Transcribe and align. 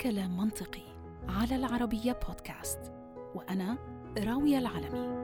كلام 0.00 0.36
منطقي 0.36 0.82
على 1.28 1.56
العربية 1.56 2.18
بودكاست 2.28 2.92
وأنا 3.34 3.78
راوية 4.18 4.58
العلمي. 4.58 5.18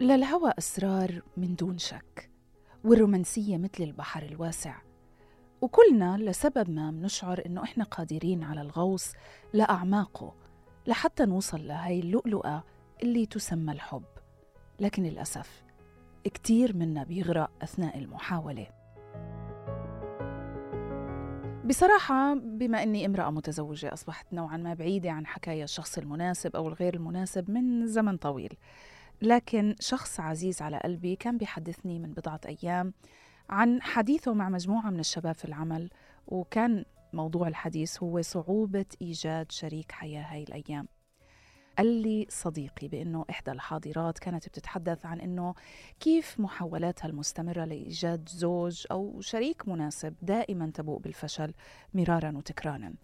للهوى 0.00 0.52
أسرار 0.58 1.22
من 1.36 1.54
دون 1.54 1.78
شك 1.78 2.30
والرومانسية 2.84 3.56
مثل 3.56 3.82
البحر 3.84 4.22
الواسع. 4.22 4.76
وكلنا 5.60 6.16
لسبب 6.16 6.70
ما 6.70 6.90
منشعر 6.90 7.42
إنه 7.46 7.62
إحنا 7.62 7.84
قادرين 7.84 8.44
على 8.44 8.60
الغوص 8.60 9.12
لأعماقه 9.54 10.34
لحتى 10.86 11.24
نوصل 11.24 11.66
لهي 11.66 12.00
اللؤلؤة 12.00 12.64
اللي 13.02 13.26
تسمى 13.26 13.72
الحب. 13.72 14.04
لكن 14.80 15.02
للأسف 15.02 15.67
كتير 16.28 16.76
منا 16.76 17.04
بيغرق 17.04 17.50
أثناء 17.62 17.98
المحاولة. 17.98 18.66
بصراحة 21.64 22.34
بما 22.34 22.82
أني 22.82 23.06
امرأة 23.06 23.30
متزوجة 23.30 23.92
أصبحت 23.92 24.26
نوعا 24.32 24.56
ما 24.56 24.74
بعيدة 24.74 25.10
عن 25.10 25.26
حكاية 25.26 25.64
الشخص 25.64 25.98
المناسب 25.98 26.56
أو 26.56 26.68
الغير 26.68 26.94
المناسب 26.94 27.50
من 27.50 27.86
زمن 27.86 28.16
طويل. 28.16 28.54
لكن 29.22 29.74
شخص 29.80 30.20
عزيز 30.20 30.62
على 30.62 30.78
قلبي 30.78 31.16
كان 31.16 31.38
بيحدثني 31.38 31.98
من 31.98 32.12
بضعة 32.12 32.40
أيام 32.46 32.92
عن 33.50 33.82
حديثه 33.82 34.34
مع 34.34 34.48
مجموعة 34.48 34.90
من 34.90 35.00
الشباب 35.00 35.34
في 35.34 35.44
العمل 35.44 35.90
وكان 36.26 36.84
موضوع 37.12 37.48
الحديث 37.48 38.02
هو 38.02 38.22
صعوبة 38.22 38.86
إيجاد 39.02 39.52
شريك 39.52 39.92
حياة 39.92 40.22
هاي 40.22 40.42
الأيام. 40.42 40.88
قال 41.78 41.86
لي 41.86 42.26
صديقي 42.30 42.88
بأنه 42.88 43.24
إحدى 43.30 43.50
الحاضرات 43.50 44.18
كانت 44.18 44.48
بتتحدث 44.48 45.06
عن 45.06 45.20
أنه 45.20 45.54
كيف 46.00 46.40
محاولاتها 46.40 47.08
المستمرة 47.08 47.64
لإيجاد 47.64 48.28
زوج 48.28 48.86
أو 48.90 49.20
شريك 49.20 49.68
مناسب 49.68 50.14
دائما 50.22 50.70
تبوء 50.74 50.98
بالفشل 50.98 51.54
مرارا 51.94 52.32
وتكرارا 52.36 52.94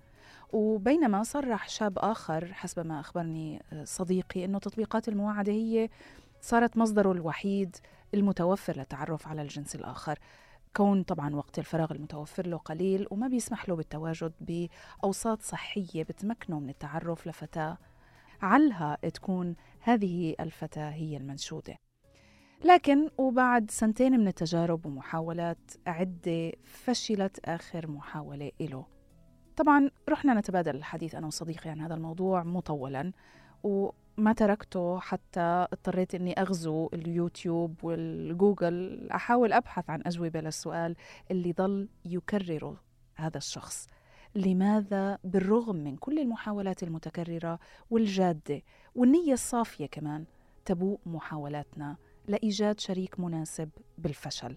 وبينما 0.52 1.22
صرح 1.22 1.69
شاب 1.69 1.98
آخر 1.98 2.52
حسب 2.52 2.86
ما 2.86 3.00
أخبرني 3.00 3.62
صديقي 3.84 4.45
أنه 4.45 4.58
تطبيقات 4.58 5.08
المواعدة 5.08 5.52
هي 5.52 5.89
صارت 6.41 6.77
مصدره 6.77 7.12
الوحيد 7.12 7.77
المتوفر 8.14 8.77
للتعرف 8.77 9.28
على 9.28 9.42
الجنس 9.42 9.75
الآخر. 9.75 10.19
كون 10.77 11.02
طبعا 11.02 11.36
وقت 11.36 11.58
الفراغ 11.58 11.92
المتوفر 11.92 12.47
له 12.47 12.56
قليل 12.56 13.06
وما 13.11 13.28
بيسمح 13.28 13.69
له 13.69 13.77
بالتواجد 13.77 14.33
بأوساط 14.41 15.42
صحية 15.42 16.02
بتمكنه 16.02 16.61
من 16.61 16.69
التعرف 16.69 17.27
لفتاة 17.27 17.78
علها 18.45 18.98
تكون 19.14 19.56
هذه 19.81 20.34
الفتاة 20.41 20.91
هي 20.91 21.17
المنشودة. 21.17 21.75
لكن 22.64 23.11
وبعد 23.19 23.70
سنتين 23.70 24.12
من 24.20 24.28
التجارب 24.28 24.86
ومحاولات 24.86 25.70
عدة 25.86 26.53
فشلت 26.64 27.39
آخر 27.45 27.91
محاولة 27.91 28.53
له 28.61 28.86
طبعا 29.56 29.91
رحنا 30.09 30.34
نتبادل 30.34 30.77
الحديث 30.77 31.14
أنا 31.14 31.27
وصديقي 31.27 31.70
عن 31.70 31.81
هذا 31.81 31.95
الموضوع 31.95 32.42
مطولا 32.42 33.12
وما 33.62 34.33
تركته 34.36 35.01
حتى 35.01 35.67
اضطريت 35.73 36.14
إني 36.14 36.41
أغزو 36.41 36.91
اليوتيوب 36.95 37.84
والجوجل 37.84 39.08
أحاول 39.11 39.53
أبحث 39.53 39.91
عن 39.91 40.03
أجوبة 40.06 40.41
للسؤال 40.41 40.97
اللي 41.31 41.53
ضل 41.53 41.89
يكرره 42.05 42.77
هذا 43.14 43.39
الشخص. 43.39 43.86
لماذا 44.34 45.18
بالرغم 45.24 45.77
من 45.77 45.96
كل 45.96 46.18
المحاولات 46.18 46.82
المتكررة 46.82 47.58
والجادة 47.90 48.62
والنية 48.94 49.32
الصافية 49.32 49.86
كمان 49.86 50.24
تبوء 50.64 50.98
محاولاتنا 51.06 51.96
لإيجاد 52.28 52.80
شريك 52.80 53.20
مناسب 53.20 53.68
بالفشل؟ 53.98 54.56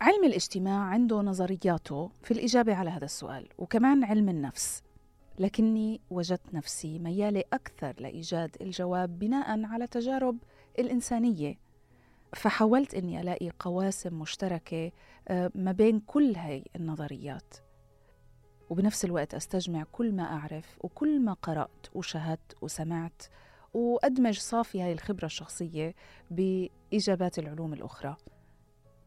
علم 0.00 0.24
الاجتماع 0.24 0.80
عنده 0.80 1.20
نظرياته 1.20 2.10
في 2.22 2.30
الإجابة 2.30 2.74
على 2.74 2.90
هذا 2.90 3.04
السؤال 3.04 3.48
وكمان 3.58 4.04
علم 4.04 4.28
النفس. 4.28 4.82
لكني 5.38 6.00
وجدت 6.10 6.54
نفسي 6.54 6.98
ميالة 6.98 7.44
أكثر 7.52 7.94
لإيجاد 7.98 8.56
الجواب 8.60 9.18
بناء 9.18 9.64
على 9.64 9.86
تجارب 9.86 10.38
الإنسانية. 10.78 11.58
فحاولت 12.34 12.94
إني 12.94 13.20
ألاقي 13.20 13.50
قواسم 13.58 14.18
مشتركة 14.18 14.92
آه، 15.28 15.50
ما 15.54 15.72
بين 15.72 16.00
كل 16.00 16.36
هاي 16.36 16.64
النظريات. 16.76 17.54
وبنفس 18.70 19.04
الوقت 19.04 19.34
أستجمع 19.34 19.84
كل 19.92 20.12
ما 20.12 20.22
أعرف 20.22 20.78
وكل 20.80 21.20
ما 21.20 21.32
قرأت 21.32 21.86
وشاهدت 21.94 22.56
وسمعت 22.62 23.22
وأدمج 23.74 24.38
صافي 24.38 24.82
هاي 24.82 24.92
الخبرة 24.92 25.24
الشخصية 25.26 25.94
بإجابات 26.30 27.38
العلوم 27.38 27.72
الأخرى. 27.72 28.16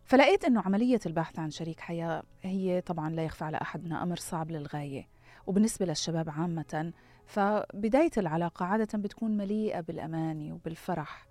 فلقيت 0.06 0.46
إنه 0.46 0.62
عملية 0.62 1.00
البحث 1.06 1.40
عن 1.40 1.50
شريك 1.50 1.80
حياة 1.80 2.24
هي 2.42 2.82
طبعا 2.82 3.10
لا 3.10 3.24
يخفى 3.24 3.44
على 3.44 3.58
احدنا 3.62 4.04
أمر 4.04 4.16
صعب 4.16 4.52
للغاية 4.52 5.08
وبالنسبة 5.48 5.86
للشباب 5.86 6.30
عامة. 6.30 6.94
فبداية 7.26 8.12
العلاقة 8.18 8.66
عادة 8.66 8.98
بتكون 8.98 9.38
مليئة 9.38 9.82
بالأماني 9.82 10.52
وبالفرح. 10.52 11.28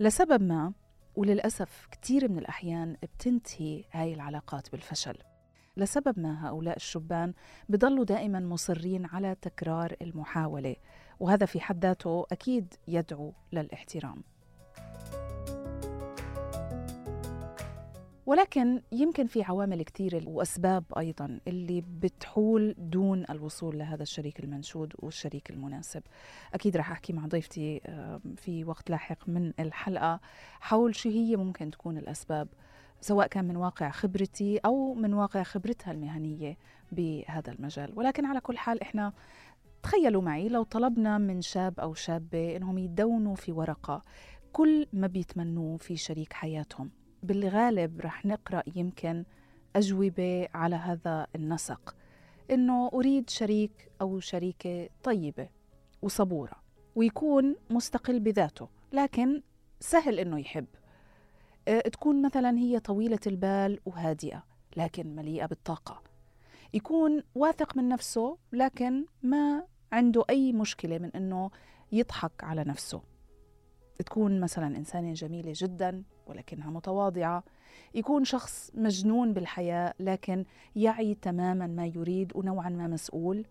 لسبب 0.00 0.42
ما 0.42 0.72
وللأسف 1.16 1.88
كثير 1.90 2.28
من 2.30 2.38
الأحيان 2.38 2.96
بتنتهي 3.02 3.84
هاي 3.92 4.14
العلاقات 4.14 4.72
بالفشل. 4.72 5.29
لسبب 5.76 6.18
ما 6.18 6.48
هؤلاء 6.48 6.76
الشبان 6.76 7.32
بضلوا 7.68 8.04
دائما 8.04 8.40
مصرين 8.40 9.06
على 9.06 9.36
تكرار 9.42 9.96
المحاولة 10.02 10.76
وهذا 11.20 11.46
في 11.46 11.60
حد 11.60 11.84
ذاته 11.84 12.26
أكيد 12.32 12.74
يدعو 12.88 13.32
للاحترام. 13.52 14.22
ولكن 18.26 18.82
يمكن 18.92 19.26
في 19.26 19.42
عوامل 19.42 19.82
كثيرة 19.82 20.28
وأسباب 20.28 20.84
أيضا 20.98 21.40
اللي 21.48 21.80
بتحول 21.80 22.74
دون 22.78 23.24
الوصول 23.30 23.78
لهذا 23.78 24.02
الشريك 24.02 24.40
المنشود 24.40 24.92
والشريك 24.98 25.50
المناسب. 25.50 26.02
أكيد 26.54 26.76
رح 26.76 26.90
أحكي 26.90 27.12
مع 27.12 27.26
ضيفتي 27.26 27.80
في 28.36 28.64
وقت 28.64 28.90
لاحق 28.90 29.28
من 29.28 29.52
الحلقة 29.60 30.20
حول 30.60 30.94
شو 30.96 31.08
هي 31.08 31.36
ممكن 31.36 31.70
تكون 31.70 31.98
الأسباب 31.98 32.48
سواء 33.00 33.26
كان 33.26 33.44
من 33.44 33.56
واقع 33.56 33.90
خبرتي 33.90 34.58
أو 34.58 34.94
من 34.94 35.14
واقع 35.14 35.42
خبرتها 35.42 35.92
المهنية 35.92 36.56
بهذا 36.92 37.52
المجال. 37.52 37.92
ولكن 37.96 38.24
على 38.24 38.40
كل 38.40 38.58
حال 38.58 38.80
إحنا 38.82 39.12
تخيلوا 39.82 40.22
معي 40.22 40.48
لو 40.48 40.62
طلبنا 40.62 41.18
من 41.18 41.42
شاب 41.42 41.80
أو 41.80 41.94
شابة 41.94 42.56
إنهم 42.56 42.78
يدونوا 42.78 43.34
في 43.34 43.52
ورقة 43.52 44.02
كل 44.52 44.86
ما 44.92 45.06
بيتمنوه 45.06 45.76
في 45.76 45.96
شريك 45.96 46.32
حياتهم. 46.32 46.90
بالغالب 47.22 48.00
رح 48.00 48.26
نقرأ 48.26 48.62
يمكن 48.76 49.24
أجوبة 49.76 50.48
على 50.54 50.76
هذا 50.76 51.26
النسق. 51.34 51.94
إنه 52.50 52.90
أريد 52.94 53.30
شريك 53.30 53.90
أو 54.00 54.20
شريكة 54.20 54.88
طيبة 55.02 55.48
وصبورة 56.02 56.54
ويكون 56.94 57.56
مستقل 57.70 58.20
بذاته 58.20 58.68
لكن 58.92 59.42
سهل 59.80 60.18
إنه 60.18 60.40
يحب. 60.40 60.66
تكون 61.78 62.22
مثلا 62.22 62.58
هي 62.58 62.80
طويلة 62.80 63.18
البال 63.26 63.80
وهادئة 63.86 64.44
لكن 64.76 65.14
مليئة 65.14 65.46
بالطاقة. 65.46 66.02
يكون 66.74 67.22
واثق 67.34 67.76
من 67.76 67.88
نفسه 67.88 68.38
لكن 68.52 69.06
ما 69.22 69.66
عنده 69.92 70.24
أي 70.30 70.52
مشكلة 70.52 70.98
من 70.98 71.10
إنه 71.16 71.50
يضحك 71.92 72.44
على 72.44 72.64
نفسه. 72.64 73.02
تكون 73.98 74.40
مثلا 74.40 74.66
إنسانة 74.66 75.12
جميلة 75.12 75.52
جدا 75.56 76.02
ولكنها 76.26 76.70
متواضعة. 76.70 77.44
يكون 77.94 78.24
شخص 78.24 78.70
مجنون 78.74 79.32
بالحياة 79.32 79.94
لكن 80.00 80.44
يعي 80.76 81.14
تماما 81.14 81.66
ما 81.66 81.86
يريد 81.86 82.32
ونوعا 82.36 82.68
ما 82.68 82.86
مسؤول. 82.86 83.46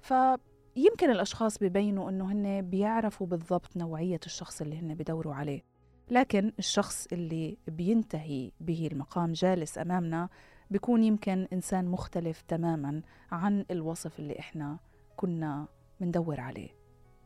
فيمكن 0.00 1.10
الأشخاص 1.10 1.58
ببينوا 1.58 2.10
أنه 2.10 2.32
هن 2.32 2.62
بيعرفوا 2.70 3.26
بالضبط 3.26 3.76
نوعية 3.76 4.20
الشخص 4.26 4.60
اللي 4.60 4.78
هن 4.78 4.94
بدوروا 4.94 5.34
عليه. 5.34 5.77
لكن 6.10 6.52
الشخص 6.58 7.06
اللي 7.12 7.56
بينتهي 7.66 8.50
به 8.60 8.88
المقام 8.92 9.32
جالس 9.32 9.78
أمامنا 9.78 10.28
بيكون 10.70 11.02
يمكن 11.02 11.48
إنسان 11.52 11.84
مختلف 11.88 12.42
تماما 12.42 13.02
عن 13.32 13.64
الوصف 13.70 14.18
اللي 14.18 14.38
إحنا 14.38 14.78
كنا 15.16 15.66
بندور 16.00 16.40
عليه. 16.40 16.68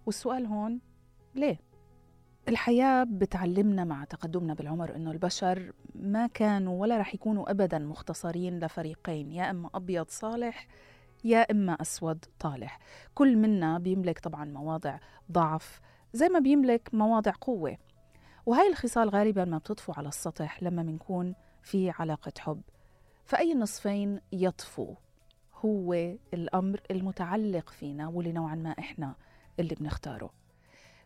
والسؤال 0.06 0.46
هون 0.46 0.80
ليه؟ 1.34 1.60
الحياة 2.48 3.04
بتعلمنا 3.04 3.84
مع 3.84 4.04
تقدمنا 4.04 4.54
بالعمر 4.54 4.96
إنه 4.96 5.10
البشر 5.10 5.72
ما 5.94 6.26
كانوا 6.26 6.80
ولا 6.80 6.98
رح 6.98 7.14
يكونوا 7.14 7.50
أبدا 7.50 7.78
مختصرين 7.78 8.58
لفريقين 8.58 9.32
يا 9.32 9.50
إما 9.50 9.70
أبيض 9.74 10.06
صالح 10.08 10.66
يا 11.24 11.50
إما 11.50 11.72
أسود 11.72 12.24
طالح. 12.40 12.78
كل 13.14 13.36
منا 13.36 13.78
بيملك 13.78 14.18
طبعا 14.18 14.44
مواضع 14.44 14.98
ضعف 15.32 15.80
زي 16.12 16.28
ما 16.28 16.38
بيملك 16.38 16.90
مواضع 16.92 17.32
قوة. 17.40 17.76
وهي 18.46 18.68
الخصال 18.68 19.08
غالبا 19.08 19.44
ما 19.44 19.58
بتطفو 19.58 19.92
على 19.92 20.08
السطح 20.08 20.62
لما 20.62 20.82
بنكون 20.82 21.34
في 21.62 21.90
علاقة 21.90 22.32
حب. 22.38 22.62
فأي 23.24 23.54
نصفين 23.54 24.20
يطفو 24.32 24.94
هو 25.64 25.94
الأمر 26.34 26.80
المتعلق 26.90 27.70
فينا 27.70 28.08
واللي 28.08 28.32
نوعا 28.32 28.54
ما 28.54 28.70
إحنا 28.78 29.14
اللي 29.60 29.74
بنختاره. 29.74 30.30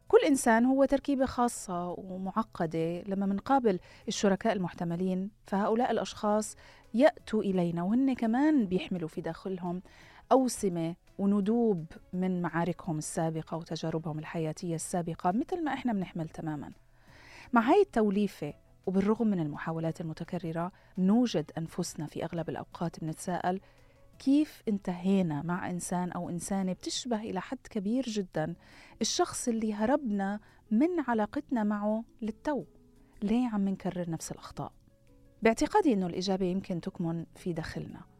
كل 0.08 0.18
إنسان 0.26 0.64
هو 0.64 0.84
تركيبة 0.84 1.26
خاصة 1.26 1.88
ومعقدة 1.90 3.00
لما 3.02 3.26
منقابل 3.26 3.78
الشركاء 4.08 4.52
المحتملين 4.52 5.30
فهؤلاء 5.46 5.90
الأشخاص 5.90 6.56
يأتوا 6.94 7.42
إلينا 7.42 7.82
وهن 7.82 8.14
كمان 8.14 8.66
بيحملوا 8.66 9.08
في 9.08 9.20
داخلهم 9.20 9.82
أوسمة 10.32 10.94
وندوب 11.18 11.86
من 12.12 12.42
معاركهم 12.42 12.98
السابقة 12.98 13.56
وتجاربهم 13.56 14.18
الحياتية 14.18 14.74
السابقة 14.74 15.32
مثل 15.32 15.64
ما 15.64 15.72
إحنا 15.74 15.92
بنحمل 15.92 16.28
تماما. 16.28 16.72
مع 17.52 17.60
هاي 17.60 17.82
التوليفة 17.82 18.54
وبالرغم 18.86 19.26
من 19.26 19.40
المحاولات 19.40 20.00
المتكررة 20.00 20.72
نوجد 20.98 21.50
أنفسنا 21.58 22.06
في 22.06 22.24
أغلب 22.24 22.48
الأوقات 22.48 23.00
بنتساءل 23.00 23.60
كيف 24.18 24.62
انتهينا 24.68 25.42
مع 25.42 25.70
إنسان 25.70 26.12
أو 26.12 26.30
إنسانة 26.30 26.72
بتشبه 26.72 27.20
إلى 27.20 27.40
حد 27.40 27.58
كبير 27.70 28.04
جدا 28.04 28.54
الشخص 29.00 29.48
اللي 29.48 29.74
هربنا 29.74 30.40
من 30.70 31.00
علاقتنا 31.08 31.64
معه 31.64 32.04
للتو 32.22 32.64
ليه 33.22 33.48
عم 33.48 33.68
نكرر 33.68 34.10
نفس 34.10 34.32
الأخطاء؟ 34.32 34.72
باعتقادي 35.42 35.92
أنه 35.92 36.06
الإجابة 36.06 36.46
يمكن 36.46 36.80
تكمن 36.80 37.26
في 37.34 37.52
داخلنا 37.52 38.15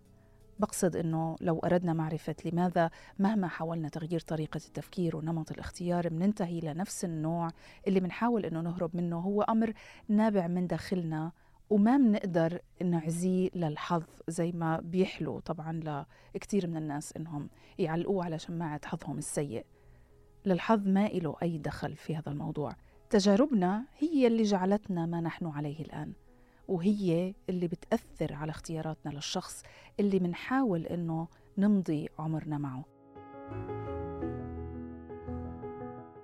بقصد 0.58 0.96
إنه 0.96 1.36
لو 1.40 1.58
أردنا 1.58 1.92
معرفة 1.92 2.36
لماذا 2.44 2.90
مهما 3.18 3.48
حاولنا 3.48 3.88
تغيير 3.88 4.20
طريقة 4.20 4.60
التفكير 4.66 5.16
ونمط 5.16 5.52
الاختيار 5.52 6.08
بننتهي 6.08 6.60
لنفس 6.60 7.04
النوع 7.04 7.48
اللي 7.86 8.00
بنحاول 8.00 8.44
إنه 8.44 8.60
نهرب 8.60 8.96
منه 8.96 9.18
هو 9.18 9.42
أمر 9.42 9.72
نابع 10.08 10.46
من 10.46 10.66
داخلنا 10.66 11.32
وما 11.70 11.96
بنقدر 11.96 12.60
نعزيه 12.82 13.50
للحظ 13.54 14.02
زي 14.28 14.52
ما 14.52 14.80
بيحلو 14.80 15.38
طبعا 15.38 16.06
لكثير 16.34 16.66
من 16.66 16.76
الناس 16.76 17.16
إنهم 17.16 17.48
يعلقوه 17.78 18.24
على 18.24 18.38
شماعة 18.38 18.80
حظهم 18.84 19.18
السيء. 19.18 19.66
للحظ 20.46 20.88
ما 20.88 21.08
له 21.08 21.36
أي 21.42 21.58
دخل 21.58 21.96
في 21.96 22.16
هذا 22.16 22.28
الموضوع. 22.32 22.72
تجاربنا 23.10 23.84
هي 23.98 24.26
اللي 24.26 24.42
جعلتنا 24.42 25.06
ما 25.06 25.20
نحن 25.20 25.46
عليه 25.46 25.80
الآن. 25.80 26.12
وهي 26.68 27.34
اللي 27.48 27.68
بتأثر 27.68 28.34
على 28.34 28.50
اختياراتنا 28.50 29.10
للشخص 29.10 29.62
اللي 30.00 30.18
منحاول 30.18 30.86
إنه 30.86 31.28
نمضي 31.58 32.08
عمرنا 32.18 32.58
معه. 32.58 32.84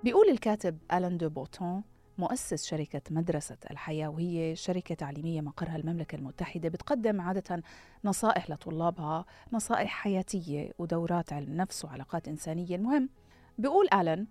بيقول 0.03 0.29
الكاتب 0.29 0.77
ألان 0.93 1.17
دو 1.17 1.29
بوتون 1.29 1.83
مؤسس 2.17 2.65
شركة 2.65 3.01
مدرسة 3.11 3.57
الحياة 3.71 4.07
وهي 4.07 4.55
شركة 4.55 4.95
تعليمية 4.95 5.41
مقرها 5.41 5.75
المملكة 5.75 6.15
المتحدة 6.15 6.69
بتقدم 6.69 7.21
عادة 7.21 7.63
نصائح 8.05 8.49
لطلابها 8.49 9.25
نصائح 9.53 9.89
حياتية 9.89 10.71
ودورات 10.79 11.33
علم 11.33 11.53
نفس 11.53 11.85
وعلاقات 11.85 12.27
إنسانية. 12.27 12.75
المهم 12.75 13.09
بيقول 13.57 13.87
ألان 13.93 14.27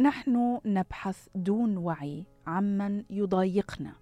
نحن 0.00 0.60
نبحث 0.64 1.28
دون 1.34 1.76
وعي 1.76 2.24
عمن 2.46 3.04
يضايقنا. 3.10 3.92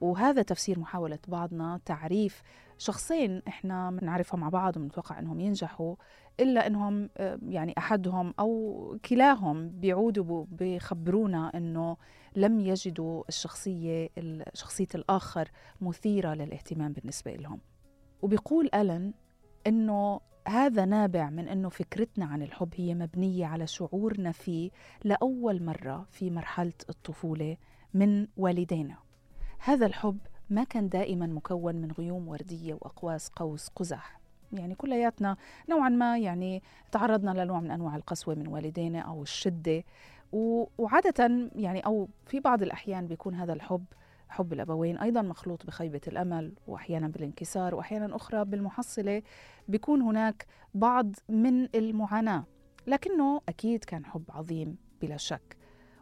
وهذا 0.00 0.42
تفسير 0.42 0.78
محاولة 0.78 1.18
بعضنا 1.28 1.80
تعريف 1.84 2.42
شخصين 2.78 3.42
إحنا 3.48 3.90
بنعرفهم 3.90 4.40
مع 4.40 4.48
بعض 4.48 4.76
وبنتوقع 4.76 5.18
إنهم 5.18 5.40
ينجحوا 5.40 5.94
إلا 6.40 6.66
إنهم 6.66 7.10
آه، 7.16 7.38
يعني 7.48 7.74
أحدهم 7.78 8.34
أو 8.38 8.98
كلاهم 9.04 9.68
بيعودوا 9.68 10.44
بيخبرونا 10.50 11.52
إنه 11.54 11.96
لم 12.36 12.60
يجدوا 12.60 13.24
الشخصية 13.28 14.08
شخصية 14.54 14.88
الآخر 14.94 15.50
مثيرة 15.80 16.34
للاهتمام 16.34 16.92
بالنسبة 16.92 17.32
لهم. 17.32 17.60
وبيقول 18.22 18.70
ألن 18.74 19.12
إنه 19.66 20.20
هذا 20.48 20.84
نابع 20.84 21.30
من 21.30 21.48
إنه 21.48 21.68
فكرتنا 21.68 22.24
عن 22.24 22.42
الحب 22.42 22.74
هي 22.76 22.94
مبنية 22.94 23.46
على 23.46 23.66
شعورنا 23.66 24.32
فيه 24.32 24.70
لأول 25.04 25.62
مرة 25.62 26.06
في 26.10 26.30
مرحلة 26.30 26.72
الطفولة 26.90 27.56
من 27.94 28.26
والدينا. 28.36 29.09
هذا 29.62 29.86
الحب 29.86 30.18
ما 30.50 30.64
كان 30.64 30.88
دائما 30.88 31.26
مكون 31.26 31.76
من 31.76 31.92
غيوم 31.92 32.28
وردية 32.28 32.74
وأقواس 32.74 33.28
قوس 33.28 33.68
قزح. 33.68 34.20
يعني 34.52 34.74
كلياتنا 34.74 35.36
نوعا 35.70 35.88
ما 35.88 36.18
يعني 36.18 36.62
تعرضنا 36.92 37.44
لنوع 37.44 37.60
من 37.60 37.70
أنواع 37.70 37.96
القسوة 37.96 38.34
من 38.34 38.48
والدينا 38.48 39.00
أو 39.00 39.22
الشدة. 39.22 39.84
وعادة 40.78 41.48
يعني 41.54 41.80
أو 41.80 42.08
في 42.26 42.40
بعض 42.40 42.62
الأحيان 42.62 43.06
بيكون 43.06 43.34
هذا 43.34 43.52
الحب 43.52 43.84
حب 44.28 44.52
الأبوين 44.52 44.98
أيضا 44.98 45.22
مخلوط 45.22 45.66
بخيبة 45.66 46.00
الأمل 46.08 46.52
وأحيانا 46.66 47.08
بالانكسار 47.08 47.74
وأحيانا 47.74 48.16
أخرى 48.16 48.44
بالمحصلة 48.44 49.22
بيكون 49.68 50.02
هناك 50.02 50.46
بعض 50.74 51.16
من 51.28 51.68
المعاناة. 51.74 52.44
لكنه 52.86 53.40
أكيد 53.48 53.84
كان 53.84 54.04
حب 54.04 54.24
عظيم 54.28 54.76
بلا 55.02 55.16
شك. 55.16 55.56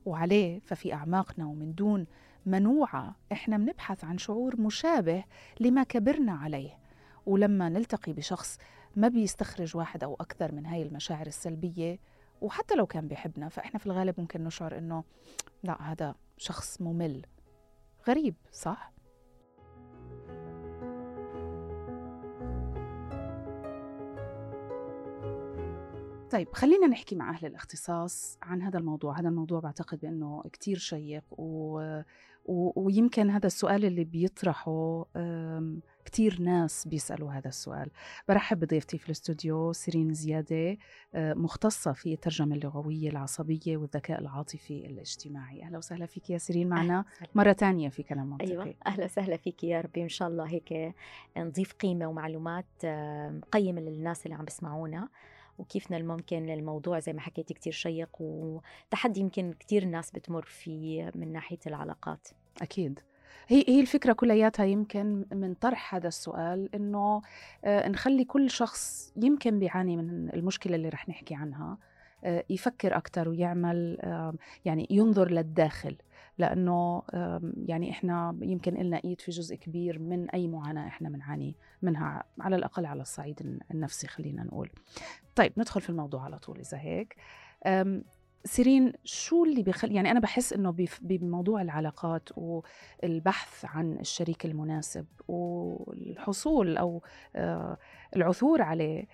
وعليه 0.07 0.61
ففي 0.61 0.95
أعماقنا 0.95 1.47
ومن 1.47 1.75
دون 1.75 2.07
منوعة. 2.51 3.17
إحنا 3.33 3.57
بنبحث 3.57 4.05
عن 4.05 4.19
شعور 4.19 4.61
مشابه 4.61 5.25
لما 5.61 5.83
كبرنا 5.83 6.33
عليه. 6.33 6.79
ولما 7.27 7.69
نلتقي 7.69 8.13
بشخص 8.13 8.59
ما 8.97 9.09
بيستخرج 9.09 9.77
واحد 9.77 10.05
أو 10.05 10.15
أكثر 10.15 10.53
من 10.55 10.67
هاي 10.67 10.83
المشاعر 10.83 11.27
السلبية 11.27 11.99
وحتى 12.41 12.75
لو 12.75 12.87
كان 12.87 13.09
بيحبنا 13.09 13.49
فإحنا 13.49 13.79
في 13.79 13.87
الغالب 13.87 14.15
ممكن 14.19 14.45
نشعر 14.45 14.79
إنه 14.79 15.05
لا 15.63 15.83
هذا 15.83 16.15
شخص 16.37 16.81
ممل. 16.81 17.27
غريب 18.09 18.35
صح؟ 18.53 18.93
طيب 26.31 26.53
خلينا 26.53 26.87
نحكي 26.87 27.17
مع 27.17 27.31
أهل 27.31 27.47
الاختصاص 27.47 28.39
عن 28.43 28.63
هذا 28.63 28.79
الموضوع. 28.79 29.21
هذا 29.21 29.29
الموضوع 29.29 29.61
بعتقد 29.61 30.01
بأنه 30.01 30.43
كتير 30.53 30.79
شيق 30.79 31.25
و... 31.31 31.81
ويمكن 32.49 33.31
هذا 33.31 33.47
السؤال 33.47 33.85
اللي 33.85 34.05
بيطرحه 34.05 35.05
كتير 36.05 36.41
ناس 36.41 36.89
بيسألوا 36.89 37.33
هذا 37.33 37.49
السؤال. 37.49 37.91
برحب 38.29 38.61
بضيفتي 38.61 38.99
في 38.99 39.07
الاستوديو 39.07 39.73
سيرين 39.73 40.15
زيادة 40.15 40.77
مختصة 41.15 41.93
في 41.93 42.13
الترجمة 42.13 42.55
اللغوية 42.55 43.11
العصبية 43.11 43.77
والذكاء 43.77 44.21
العاطفي 44.21 44.87
الاجتماعي. 44.87 45.63
أهلا 45.63 45.79
وسهلا 45.79 46.07
فيك 46.07 46.31
يا 46.31 46.39
سيرين 46.39 46.69
معنا 46.69 47.05
مرة 47.35 47.53
تانية 47.53 47.89
في 47.89 48.03
كلام 48.03 48.31
منطقي. 48.31 48.51
أيوة 48.51 48.75
أهلا 48.87 49.05
وسهلا 49.05 49.37
فيك 49.37 49.65
يا 49.65 49.81
ربي. 49.81 50.03
إن 50.03 50.09
شاء 50.09 50.29
الله 50.29 50.45
هيك 50.45 50.95
نضيف 51.37 51.73
قيمة 51.73 52.07
ومعلومات 52.07 52.87
قيمة 53.53 53.81
للناس 53.81 54.27
اللي 54.27 54.37
عم 54.37 54.45
بسمعونا. 54.45 55.09
وكيف 55.59 55.91
من 55.91 55.97
الممكن 55.97 56.51
الموضوع 56.51 56.99
زي 56.99 57.13
ما 57.13 57.21
حكيتي 57.21 57.55
كتير 57.55 57.73
شيق 57.73 58.21
وتحدي 58.21 59.21
يمكن 59.21 59.53
كتير 59.53 59.85
ناس 59.85 60.11
بتمر 60.11 60.43
فيه 60.43 61.13
من 61.15 61.33
ناحية 61.33 61.59
العلاقات. 61.67 62.29
أكيد 62.63 63.01
هي 63.49 63.65
هي 63.69 63.81
الفكرة 63.81 64.13
كلياتها 64.13 64.67
يمكن 64.67 65.25
من 65.33 65.55
طرح 65.55 65.95
هذا 65.95 66.09
السؤال 66.09 66.75
إنه 66.75 67.23
آه، 67.65 67.89
نخلي 67.89 68.25
كل 68.25 68.51
شخص 68.51 69.13
يمكن 69.17 69.59
بيعاني 69.59 69.97
من 69.97 70.35
المشكلة 70.35 70.77
اللي 70.77 70.89
رح 70.89 71.09
نحكي 71.09 71.35
عنها 71.35 71.79
آه، 72.25 72.45
يفكر 72.51 72.97
أكثر 72.97 73.29
ويعمل 73.29 73.99
يعني 74.65 74.87
ينظر 74.91 75.31
للداخل 75.31 75.97
لأنه 76.39 77.03
يعني 77.67 77.91
إحنا 77.91 78.39
يمكن 78.43 78.75
لنا 78.75 79.01
إيد 79.05 79.21
في 79.21 79.31
جزء 79.31 79.57
كبير 79.57 79.99
من 79.99 80.31
أي 80.31 80.49
معاناة 80.49 80.87
إحنا 80.87 81.09
بنعاني 81.09 81.57
منها 81.83 82.25
على 82.41 82.57
الأقل 82.57 82.87
على 82.87 83.03
الصعيد 83.03 83.61
النفسي 83.71 84.07
خلينا 84.07 84.45
نقول. 84.45 84.71
طيب 85.35 85.53
ندخل 85.57 85.81
في 85.81 85.91
الموضوع 85.91 86.25
على 86.25 86.39
طول 86.39 86.59
إذا 86.59 86.79
هيك. 86.79 87.17
سيرين 88.45 88.93
شو 89.05 89.45
اللي 89.45 89.63
بيخلي 89.63 89.95
يعني 89.95 90.11
أنا 90.11 90.21
بحس 90.21 90.53
إنه 90.53 90.75
بموضوع 91.01 91.63
العلاقات 91.63 92.29
والبحث 92.37 93.65
عن 93.65 93.93
الشريك 93.93 94.45
المناسب 94.45 95.07
والحصول 95.29 96.77
أو 96.77 97.03
آه، 97.37 97.79
العثور 98.17 98.63
عليه 98.63 99.07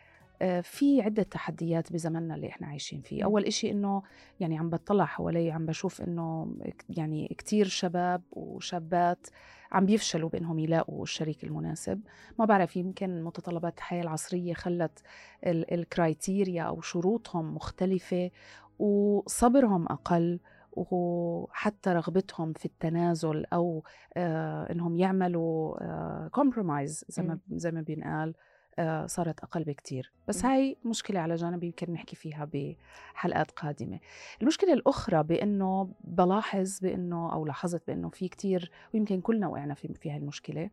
آه، 0.42 0.60
في 0.60 1.02
عدة 1.02 1.22
تحديات 1.22 1.92
بزمننا 1.92 2.34
اللي 2.34 2.48
إحنا 2.48 2.66
عايشين 2.66 3.00
فيه. 3.00 3.24
أول 3.24 3.44
إشي 3.44 3.70
إنه 3.70 4.02
يعني 4.40 4.58
عم 4.58 4.70
بطلع 4.70 5.04
حوالي 5.04 5.50
عم 5.50 5.66
بشوف 5.66 6.02
إنه 6.02 6.56
يعني 6.88 7.34
كتير 7.38 7.66
شباب 7.66 8.22
وشابات 8.32 9.26
عم 9.72 9.86
بيفشلوا 9.86 10.28
بإنهم 10.28 10.58
يلاقوا 10.58 11.02
الشريك 11.02 11.44
المناسب. 11.44 12.00
ما 12.38 12.44
بعرف 12.44 12.76
يمكن 12.76 13.22
متطلبات 13.22 13.78
الحياة 13.78 14.02
العصرية 14.02 14.54
خلت 14.54 14.98
الكرايتيريا 15.44 16.62
أو 16.62 16.80
شروطهم 16.80 17.54
مختلفة 17.54 18.30
وصبرهم 18.78 19.86
أقل 19.86 20.40
وحتى 20.76 21.90
رغبتهم 21.90 22.52
في 22.52 22.64
التنازل 22.64 23.44
أو 23.52 23.84
آه 24.16 24.72
إنهم 24.72 24.96
يعملوا 24.96 26.28
كومبرومايز 26.28 27.04
آه 27.04 27.12
زي 27.12 27.22
ما 27.22 27.38
زي 27.50 27.70
ما 27.70 27.80
بينقال 27.80 28.34
آه 28.78 29.06
صارت 29.06 29.40
أقل 29.40 29.64
بكتير. 29.64 30.12
بس 30.28 30.44
هاي 30.44 30.76
مشكلة 30.84 31.20
على 31.20 31.34
جانب 31.34 31.64
يمكن 31.64 31.92
نحكي 31.92 32.16
فيها 32.16 32.48
بحلقات 32.52 33.50
قادمة. 33.50 34.00
المشكلة 34.42 34.72
الأخرى 34.72 35.22
بإنه 35.22 35.90
بلاحظ 36.04 36.78
بإنه 36.80 37.32
أو 37.32 37.46
لاحظت 37.46 37.82
بإنه 37.86 38.08
في 38.08 38.28
كتير 38.28 38.70
ويمكن 38.94 39.20
كلنا 39.20 39.48
وقعنا 39.48 39.74
في 39.74 39.94
في 39.94 40.10
هاي 40.10 40.16
المشكلة 40.16 40.70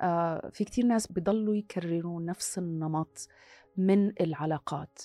آه 0.00 0.50
في 0.52 0.64
كتير 0.64 0.86
ناس 0.86 1.12
بضلوا 1.12 1.54
يكرروا 1.54 2.20
نفس 2.22 2.58
النمط 2.58 3.28
من 3.76 4.12
العلاقات. 4.20 4.98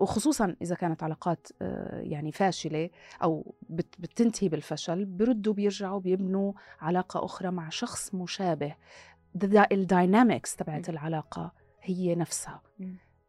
وخصوصا 0.00 0.56
إذا 0.62 0.74
كانت 0.74 1.02
علاقات 1.02 1.46
آه، 1.62 2.00
يعني 2.00 2.32
فاشلة 2.32 2.90
أو 3.22 3.54
بت- 3.68 3.94
بتنتهي 3.98 4.48
بالفشل 4.48 5.04
بردوا 5.04 5.54
بيرجعوا 5.54 6.00
بيبنوا 6.00 6.52
علاقة 6.80 7.24
أخرى 7.24 7.50
مع 7.50 7.68
شخص 7.68 8.14
مشابه 8.14 8.74
الداينامكس 9.72 10.56
تبعت. 10.56 10.88
العلاقة 10.88 11.52
هي 11.82 12.14
نفسها. 12.14 12.62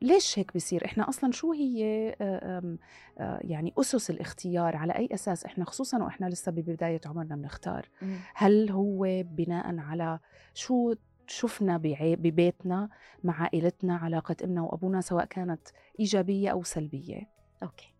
ليش 0.02 0.40
هيك 0.40 0.56
بصير 0.56 0.86
إحنا 0.86 1.10
أصلا 1.10 1.32
شو 1.32 1.52
هي 1.54 2.10
آه، 2.22 2.78
آه، 3.20 3.40
يعني 3.42 3.74
أسس 3.80 4.10
الاختيار 4.10 4.76
على 4.76 4.94
أي 4.94 5.10
أساس 5.14 5.46
إحنا 5.46 5.66
خصوصا 5.66 6.04
وإحنا 6.04 6.26
لسه 6.26 6.52
ببداية 6.52 7.02
عمرنا 7.06 7.36
بنختار. 7.36 7.90
هل 8.34 8.70
هو 8.72 9.24
بناء 9.24 9.78
على 9.78 10.20
شو 10.54 10.94
شفنا 11.28 11.78
ببيتنا 12.02 12.90
مع 13.24 13.42
عائلتنا 13.42 13.96
علاقة 13.96 14.36
أمنا 14.44 14.62
وأبونا 14.62 15.02
سواء 15.02 15.26
كانت 15.26 15.68
إيجابية 16.00 16.50
أو 16.50 16.64
سلبية. 16.64 17.30
أوكي. 17.64 17.94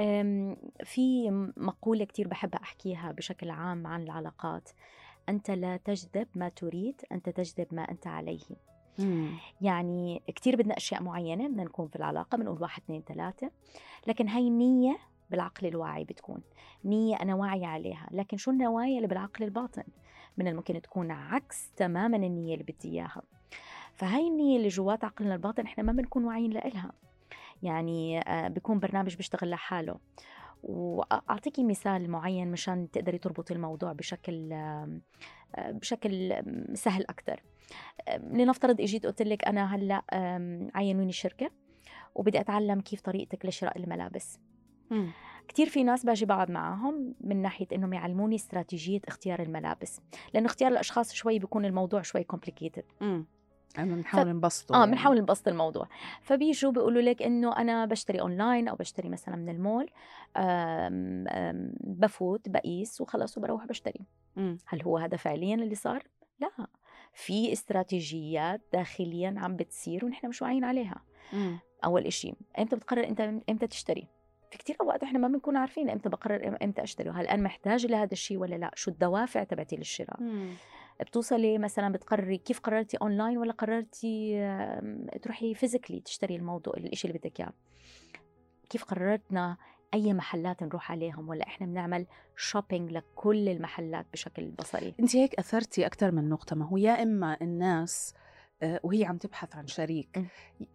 أم، 0.00 0.56
في 0.84 1.30
مقولة 1.56 2.04
كتير 2.04 2.28
بحب 2.28 2.54
أحكيها 2.54 3.12
بشكل 3.12 3.50
عام 3.50 3.86
عن 3.86 4.02
العلاقات. 4.02 4.70
أنت 5.28 5.50
لا 5.50 5.76
تجذب 5.76 6.26
ما 6.34 6.48
تريد 6.48 7.00
أنت 7.12 7.28
تجذب 7.28 7.66
ما 7.72 7.82
أنت 7.82 8.06
عليه. 8.06 8.40
يعني 9.60 10.22
كتير 10.26 10.56
بدنا 10.56 10.76
أشياء 10.76 11.02
معينة 11.02 11.48
بدنا 11.48 11.64
نكون 11.64 11.88
في 11.88 11.96
العلاقة 11.96 12.38
بنقول 12.38 12.62
واحد 12.62 12.82
اثنين 12.82 13.02
ثلاثة. 13.02 13.50
لكن 14.06 14.28
هاي 14.28 14.48
النية 14.48 14.98
بالعقل 15.30 15.66
الواعي 15.66 16.04
بتكون. 16.04 16.42
نية 16.84 17.16
أنا 17.16 17.34
واعية 17.34 17.66
عليها. 17.66 18.08
لكن 18.10 18.36
شو 18.36 18.50
النوايا 18.50 18.96
اللي 18.96 19.08
بالعقل 19.08 19.44
الباطن؟ 19.44 19.82
من 20.36 20.48
الممكن 20.48 20.82
تكون 20.82 21.10
عكس 21.10 21.70
تماما 21.76 22.16
النية 22.16 22.54
اللي 22.54 22.64
بدي 22.64 22.88
إياها. 22.88 23.22
فهاي 23.94 24.28
النية 24.28 24.56
اللي 24.56 24.68
جوات 24.68 25.04
عقلنا 25.04 25.34
الباطن 25.34 25.62
إحنا 25.62 25.84
ما 25.84 25.92
بنكون 25.92 26.24
واعيين 26.24 26.50
لإلها. 26.50 26.92
يعني 27.62 28.20
آه، 28.20 28.48
بيكون 28.48 28.78
برنامج 28.78 29.16
بيشتغل 29.16 29.50
لحاله. 29.50 29.98
وأعطيكي 30.62 31.64
مثال 31.64 32.10
معين 32.10 32.50
مشان 32.50 32.90
تقدري 32.90 33.18
تربطي 33.18 33.54
الموضوع 33.54 33.92
بشكل 33.92 34.52
آه، 34.52 35.00
بشكل 35.58 36.42
سهل 36.74 37.04
أكثر 37.08 37.42
لنفترض 38.18 38.80
إجيت 38.80 39.06
قلت 39.06 39.22
لك 39.22 39.44
أنا 39.44 39.74
هلأ 39.74 40.02
عينوني 40.74 41.12
شركة 41.12 41.50
وبدي 42.14 42.40
أتعلم 42.40 42.80
كيف 42.80 43.00
طريقتك 43.00 43.46
لشراء 43.46 43.78
الملابس. 43.78 44.38
كتير 45.50 45.68
في 45.68 45.84
ناس 45.84 46.06
باجي 46.06 46.26
بقعد 46.26 46.50
معهم 46.50 47.14
من 47.20 47.42
ناحية 47.42 47.66
إنهم 47.72 47.92
يعلموني 47.92 48.36
استراتيجية 48.36 49.00
اختيار 49.08 49.42
الملابس 49.42 50.00
لأنه 50.34 50.46
اختيار 50.46 50.72
الأشخاص 50.72 51.12
شوي 51.12 51.38
بيكون 51.38 51.64
الموضوع 51.64 52.02
شوي 52.02 52.26
complicated. 52.32 52.82
أنا 53.02 53.94
بنحاول 53.94 54.28
نبسطه 54.28 54.74
آه 54.74 54.78
يعني. 54.78 54.90
بنحاول 54.90 55.20
نبسط 55.20 55.48
الموضوع. 55.48 55.88
فبيجوا 56.22 56.72
بيقولوا 56.72 57.02
لك 57.02 57.22
إنه 57.22 57.56
أنا 57.56 57.86
بشتري 57.86 58.20
اونلاين 58.20 58.68
أو 58.68 58.76
بشتري 58.76 59.08
مثلا 59.08 59.36
من 59.36 59.48
المول 59.48 59.90
آم، 60.36 61.28
آم، 61.28 61.72
بفوت 61.80 62.48
بقيس 62.48 63.00
وخلص 63.00 63.38
وبروح 63.38 63.66
بشتري. 63.66 64.00
مم. 64.36 64.58
هل 64.66 64.82
هو 64.82 64.98
هذا 64.98 65.16
فعليا 65.16 65.54
اللي 65.54 65.74
صار؟ 65.74 66.02
لا. 66.40 66.66
في 67.12 67.52
استراتيجيات 67.52 68.60
داخليا 68.72 69.34
عم 69.36 69.56
بتصير 69.56 70.04
ونحن 70.04 70.28
مش 70.28 70.42
واعيين 70.42 70.64
عليها. 70.64 71.02
مم. 71.32 71.58
أول 71.84 72.06
إشي 72.06 72.34
إمتى 72.58 72.76
بتقرر 72.76 73.04
انت 73.04 73.20
إمتى 73.50 73.66
تشتري؟ 73.66 74.08
في 74.50 74.58
كتير 74.58 74.76
أوقات 74.80 75.02
إحنا 75.02 75.18
ما 75.18 75.28
بنكون 75.28 75.56
عارفين 75.56 75.90
إمتى 75.90 76.08
بقرر 76.08 76.56
إمتى 76.62 76.82
أشتري 76.82 77.10
هل 77.10 77.26
أنا 77.26 77.42
محتاجه 77.42 77.86
لهذا 77.86 78.12
الشيء 78.12 78.36
ولا 78.38 78.54
لا 78.54 78.70
شو 78.74 78.90
الدوافع 78.90 79.44
تبعتي 79.44 79.76
للشراء. 79.76 80.22
مم. 80.22 80.50
بتوصلي 81.00 81.58
مثلا 81.58 81.92
بتقرري 81.92 82.38
كيف 82.38 82.60
قررتي 82.60 82.96
أونلاين 82.96 83.38
ولا 83.38 83.52
قررتي 83.52 84.40
تروحي 85.22 85.54
physically 85.54 86.00
تشتري 86.00 86.36
الموضوع 86.36 86.74
الشيء 86.76 87.10
اللي 87.10 87.18
بدك 87.18 87.40
إياه. 87.40 87.52
كيف 88.70 88.84
قررتنا 88.84 89.56
أي 89.94 90.14
محلات 90.14 90.62
نروح 90.62 90.92
عليهم 90.92 91.28
ولا 91.28 91.46
إحنا 91.46 91.66
بنعمل 91.66 92.06
shopping 92.36 92.92
لكل 92.92 93.48
المحلات 93.48 94.06
بشكل 94.12 94.50
بصري؟ 94.50 94.94
انت 95.00 95.16
هيك 95.16 95.34
أثرتي 95.34 95.86
أكثر 95.86 96.10
من 96.10 96.28
نقطة 96.28 96.56
ما 96.56 96.66
هو 96.66 96.76
يا 96.76 97.02
إما 97.02 97.36
الناس 97.42 98.14
آه، 98.14 98.29
وهي 98.82 99.04
عم 99.04 99.16
تبحث 99.16 99.56
عن 99.56 99.66
شريك. 99.66 100.22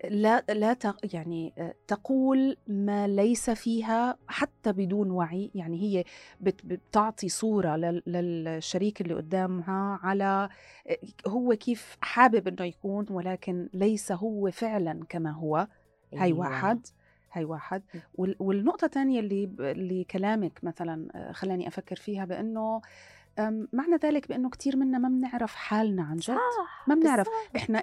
لا 0.10 0.44
لا 0.50 0.78
يعني 1.14 1.54
آه، 1.58 1.74
تقول 1.88 2.58
ما 2.68 3.08
ليس 3.08 3.50
فيها 3.50 4.18
حتى 4.28 4.72
بدون 4.72 5.12
وعي. 5.12 5.52
يعني 5.56 5.82
هي 5.82 6.04
بت- 6.42 6.66
بتعطي 6.66 7.30
صورة 7.30 7.76
لل- 7.76 8.04
للشريك 8.08 9.02
اللي 9.02 9.14
قدامها 9.14 10.00
على 10.04 10.50
آه، 10.90 10.98
هو 11.28 11.54
كيف 11.56 11.98
حابب 12.02 12.48
إنه 12.48 12.64
يكون 12.66 13.06
ولكن 13.10 13.70
ليس 13.74 14.12
هو 14.12 14.52
فعلا 14.52 15.06
كما 15.10 15.32
هو. 15.32 15.68
هاي 16.14 16.22
أيوة. 16.22 16.40
واحد 16.40 16.88
هاي 17.32 17.46
واحد. 17.46 17.84
والنقطة 18.18 18.86
الثانية 18.86 19.20
اللي 19.20 19.50
اللي 19.60 20.04
كلامك 20.04 20.60
مثلا 20.64 21.08
آه، 21.16 21.32
خلاني 21.32 21.68
أفكر 21.68 21.96
فيها 21.96 22.26
بأنه 22.26 22.76
أم، 22.76 22.82
معنى 23.74 23.96
ذلك 24.04 24.30
بأنه 24.30 24.50
كتير 24.50 24.78
منا 24.78 24.98
ما 24.98 25.10
بنعرف 25.10 25.56
حالنا 25.56 26.04
عن 26.04 26.18
جد. 26.18 26.38
ما 26.88 26.96
بنعرف 26.96 27.28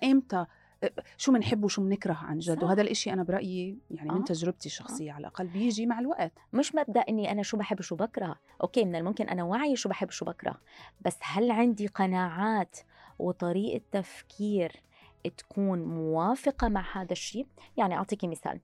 إمتى 0.04 0.46
آه، 0.84 0.92
شو 1.16 1.32
بنحب 1.32 1.64
وشو 1.64 1.82
بنكره 1.82 2.12
عن 2.12 2.38
جد. 2.38 2.56
صح. 2.56 2.62
وهذا 2.62 2.82
الإشي 2.82 3.12
أنا 3.12 3.22
برأيي 3.22 3.78
يعني 3.90 4.10
من 4.10 4.20
آه. 4.20 4.24
تجربتي 4.24 4.66
الشخصية 4.66 5.12
على 5.12 5.20
الأقل 5.20 5.46
بيجي 5.46 5.86
مع 5.86 5.98
الوقت. 5.98 6.32
مش 6.52 6.74
مبدأ 6.74 7.00
إني 7.00 7.32
أنا 7.32 7.42
شو 7.42 7.56
بحب 7.56 7.78
وشو 7.78 7.96
بكره. 7.96 8.36
أوكي 8.62 8.84
من 8.84 8.96
الممكن 8.96 9.28
أنا 9.28 9.42
واعيه 9.44 9.74
شو 9.74 9.88
بحب 9.88 10.08
وشو 10.08 10.24
بكره. 10.24 10.60
بس 11.00 11.16
هل 11.22 11.50
عندي 11.50 11.86
قناعات 11.86 12.76
وطريقة 13.18 13.80
تفكير 13.92 14.82
تكون 15.38 15.84
موافقة 15.84 16.68
مع 16.68 16.84
هذا 16.92 17.12
الشيء؟ 17.12 17.46
يعني 17.76 17.94
اعطيكي 17.94 18.28
مثال. 18.28 18.60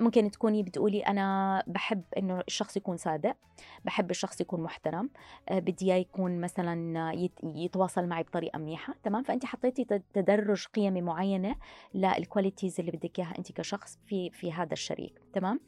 ممكن 0.00 0.30
تكوني 0.30 0.62
بتقولي 0.62 1.00
أنا 1.00 1.62
بحب 1.66 2.02
إنه 2.18 2.40
الشخص 2.48 2.76
يكون 2.76 2.96
صادق 2.96 3.36
بحب 3.84 4.10
الشخص 4.10 4.40
يكون 4.40 4.60
محترم 4.62 5.10
آه، 5.48 5.58
بدي 5.58 5.84
إياه 5.92 5.96
يكون 6.00 6.40
مثلا 6.40 7.12
يت- 7.12 7.38
يتواصل 7.44 8.06
معي 8.06 8.22
بطريقة 8.22 8.58
منيحة 8.58 8.94
تمام؟ 9.02 9.22
فانت 9.22 9.44
حطيتي 9.44 9.84
تد- 9.84 10.02
تدرج 10.12 10.66
قيمي 10.66 11.02
معينة 11.02 11.56
للكواليتيز 11.94 12.80
اللي 12.80 12.92
بدك 12.92 13.18
إياها 13.18 13.34
انت 13.38 13.52
كشخص 13.52 13.98
في 14.06 14.30
في 14.30 14.52
هذا 14.52 14.72
الشريك 14.72 15.20
تمام؟ 15.32 15.60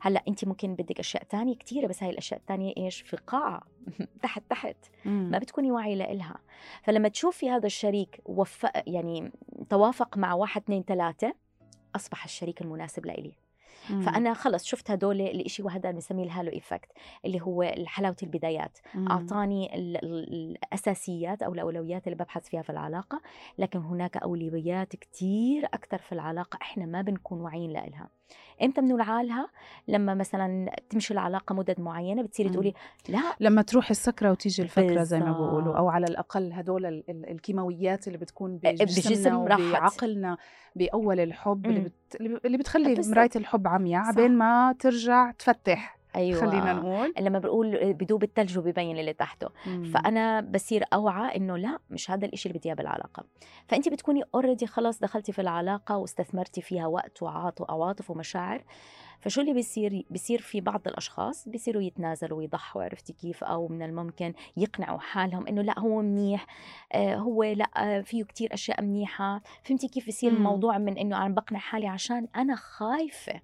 هلأ 0.00 0.22
انت 0.28 0.44
ممكن 0.44 0.74
بدك 0.74 0.98
أشياء 0.98 1.24
تانية 1.24 1.56
كثيره 1.56 1.86
بس 1.86 2.02
هاي 2.02 2.10
الأشياء 2.10 2.40
التانية 2.40 2.74
إيش؟ 2.76 3.00
في 3.02 3.16
قاعة 3.16 3.62
تحت 4.22 4.42
تحت 4.50 4.76
ما 5.04 5.38
بتكوني 5.38 5.72
واعية 5.72 5.94
لإلها. 5.94 6.38
فلما 6.82 7.08
تشوفي 7.08 7.50
هذا 7.50 7.66
الشريك 7.66 8.20
وفق 8.24 8.70
يعني 8.86 9.32
توافق 9.70 10.16
مع 10.18 10.34
واحد 10.34 10.62
اثنين 10.62 10.82
ثلاثة 10.82 11.34
أصبح 11.96 12.24
الشريك 12.24 12.62
المناسب 12.62 13.06
لإلي. 13.06 13.32
مم. 13.90 14.00
فأنا 14.02 14.34
خلص 14.34 14.64
شفت 14.64 14.90
هدول 14.90 15.20
الإشي 15.20 15.62
وهذا 15.62 15.90
بنسميه 15.90 16.24
الهالو 16.24 16.52
إيفكت 16.52 16.92
اللي 17.24 17.40
هو 17.42 17.74
حلاوة 17.86 18.16
البدايات 18.22 18.78
مم. 18.94 19.08
أعطاني 19.08 19.74
ال- 19.74 19.96
ال- 20.04 20.56
الأساسيات 20.72 21.42
أو 21.42 21.52
الأولويات 21.54 22.06
اللي 22.06 22.16
ببحث 22.16 22.48
فيها 22.48 22.62
في 22.62 22.70
العلاقة 22.70 23.20
لكن 23.58 23.78
هناك 23.78 24.16
أولويات 24.16 24.96
كتير 24.96 25.64
أكثر 25.64 25.98
في 25.98 26.12
العلاقة 26.12 26.58
إحنا 26.62 26.86
ما 26.86 27.02
بنكون 27.02 27.40
واعيين 27.40 27.70
لإلها 27.70 28.08
إمتى 28.62 28.80
بنوعالها 28.80 29.48
لما 29.88 30.14
مثلا 30.14 30.70
تمشي 30.90 31.14
العلاقة 31.14 31.54
مدد 31.54 31.80
معينة 31.80 32.22
بتصيري 32.22 32.48
مم. 32.48 32.54
تقولي 32.54 32.74
لا 33.08 33.20
لما 33.40 33.62
تروح 33.62 33.90
السكرة 33.90 34.30
وتيجي 34.30 34.62
الفكرة 34.62 35.02
زي 35.02 35.18
ما 35.20 35.32
بيقولوا. 35.32 35.76
أو 35.76 35.88
على 35.88 36.06
الأقل 36.06 36.52
هدول 36.52 36.86
ال- 36.86 37.04
ال- 37.10 37.30
الكيماويات 37.30 38.06
اللي 38.06 38.18
بتكون 38.18 38.56
بجسم 38.56 38.84
بجسمنا 39.10 39.44
راحت. 39.44 39.60
وبعقلنا 39.60 40.36
بأول 40.76 41.20
الحب 41.20 41.66
اللي, 41.66 41.80
مم. 41.80 41.84
بت... 41.86 42.16
اللي 42.46 42.58
بتخلي. 42.58 42.94
مراية 43.10 43.30
الحب 43.36 43.68
عمياء 43.68 44.02
صح. 44.02 44.08
عبين 44.08 44.38
ما 44.38 44.74
ترجع 44.78 45.30
تفتح 45.30 45.95
أيوة. 46.16 46.40
خلينا 46.40 46.72
نقول. 46.72 47.14
لما 47.20 47.38
بقول 47.38 47.92
بدوب 47.92 48.22
الثلج 48.22 48.58
وبيبين 48.58 48.98
اللي 48.98 49.12
تحته. 49.12 49.48
مم. 49.66 49.84
فأنا 49.84 50.40
بصير 50.40 50.84
أوعى 50.92 51.36
إنه 51.36 51.56
لا 51.56 51.78
مش 51.90 52.10
هذا 52.10 52.26
الإشي 52.26 52.48
اللي 52.48 52.58
بدي 52.58 52.68
إياه 52.68 52.76
بالعلاقة. 52.76 53.24
فانت 53.68 53.88
بتكوني 53.88 54.22
اوريدي 54.34 54.66
خلاص 54.66 55.00
دخلتي 55.00 55.32
في 55.32 55.40
العلاقة 55.42 55.96
واستثمرتي 55.96 56.62
فيها 56.62 56.86
وقت 56.86 57.22
وعاطف 57.22 57.70
عواطف 57.70 58.10
ومشاعر. 58.10 58.64
فشو 59.20 59.40
اللي 59.40 59.52
بيصير؟ 59.52 60.04
بيصير 60.10 60.40
في 60.40 60.60
بعض 60.60 60.80
الأشخاص 60.86 61.48
بيصيروا 61.48 61.82
يتنازلوا 61.82 62.38
ويضحوا 62.38 62.82
عرفتي 62.82 63.12
كيف؟ 63.12 63.44
أو 63.44 63.68
من 63.68 63.82
الممكن 63.82 64.34
يقنعوا 64.56 64.98
حالهم 64.98 65.46
إنه 65.46 65.62
لا 65.62 65.78
هو 65.80 66.02
منيح. 66.02 66.46
آه 66.92 67.16
هو 67.16 67.42
لا 67.42 67.64
آه 67.76 68.00
فيه 68.00 68.24
كتير 68.24 68.54
أشياء 68.54 68.82
منيحة. 68.82 69.42
فهمتي 69.62 69.88
كيف 69.88 70.08
يصير 70.08 70.30
مم. 70.30 70.36
الموضوع 70.36 70.78
من 70.78 70.98
إنه 70.98 71.26
أنا 71.26 71.34
بقنع 71.34 71.58
حالي 71.58 71.86
عشان 71.86 72.28
أنا 72.36 72.56
خايفة 72.56 73.40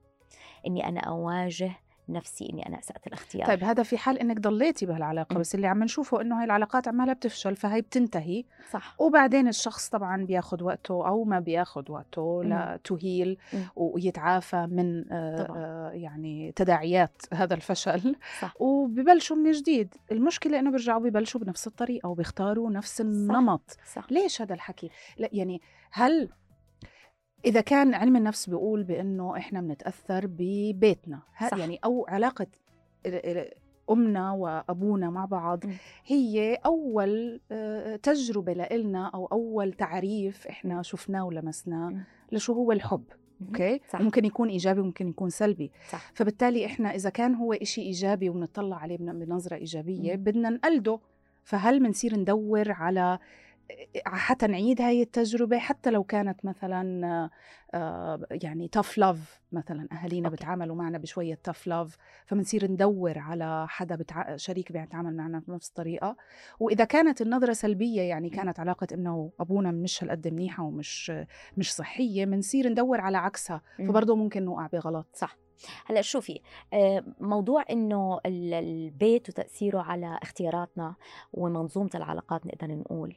إني 0.66 0.88
أنا 0.88 1.00
أواجه 1.00 1.72
نفسي 2.08 2.48
إني 2.52 2.66
أنا 2.68 2.78
اسات 2.78 3.06
الاختيار. 3.06 3.46
طيب 3.46 3.64
هذا 3.64 3.82
في 3.82 3.98
حال 3.98 4.18
إنك 4.18 4.40
ضليتي 4.40 4.86
بهالعلاقة. 4.86 5.38
بس 5.38 5.54
اللي 5.54 5.66
عم 5.66 5.82
نشوفه 5.82 6.20
إنه 6.20 6.38
هاي 6.38 6.44
العلاقات 6.44 6.88
عمالها 6.88 7.14
بتفشل 7.14 7.56
فهي 7.56 7.80
بتنتهي. 7.80 8.44
صح. 8.70 8.94
وبعدين 8.98 9.48
الشخص 9.48 9.88
طبعا 9.88 10.24
بياخد 10.24 10.62
وقته 10.62 11.08
أو 11.08 11.24
ما 11.24 11.40
بياخد 11.40 11.90
وقته. 11.90 12.44
لتهيل. 12.44 13.38
ويتعافى 13.76 14.66
من 14.70 15.12
آه،. 15.12 15.46
آه، 15.56 15.90
يعني 15.90 16.52
تداعيات 16.56 17.22
هذا 17.32 17.54
الفشل. 17.54 18.16
صح. 18.40 18.54
وببلشوا 18.60 19.36
من 19.36 19.52
جديد. 19.52 19.94
المشكلة 20.12 20.58
إنه 20.58 20.70
بيرجعوا 20.70 21.00
ببلشوا 21.00 21.40
بنفس 21.40 21.66
الطريقة 21.66 22.08
وبيختاروا 22.08 22.70
نفس 22.70 23.00
النمط. 23.00 23.76
صح. 23.94 24.12
ليش 24.12 24.42
هذا 24.42 24.54
الحكي؟ 24.54 24.90
لا 25.18 25.28
يعني 25.32 25.60
هل 25.90 26.28
إذا 27.44 27.60
كان 27.60 27.94
علم 27.94 28.16
النفس 28.16 28.48
بيقول 28.48 28.82
بأنه 28.82 29.36
إحنا 29.36 29.60
بنتأثر 29.60 30.26
ببيتنا 30.26 31.18
صح. 31.50 31.58
يعني 31.58 31.78
ال- 33.06 33.38
ال- 33.38 33.50
أمنا 33.90 34.32
وأبونا 34.32 35.10
مع 35.10 35.24
بعض. 35.24 35.60
هي 36.06 36.54
أول 36.66 37.40
آه، 37.52 37.96
تجربة 37.96 38.52
لإلنا 38.52 39.06
أو 39.14 39.26
أول 39.26 39.72
تعريف 39.72 40.46
إحنا 40.46 40.82
شفناه 40.82 41.24
ولمسناه. 41.24 41.94
لشو 42.32 42.52
هو 42.52 42.72
الحب 42.72 43.04
أوكي 43.48 43.80
صح. 43.90 44.00
ممكن 44.00 44.24
يكون 44.24 44.48
إيجابي 44.48 44.82
ممكن 44.82 45.08
يكون 45.08 45.30
سلبي 45.30 45.70
صح 45.90 46.10
فبالتالي 46.14 46.66
إحنا 46.66 46.94
إذا 46.94 47.10
كان 47.10 47.34
هو 47.34 47.52
إشي 47.52 47.80
إيجابي 47.82 48.28
وبنطلع 48.30 48.76
عليه 48.76 48.96
بن- 48.98 49.18
بنظرة 49.24 49.56
إيجابية. 49.56 50.14
بدنا 50.14 50.50
نقلده 50.50 50.98
فهل 51.44 51.80
بنصير 51.80 52.16
ندور 52.16 52.72
على 52.72 53.18
حتى 54.06 54.46
نعيد 54.46 54.80
هاي 54.80 55.02
التجربة 55.02 55.58
حتى 55.58 55.90
لو 55.90 56.04
كانت 56.04 56.44
مثلا 56.44 57.30
آه، 57.74 58.20
يعني 58.30 58.70
tough 58.76 59.00
love 59.00 59.18
مثلا. 59.52 59.88
أهالينا 59.92 60.28
أوكي. 60.28 60.36
بتعاملوا 60.36 60.76
معنا 60.76 60.98
بشوية 60.98 61.38
tough 61.48 61.68
love 61.68 61.96
فبنصير 62.26 62.70
ندور 62.70 63.18
على 63.18 63.66
حدا 63.68 63.96
بتع... 63.96 64.36
شريك 64.36 64.72
بيتعامل 64.72 65.16
معنا 65.16 65.42
بنفس 65.48 65.68
الطريقة. 65.68 66.16
وإذا 66.60 66.84
كانت 66.84 67.22
النظرة 67.22 67.52
سلبية 67.52 68.02
يعني 68.02 68.30
كانت 68.30 68.60
علاقة 68.60 68.86
إمنا 68.94 69.10
وأبونا 69.12 69.70
مش 69.70 70.04
هالقد 70.04 70.28
منيحة 70.28 70.62
ومش 70.62 71.12
مش 71.56 71.74
صحية 71.74 72.24
بنصير 72.24 72.68
ندور 72.68 73.00
على 73.00 73.18
عكسها. 73.18 73.62
فبرضه 73.78 74.16
ممكن 74.16 74.44
نوقع 74.44 74.66
بغلط. 74.66 75.06
صح. 75.14 75.36
هلأ 75.86 76.00
شوفي 76.02 76.40
آه، 76.72 77.04
موضوع 77.20 77.64
إنه 77.70 78.18
ال- 78.26 78.54
البيت 78.54 79.28
وتأثيره 79.28 79.80
على 79.80 80.18
اختياراتنا 80.22 80.94
ومنظومة 81.32 81.90
العلاقات 81.94 82.46
نقدر 82.46 82.66
نقول 82.74 83.16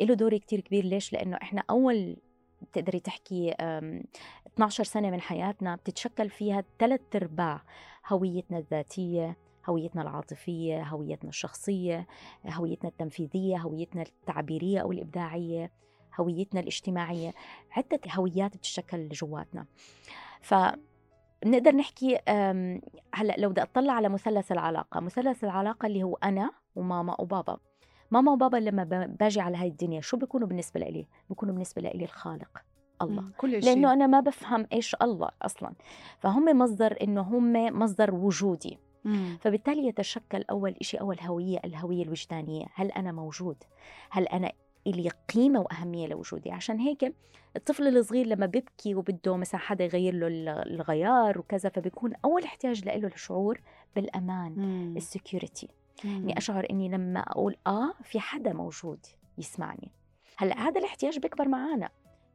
له 0.00 0.14
دور 0.14 0.36
كتير 0.36 0.60
كبير. 0.60 0.84
ليش؟ 0.84 1.12
لأنه 1.12 1.36
إحنا 1.42 1.62
أول 1.70 2.16
بتقدري 2.62 3.00
تحكي 3.00 3.52
آم، 3.52 4.02
12 4.46 4.84
سنة 4.84 5.10
من 5.10 5.20
حياتنا 5.20 5.76
بتتشكل 5.76 6.30
فيها 6.30 6.64
ثلاث 6.78 7.00
أرباع 7.16 7.62
هويتنا 8.08 8.58
الذاتية 8.58 9.36
هويتنا 9.68 10.02
العاطفية 10.02 10.82
هويتنا 10.82 11.28
الشخصية 11.30 12.06
هويتنا 12.46 12.90
التنفيذية 12.90 13.56
هويتنا 13.56 14.02
التعبيرية 14.02 14.78
أو 14.78 14.92
الإبداعية 14.92 15.72
هويتنا 16.20 16.60
الاجتماعية. 16.60 17.32
عدة 17.70 18.00
هويات 18.10 18.56
بتتشكل 18.56 19.08
جواتنا. 19.08 19.66
ف 20.40 20.54
بنقدر 21.44 21.74
نحكي 21.74 22.18
هلأ 23.14 23.34
لو 23.38 23.50
بدي 23.50 23.62
أطلع 23.62 23.92
على 23.92 24.08
مثلث 24.08 24.52
العلاقة 24.52 25.00
مثلث 25.00 25.44
العلاقة 25.44 25.86
اللي 25.86 26.02
هو 26.02 26.18
أنا 26.24 26.50
وماما 26.76 27.20
وبابا. 27.20 27.58
ماما 28.10 28.32
وبابا 28.32 28.56
لما 28.56 28.84
باجي 29.20 29.40
على 29.40 29.56
هاي 29.56 29.68
الدنيا 29.68 30.00
شو 30.00 30.16
بيكونوا 30.16 30.48
بالنسبة 30.48 30.80
لإلي؟ 30.80 31.06
بيكونوا 31.28 31.54
بالنسبة 31.54 31.82
لإلي 31.82 32.04
الخالق 32.04 32.62
الله. 33.02 33.24
كل 33.38 33.50
شيء. 33.50 33.60
لأنه 33.60 33.92
أنا 33.92 34.06
ما 34.06 34.20
بفهم 34.20 34.66
إيش 34.72 34.96
الله 35.02 35.28
أصلا. 35.42 35.72
فهم 36.18 36.58
مصدر 36.58 36.96
إنه 37.02 37.20
هم 37.20 37.78
مصدر 37.78 38.14
وجودي. 38.14 38.78
مم. 39.04 39.38
فبالتالي 39.40 39.86
يتشكل 39.86 40.44
أول 40.50 40.76
شيء 40.80 41.00
أول 41.00 41.20
هوية 41.20 41.58
الهوية 41.64 42.02
الوجدانية. 42.02 42.66
هل 42.74 42.90
أنا 42.90 43.12
موجود؟ 43.12 43.56
هل 44.10 44.28
أنا 44.28 44.52
إلي 44.86 45.10
قيمة 45.34 45.60
وأهمية 45.60 46.06
لوجودي 46.06 46.50
عشان 46.52 46.78
هيك 46.78 47.14
الطفل 47.56 47.96
الصغير 47.96 48.26
لما 48.26 48.46
بيبكي 48.46 48.94
وبده 48.94 49.36
مثلا 49.36 49.60
حدا 49.60 49.84
يغير 49.84 50.14
له 50.14 50.26
ال- 50.26 50.48
الغيار 50.48 51.38
وكذا 51.38 51.68
فبيكون 51.68 52.12
أول 52.24 52.44
احتياج 52.44 52.84
له 52.84 53.06
الشعور 53.06 53.60
بالأمان. 53.96 54.94
السكيورتي 54.96 55.68
مم. 56.04 56.16
إني 56.16 56.38
أشعر 56.38 56.66
إني 56.70 56.88
لما 56.88 57.20
أقول 57.20 57.56
آه 57.66 57.92
في 58.02 58.20
حدا 58.20 58.52
موجود 58.52 58.98
يسمعني 59.38 59.90
هلأ 60.36 60.58
هذا 60.58 60.80
الاحتياج 60.80 61.18
بيكبر 61.18 61.48
معنا 61.48 61.88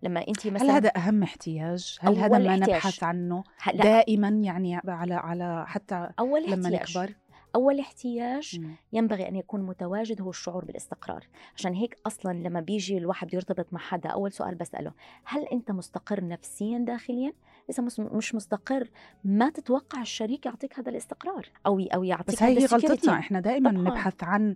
لما 0.03 0.27
انت 0.27 0.47
مثلا 0.47 0.63
هل 0.67 0.71
هذا 0.71 0.91
أهم 0.97 1.23
احتياج؟ 1.23 1.97
هل 2.01 2.15
هذا 2.15 2.35
أول 2.35 2.43
ما 2.47 2.51
احتياج. 2.51 2.69
نبحث 2.69 3.03
عنه 3.03 3.43
دائما 3.73 4.27
يعني 4.29 4.75
على 4.85 5.13
على 5.13 5.65
حتى 5.67 6.09
أول 6.19 6.43
لما 6.51 6.75
احتياج 6.75 6.97
نكبر؟ 6.97 7.15
أول 7.55 7.79
احتياج. 7.79 8.61
ينبغي 8.93 9.27
أن 9.27 9.35
يكون 9.35 9.61
متواجد 9.61 10.21
هو 10.21 10.29
الشعور 10.29 10.65
بالاستقرار 10.65 11.27
عشان 11.55 11.73
هيك 11.73 11.97
أصلا 12.07 12.33
لما 12.33 12.59
بيجي 12.59 12.97
الواحد 12.97 13.33
يرتبط 13.33 13.73
مع 13.73 13.79
حدا 13.79 14.09
أول 14.09 14.31
سؤال 14.31 14.55
بسأله 14.55 14.91
هل 15.23 15.43
أنت 15.45 15.71
مستقر 15.71 16.27
نفسيا 16.27 16.77
داخليا 16.77 17.33
مس- 17.79 17.99
مش 17.99 18.35
مستقر 18.35 18.89
ما 19.23 19.49
تتوقع 19.49 20.01
الشريك 20.01 20.45
يعطيك 20.45 20.79
هذا 20.79 20.89
الاستقرار 20.89 21.49
أو 21.65 21.79
أو 21.79 22.03
يعطيك 22.03 22.35
بس 22.35 22.43
هي. 22.43 22.65
غلطتنا 22.65 23.19
إحنا 23.19 23.39
دائما 23.39 23.69
طبعاً. 23.71 23.81
نبحث 23.83 24.23
عن 24.23 24.55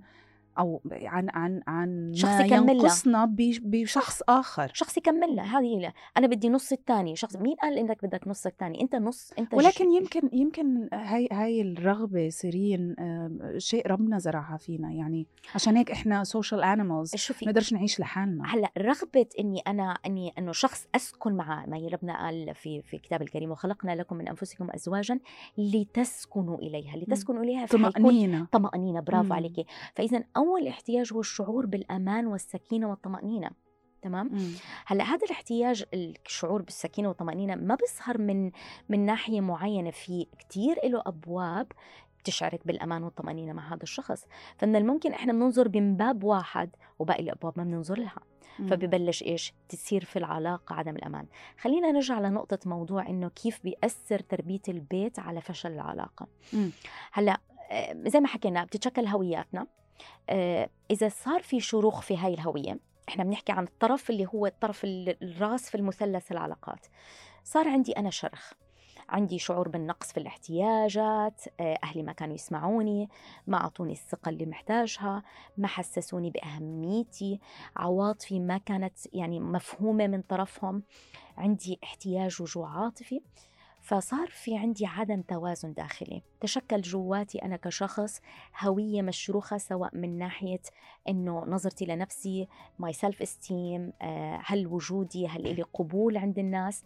أو 0.59 0.81
عن 0.91 1.29
عن 1.29 1.61
عن 1.67 2.11
شخص 2.13 2.31
ما 2.31 2.45
يكملها. 2.45 2.73
ينقصنا 2.73 3.35
بشخص 3.61 4.21
آخر. 4.29 4.71
شخص 4.73 4.97
يكمل 4.97 5.35
لها 5.35 5.59
هذه 5.59 5.65
هي. 5.65 5.93
أنا 6.17 6.27
بدي 6.27 6.49
نص 6.49 6.71
الثاني 6.71 7.15
شخص 7.15 7.35
مين 7.35 7.55
قال 7.55 7.77
إنك 7.77 8.05
بدك 8.05 8.27
نص 8.27 8.45
الثاني 8.45 8.81
أنت 8.81 8.95
نص 8.95 9.33
أنت 9.39 9.53
ولكن 9.53 9.91
يمكن 9.91 10.29
يمكن 10.33 10.89
هاي 10.93 11.27
هاي 11.31 11.61
الرغبة 11.61 12.29
سيرين 12.29 12.95
شيء 13.57 13.87
ربنا 13.87 14.17
زرعها 14.17 14.57
فينا. 14.57 14.91
يعني 14.91 15.27
عشان 15.55 15.77
هيك 15.77 15.91
إحنا 15.91 16.23
social 16.23 16.63
animals 16.63 17.15
شوفي 17.15 17.45
نقدرش 17.45 17.73
نعيش 17.73 17.99
لحالنا. 17.99 18.43
هلأ 18.45 18.71
رغبة 18.77 19.25
إني 19.39 19.59
أنا 19.67 19.97
إني 20.05 20.33
إنه 20.37 20.51
شخص 20.51 20.87
أسكن 20.95 21.33
معه 21.33 21.65
ما 21.65 21.77
هي 21.77 21.87
ربنا 21.87 22.25
قال 22.25 22.55
في 22.55 22.81
في 22.81 22.97
كتاب 22.97 23.21
الكريم 23.21 23.51
وخلقنا 23.51 23.95
لكم 23.95 24.15
من 24.15 24.27
أنفسكم 24.27 24.67
أزواجا 24.71 25.19
لتسكنوا 25.57 26.57
إليها. 26.57 26.97
لتسكنوا 26.97 27.43
إليها 27.43 27.65
فحيكون 27.65 27.91
طمأنينة. 27.91 28.47
طمأنينة. 28.51 28.99
برافو. 28.99 29.33
عليكي 29.33 29.65
فإذا 29.95 30.23
أول 30.51 30.67
احتياج 30.67 31.13
هو 31.13 31.19
الشعور 31.19 31.65
بالأمان 31.65 32.27
والسكينة 32.27 32.89
والطمأنينة 32.89 33.49
تمام؟ 34.01 34.29
مم. 34.31 34.51
هلأ 34.85 35.03
هذا 35.03 35.25
الاحتياج 35.25 35.85
الشعور 35.93 36.61
بالسكينة 36.61 37.07
والطمأنينة 37.07 37.55
ما 37.55 37.75
بيظهر 37.75 38.17
من 38.17 38.51
من 38.89 39.05
ناحية 39.05 39.41
معينة 39.41 39.91
في 39.91 40.27
كتير 40.39 40.79
له 40.83 41.03
أبواب 41.05 41.67
بتشعرك 42.19 42.67
بالأمان 42.67 43.03
والطمأنينة 43.03 43.53
مع 43.53 43.73
هذا 43.73 43.83
الشخص. 43.83 44.25
فمن 44.57 44.75
الممكن 44.75 45.13
إحنا 45.13 45.33
بننظر 45.33 45.69
من 45.75 45.97
باب 45.97 46.23
واحد 46.23 46.75
وباقي 46.99 47.23
الأبواب 47.23 47.53
ما 47.57 47.63
بننظر 47.63 47.99
لها. 47.99 48.19
مم. 48.59 48.67
فببلش 48.67 49.23
إيش؟ 49.23 49.53
تصير 49.69 50.05
في 50.05 50.19
العلاقة 50.19 50.75
عدم 50.75 50.95
الأمان. 50.95 51.25
خلينا 51.57 51.91
نرجع 51.91 52.19
لنقطة 52.19 52.59
موضوع 52.69 53.09
إنه 53.09 53.29
كيف 53.29 53.63
بيأثر 53.63 54.19
تربية 54.19 54.61
البيت 54.67 55.19
على 55.19 55.41
فشل 55.41 55.71
العلاقة. 55.71 56.27
مم. 56.53 56.71
هلأ 57.11 57.39
آه، 57.71 58.03
زي 58.07 58.19
ما 58.19 58.27
حكينا 58.27 58.63
بتتشكل 58.63 59.05
هوياتنا. 59.05 59.67
إذا 60.91 61.09
صار 61.09 61.41
في 61.41 61.59
شروخ 61.59 62.01
في 62.01 62.17
هاي 62.17 62.33
الهوية 62.33 62.79
إحنا 63.09 63.23
بنحكي 63.23 63.51
عن 63.51 63.63
الطرف 63.63 64.09
اللي 64.09 64.25
هو 64.25 64.45
الطرف 64.45 64.83
ال- 64.83 65.23
الراس 65.23 65.69
في 65.69 65.75
المثلث 65.75 66.31
العلاقات. 66.31 66.85
صار 67.43 67.67
عندي 67.67 67.91
أنا 67.91 68.09
شرخ 68.09 68.53
عندي 69.09 69.39
شعور 69.39 69.67
بالنقص 69.69 70.11
في 70.11 70.17
الاحتياجات 70.19 71.41
آه، 71.59 71.77
أهلي 71.83 72.03
ما 72.03 72.11
كانوا 72.13 72.35
يسمعوني 72.35 73.09
ما 73.47 73.57
أعطوني 73.57 73.91
الثقة 73.91 74.29
اللي 74.29 74.45
محتاجها 74.45 75.23
ما 75.57 75.67
حسسوني 75.67 76.29
بأهميتي 76.29 77.39
عواطفي 77.75 78.39
ما 78.39 78.57
كانت 78.57 78.97
يعني 79.13 79.39
مفهومة 79.39 80.07
من 80.07 80.21
طرفهم 80.21 80.83
عندي 81.37 81.79
احتياج 81.83 82.41
وجوع 82.41 82.69
عاطفي. 82.83 83.21
فصار 83.81 84.27
في 84.27 84.57
عندي 84.57 84.85
عدم 84.85 85.21
توازن 85.21 85.73
داخلي. 85.73 86.21
تشكل 86.41 86.81
جواتي 86.81 87.37
أنا 87.41 87.55
كشخص 87.55 88.21
هوية 88.59 89.01
مشروخة 89.01 89.57
سواء 89.57 89.95
من 89.97 90.17
ناحية 90.17 90.61
أنه 91.09 91.45
نظرتي 91.47 91.85
لنفسي 91.85 92.47
my 92.79 92.93
self 92.93 93.21
esteem 93.21 93.93
هل 94.45 94.67
وجودي 94.67 95.27
هل 95.27 95.47
إلي 95.47 95.61
قبول 95.61 96.17
عند 96.17 96.39
الناس. 96.39 96.83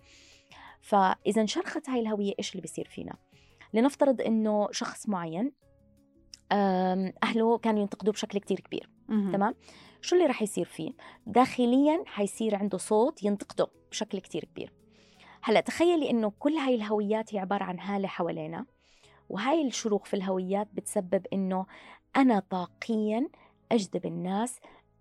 فإذا 0.81 1.41
انشرخت 1.41 1.89
هاي 1.89 1.99
الهوية 1.99 2.33
إيش 2.39 2.51
اللي 2.51 2.61
بيصير 2.61 2.87
فينا؟ 2.87 3.15
لنفترض 3.73 4.21
أنه 4.21 4.67
شخص 4.71 5.09
معين 5.09 5.51
أهله 6.51 7.57
كانوا 7.57 7.81
ينتقدوه 7.81 8.13
بشكل 8.13 8.39
كتير 8.39 8.59
كبير. 8.59 8.89
تمام؟ 9.07 9.55
شو 10.01 10.15
اللي 10.15 10.27
رح 10.27 10.41
يصير 10.41 10.65
فيه؟ 10.65 10.91
داخليا 11.27 12.03
حيصير 12.05 12.55
عنده 12.55 12.77
صوت 12.77 13.23
ينتقده 13.23 13.67
بشكل 13.91 14.19
كتير 14.19 14.45
كبير. 14.45 14.73
هلا 15.47 15.59
تخيلي 15.61 16.09
إنه 16.09 16.31
كل 16.39 16.53
هاي 16.53 16.75
الهويات 16.75 17.35
هي 17.35 17.39
عبارة 17.39 17.63
عن 17.63 17.79
هالة 17.79 18.07
حوالينا 18.07 18.65
وهاي 19.29 19.67
الشروخ 19.67 20.05
في 20.05 20.13
الهويات 20.13 20.67
بتسبب 20.73 21.27
إنه 21.33 21.65
أنا 22.15 22.39
طاقيا 22.39 23.29
أجذب 23.71 24.05
الناس 24.05 24.59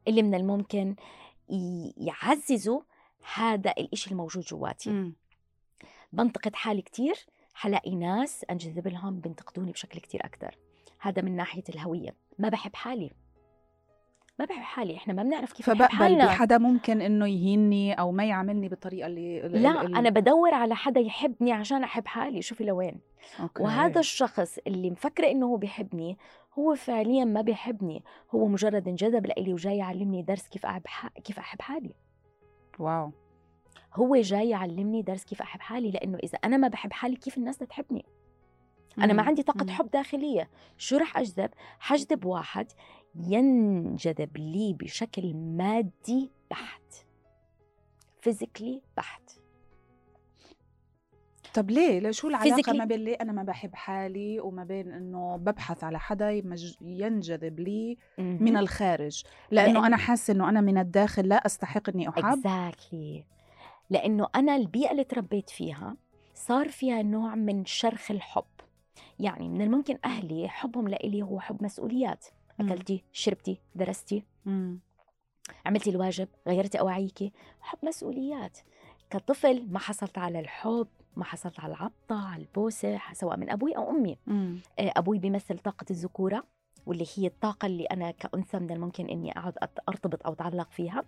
اللي 0.09 0.22
من 0.22 0.35
الممكن 0.35 0.96
يعززوا 1.96 2.80
هذا 3.35 3.70
الإشي 3.70 4.11
الموجود 4.11 4.42
جواتي. 4.42 4.90
مم. 4.90 5.14
بنتقد 6.12 6.54
حالي 6.54 6.83
كتير 6.83 7.16
حلاقي 7.54 7.94
ناس 7.94 8.44
أنجذب 8.50 8.88
لهم 8.88 9.20
بينتقدوني 9.20 9.72
بشكل 9.72 10.00
كتير 10.00 10.24
أكثر 10.24 10.59
هذا 11.00 11.22
من 11.22 11.37
ناحية 11.37 11.64
الهوية. 11.68 12.14
ما 12.38 12.48
بحب 12.48 12.76
حالي. 12.76 13.11
ما 14.38 14.44
بحب 14.44 14.62
حالي 14.62 14.97
إحنا 14.97 15.14
ما 15.14 15.23
بنعرف 15.23 15.53
كيف 15.53 15.66
فبقبل 15.66 15.85
حالنا 15.97 16.27
بحدا 16.27 16.59
ممكن 16.59 17.01
إنه 17.01 17.27
يهيني 17.27 17.92
أو 17.94 18.12
ما 18.12 18.25
يعاملني 18.25 18.68
بالطريقة 18.68 19.07
اللي 19.07 19.40
لا 19.40 19.83
ال- 19.83 19.94
أنا 19.97 20.11
بدور 20.11 20.55
على 20.55 20.75
حدا 20.75 21.01
يحبني 21.01 21.53
عشان 21.53 21.83
أحب 21.85 22.07
حالي 22.07 22.42
شوفي 22.42 22.64
لوين 22.64 23.01
okay. 23.40 23.62
وهذا 23.62 24.01
الشخص 24.01 24.59
اللي 24.66 24.90
مفكرة 24.90 25.31
إنه 25.31 25.47
هو 25.47 25.57
بيحبني 25.57 26.18
هو 26.59 26.75
فعليا 26.75 27.25
ما 27.25 27.40
بيحبني 27.40 28.03
هو 28.35 28.47
مجرد 28.47 28.88
انجذب 28.88 29.27
لإلي 29.27 29.53
وجاي 29.53 29.77
يعلمني 29.77 30.23
درس 30.23 30.49
كيف 30.49 30.66
أحب. 30.66 30.83
كيف 31.25 31.38
أحب 31.38 31.62
حالي 31.62 31.94
wow 32.79 33.11
هو 33.94 34.16
جاي 34.16 34.49
يعلمني 34.49 35.03
درس 35.03 35.25
كيف 35.25 35.42
أحب 35.42 35.61
حالي 35.61 35.90
لأنه 35.90 36.18
إذا 36.25 36.38
أنا 36.44 36.57
ما 36.57 36.68
بحب 36.68 36.92
حالي 36.92 37.16
كيف 37.16 37.38
الناس 37.38 37.59
تحبني 37.59 38.05
أنا 38.99 39.12
ما. 39.12 39.23
عندي 39.23 39.42
طاقة 39.42 39.64
مم. 39.64 39.70
حب 39.70 39.90
داخلية 39.90 40.49
شو 40.79 40.97
رح 40.97 41.18
أجذب 41.18 41.51
حجذب 41.79 42.25
واحد 42.25 42.66
ينجذب 43.16 44.37
لي 44.37 44.72
بشكل 44.81 45.35
مادي 45.35 46.31
بحت. 46.50 46.83
physically 48.20 48.83
بحت. 48.96 49.31
طب 51.55 51.70
ليه؟ 51.70 51.98
ليه 51.98 52.11
شو 52.11 52.29
العلاقة 52.29 52.72
ما 52.72 52.85
بين 52.85 53.00
ليه؟ 53.00 53.16
أنا 53.20 53.33
ما 53.33 53.42
بحب 53.42 53.74
حالي 53.74 54.40
وما 54.40 54.64
بين 54.64 54.92
إنه 54.92 55.37
ببحث 55.37 55.85
على 55.85 55.98
حدا 55.98 56.31
ينجذب 56.81 57.61
لي 57.61 57.96
من 58.18 58.57
الخارج. 58.57 59.22
لأنه 59.50 59.81
لأن- 59.81 59.85
أنا 59.85 59.96
حاسة 59.96 60.33
إنه 60.33 60.48
أنا 60.48 60.61
من 60.61 60.79
الداخل 60.79 61.29
لا 61.29 61.37
أستحق 61.46 61.88
إني 61.90 62.09
أحب. 62.09 62.24
اكزاكتلي 62.24 63.24
لأنه 63.90 64.29
أنا 64.35 64.57
البيئة 64.57 64.90
اللي 64.90 65.05
تربيت 65.05 65.50
فيها 65.50 65.96
صار 66.35 66.68
فيها 66.68 67.03
نوع 67.03 67.35
من 67.35 67.64
شرخ 67.64 68.11
الحب. 68.11 68.44
يعني 69.20 69.48
من 69.48 69.62
الممكن 69.62 69.98
أهلي 70.05 70.48
حبهم 70.48 70.88
لإلي 70.88 71.22
هو 71.22 71.40
حب 71.40 71.62
مسؤوليات. 71.62 72.24
أكلتي 72.61 73.03
شربتي 73.12 73.59
درستي. 73.75 74.25
مم. 74.47 74.79
عملتي 75.67 75.90
الواجب 75.90 76.29
غيرتي 76.49 76.81
أواعيكي. 76.81 77.33
حب 77.61 77.79
مسؤوليات. 77.83 78.59
كطفل 79.11 79.67
ما 79.71 79.79
حصلت 79.79 80.19
على 80.19 80.40
الحب 80.40 80.87
ما 81.17 81.25
حصلت 81.25 81.61
على 81.61 81.75
العطة 81.75 82.29
على 82.29 82.43
البوسة 82.43 83.01
سواء 83.12 83.37
من 83.37 83.51
أبوي 83.51 83.77
أو 83.77 83.90
أمي. 83.90 84.19
مم. 84.27 84.59
آه، 84.79 84.93
أبوي 84.97 85.19
بيمثل 85.19 85.59
طاقة 85.59 85.87
الذكورة 85.90 86.45
واللي 86.87 87.07
هي 87.17 87.27
الطاقة 87.27 87.67
اللي 87.67 87.85
أنا 87.85 88.11
كأنثى 88.11 88.59
من 88.59 88.71
الممكن 88.71 89.07
إني 89.07 89.33
أقعد 89.38 89.55
أرتبط 89.88 90.27
أو 90.27 90.33
أتعلق 90.33 90.71
فيها. 90.71 91.05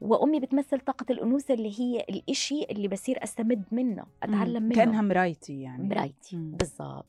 وأمي 0.00 0.40
بتمثل 0.40 0.80
طاقة 0.80 1.06
الأنوثة 1.10 1.54
اللي 1.54 1.80
هي 1.80 2.00
الإشي 2.00 2.64
اللي 2.70 2.88
بصير 2.88 3.24
أستمد 3.24 3.64
منه 3.72 4.04
أتعلم. 4.22 4.62
منه. 4.62 4.74
كأنها 4.74 5.02
مرايتي 5.02 5.62
يعني. 5.62 5.88
مرايتي. 5.88 6.36
بالضبط. 6.36 7.06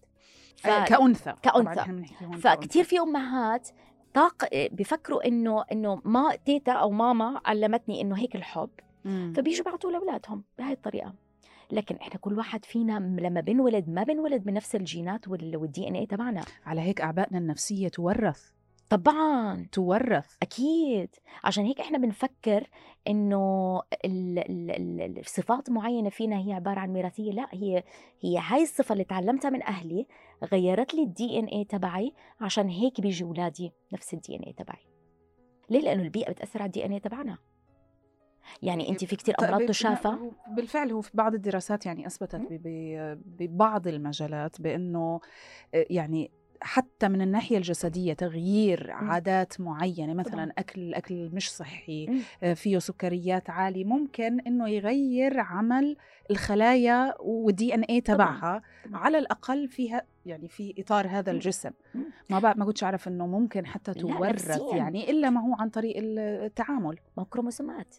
ف... 0.57 0.67
آه، 0.67 0.85
كأنثى 0.85 1.33
كأنثى. 1.41 1.85
فكتير 2.41 2.83
في 2.83 2.99
أمهات 2.99 3.69
طاق 4.13 4.47
بفكروا 4.53 5.27
إنه 5.27 5.63
إنه 5.71 6.01
ما 6.05 6.35
تيتا 6.45 6.71
أو 6.71 6.91
ماما 6.91 7.41
علمتني 7.45 8.01
إنه 8.01 8.17
هيك 8.17 8.35
الحب 8.35 8.69
مم. 9.05 9.33
فبيجوا 9.35 9.65
بيعطوه 9.65 9.91
لأولادهم 9.91 10.43
بهاي 10.59 10.73
الطريقة. 10.73 11.13
لكن 11.71 11.95
إحنا 11.95 12.19
كل 12.19 12.37
واحد 12.37 12.65
فينا 12.65 12.99
لما 13.21 13.41
بنولد 13.41 13.89
ما 13.89 14.03
بنولد 14.03 14.43
بنفس 14.43 14.75
الجينات 14.75 15.27
وال- 15.27 15.57
والدي 15.57 15.87
ان 15.87 15.95
اي 15.95 16.05
تبعنا. 16.05 16.41
على 16.65 16.81
هيك 16.81 17.01
أعبائنا 17.01 17.37
النفسية 17.37 17.87
تورث. 17.87 18.49
طبعا. 18.89 19.67
تورث. 19.71 20.35
أكيد. 20.41 21.09
عشان 21.43 21.65
هيك 21.65 21.79
إحنا 21.79 21.97
بنفكر 21.97 22.69
إنه 23.07 23.75
ال- 24.05 24.39
ال- 24.39 25.01
ال- 25.01 25.19
الصفات 25.19 25.69
معينة 25.69 26.09
فينا 26.09 26.37
هي 26.39 26.53
عبارة 26.53 26.79
عن 26.79 26.89
ميراثيه 26.93 27.31
لا 27.31 27.47
هي 27.51 27.83
هي 28.21 28.37
هاي 28.47 28.63
الصفة 28.63 28.93
اللي 28.93 29.03
تعلمتها 29.03 29.49
من 29.49 29.63
أهلي 29.63 30.07
غيرت 30.43 30.93
لي 30.93 31.03
ال 31.03 31.39
DNA 31.39 31.63
تبعي 31.63 32.13
عشان 32.41 32.69
هيك 32.69 33.01
بيجي 33.01 33.23
أولادي 33.23 33.71
نفس 33.93 34.13
ال 34.13 34.35
DNA 34.35 34.53
تبعي. 34.53 34.87
ليه؟ 35.69 35.79
لأنه 35.79 36.03
البيئة 36.03 36.31
بتأثر 36.31 36.61
على 36.61 36.67
ال 36.67 36.85
DNA 36.85 36.99
تبعنا. 36.99 37.37
يعني 38.61 38.89
انت 38.89 39.05
في 39.05 39.15
كتير 39.15 39.35
أمراض 39.39 39.59
طيب، 39.59 39.67
تشافى؟ 39.67 40.07
هو 40.07 40.31
بالفعل 40.47 40.91
هو 40.91 41.01
في 41.01 41.11
بعض 41.13 41.33
الدراسات 41.33 41.85
يعني 41.85 42.07
أثبتت 42.07 42.41
ببعض 43.25 43.87
المجالات 43.87 44.61
بأنه 44.61 45.19
آه، 45.73 45.85
يعني 45.89 46.31
حتى 46.61 47.07
من 47.07 47.21
الناحية 47.21 47.57
الجسدية 47.57 48.13
تغيير 48.13 48.87
مم. 49.01 49.09
عادات 49.11 49.61
معينة. 49.61 50.13
مثلا 50.13 50.51
أكل 50.57 50.93
أكل 50.93 51.29
مش 51.33 51.51
صحي 51.51 52.05
مم. 52.09 52.19
آه، 52.43 52.53
فيه 52.53 52.77
سكريات 52.79 53.49
عالية 53.49 53.85
ممكن 53.85 54.39
إنه 54.39 54.69
يغير 54.69 55.39
عمل 55.39 55.97
الخلايا 56.31 57.13
وال 57.19 57.73
DNA 57.73 58.01
تبعها. 58.01 58.61
على 58.93 59.17
الأقل 59.17 59.67
فيها 59.67 60.01
يعني 60.25 60.47
في 60.47 60.73
إطار 60.79 61.07
هذا 61.07 61.31
مم. 61.31 61.35
الجسم. 61.37 61.71
ما 62.29 62.39
بعد 62.39 62.57
ما 62.57 62.65
كنتش 62.65 62.83
أعرف 62.83 63.07
إنه 63.07 63.27
ممكن 63.27 63.65
حتى 63.65 63.93
تورث. 63.93 64.59
يعني 64.73 65.11
إلا 65.11 65.29
ما 65.29 65.41
هو 65.41 65.55
عن 65.59 65.69
طريق 65.69 65.95
التعامل 65.97 66.97
ما 67.17 67.23
كروموسومات. 67.29 67.95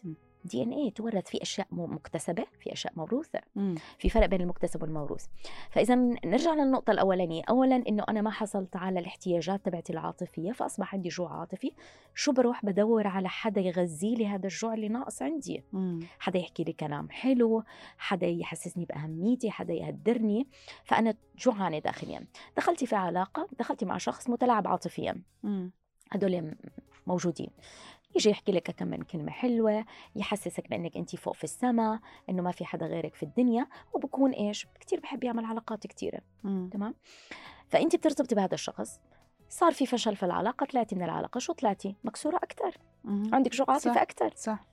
DNA 0.47 0.91
تورث 0.91 1.27
في 1.27 1.41
أشياء 1.41 1.67
مكتسبة 1.71 2.45
في 2.59 2.73
أشياء 2.73 2.93
موروثة. 2.95 3.39
مم. 3.55 3.75
في 3.99 4.09
فرق 4.09 4.25
بين 4.25 4.41
المكتسب 4.41 4.81
والموروث. 4.81 5.25
فإذا 5.71 5.95
نرجع 6.25 6.53
للنقطة 6.53 6.91
الأولانية. 6.91 7.43
اولا 7.49 7.75
إنه 7.75 8.03
أنا 8.09 8.21
ما 8.21 8.31
حصلت 8.31 8.75
على 8.75 8.99
الاحتياجات 8.99 9.65
تبعتي 9.65 9.93
العاطفية 9.93 10.51
فأصبح 10.51 10.95
عندي 10.95 11.09
جوع 11.09 11.39
عاطفي. 11.39 11.71
شو 12.15 12.31
بروح؟ 12.31 12.65
بدور 12.65 13.07
على 13.07 13.29
حدا 13.29 13.61
يغذي 13.61 14.15
لي 14.15 14.27
هذا 14.27 14.43
الجوع 14.47 14.73
اللي 14.73 14.87
ناقص 14.87 15.21
عندي. 15.21 15.63
مم. 15.73 15.99
حدا 16.19 16.39
يحكي 16.39 16.63
لي 16.63 16.73
كلام 16.73 17.09
حلو 17.09 17.63
حدا 17.97 18.27
يحسسني 18.27 18.85
بأهميتي 18.85 19.51
حدا 19.51 19.73
يقدرني 19.73 20.47
فأنا 20.83 21.13
جوعانة 21.37 21.79
داخليا. 21.79 22.27
دخلتي 22.57 22.85
في 22.85 22.95
علاقة 22.95 23.47
دخلتي 23.59 23.85
مع 23.85 23.97
شخص 23.97 24.29
متلاعب 24.29 24.67
عاطفيا. 24.67 25.21
مم. 25.43 25.71
هدول 26.11 26.55
موجودين. 27.07 27.49
يجي 28.15 28.29
يحكي 28.29 28.51
لك 28.51 28.71
كم 28.71 28.87
من 28.87 29.01
كلمة 29.01 29.31
حلوة 29.31 29.85
يحسسك 30.15 30.69
بأنك 30.69 30.97
أنت 30.97 31.15
فوق 31.15 31.35
في 31.35 31.43
السماء 31.43 31.99
إنه 32.29 32.41
ما 32.43 32.51
في 32.51 32.65
حدا 32.65 32.85
غيرك 32.85 33.15
في 33.15 33.23
الدنيا 33.23 33.67
وبكون 33.93 34.31
إيش؟ 34.31 34.67
كتير 34.79 34.99
بحب 34.99 35.23
يعمل 35.23 35.45
علاقات 35.45 35.87
كتيرة. 35.87 36.19
تمام؟ 36.43 36.95
فأنت 37.69 37.95
بترتبطي 37.95 38.35
بهذا 38.35 38.53
الشخص 38.53 38.99
صار 39.49 39.71
في 39.71 39.85
فشل 39.85 40.15
في 40.15 40.23
العلاقة 40.23 40.65
طلعتي 40.65 40.95
من 40.95 41.03
العلاقة 41.03 41.39
شو 41.39 41.53
طلعتي؟ 41.53 41.95
مكسورة 42.03 42.35
أكتر. 42.35 42.77
مم. 43.03 43.29
عندك 43.33 43.51
جوع 43.55 43.65
عاطفة 43.69 43.93
صح. 43.93 44.01
أكتر 44.01 44.33
صح. 44.35 44.65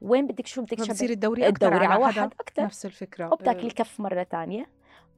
وين 0.00 0.26
بدك 0.26 0.46
شو 0.46 0.62
بدك 0.62 0.82
شبه 0.82 1.06
الدوري 1.12 1.48
أكثر 1.48 1.66
الدوري 1.66 1.86
على 1.86 2.02
واحد 2.02 2.32
أكتر. 2.40 2.62
نفس 2.62 2.86
الفكرة. 2.86 3.32
وبتاكلي 3.32 3.70
كف 3.70 4.00
مرة 4.00 4.22
تانية 4.22 4.66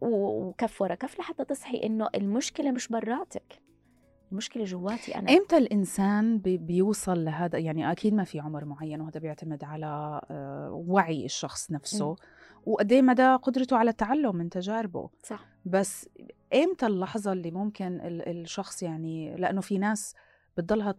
و- 0.00 0.46
وكف 0.48 0.82
ورا 0.82 0.94
كف 0.94 1.18
لحتى 1.18 1.44
تصحي 1.44 1.82
إنه 1.84 2.08
المشكلة 2.14 2.70
مش 2.70 2.88
براتك. 2.88 3.60
المشكلة 4.32 4.64
جواتي 4.64 5.14
أنا. 5.14 5.30
إمتى 5.32 5.56
الإنسان 5.56 6.38
بي- 6.38 6.56
بيوصل 6.58 7.24
لهذا؟ 7.24 7.58
يعني 7.58 7.92
أكيد 7.92 8.14
ما 8.14 8.24
في 8.24 8.40
عمر 8.40 8.64
معين 8.64 9.00
وهذا 9.00 9.20
بيعتمد 9.20 9.64
على 9.64 10.20
آه، 10.30 10.70
وعي 10.88 11.24
الشخص 11.24 11.70
نفسه. 11.70 12.08
مم. 12.10 12.16
وقد 12.66 12.92
إيه 12.92 13.02
مدى 13.02 13.34
قدرته 13.34 13.76
على 13.76 13.90
التعلم؟ 13.90 14.36
من 14.36 14.50
تجاربه 14.50 15.10
صح. 15.22 15.46
بس 15.64 16.08
إمتى 16.54 16.86
اللحظة 16.86 17.32
اللي 17.32 17.50
ممكن 17.50 18.00
ال- 18.00 18.28
الشخص 18.28 18.82
يعني 18.82 19.36
لأنه 19.36 19.60
في 19.60 19.78
ناس 19.78 20.14
بتضلها 20.56 20.94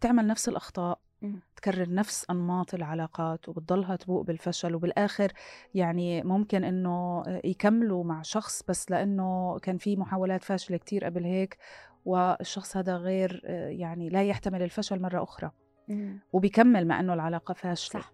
تعمل 0.00 0.26
نفس 0.26 0.48
الأخطاء 0.48 0.98
مم. 1.22 1.40
تكرر 1.56 1.92
نفس 1.94 2.26
أنماط 2.30 2.74
العلاقات 2.74 3.48
وبتضلها 3.48 3.96
تبوء 3.96 4.22
بالفشل 4.22 4.74
وبالآخر 4.74 5.32
يعني 5.74 6.22
ممكن 6.22 6.64
إنه 6.64 7.22
يكملوا 7.44 8.04
مع 8.04 8.22
شخص 8.22 8.62
بس 8.68 8.90
لأنه 8.90 9.58
كان 9.58 9.78
في 9.78 9.96
محاولات 9.96 10.44
فاشلة 10.44 10.76
كتير 10.76 11.04
قبل 11.04 11.24
هيك 11.24 11.58
والشخص 12.06 12.76
هذا 12.76 12.96
غير 12.96 13.40
يعني 13.68 14.08
لا 14.08 14.24
يحتمل 14.24 14.62
الفشل 14.62 15.02
مرة 15.02 15.22
أخرى. 15.22 15.50
مم. 15.88 16.20
وبيكمل 16.32 16.86
مع 16.86 17.00
إنه 17.00 17.14
العلاقة 17.14 17.54
فاشلة. 17.54 18.00
صح. 18.00 18.12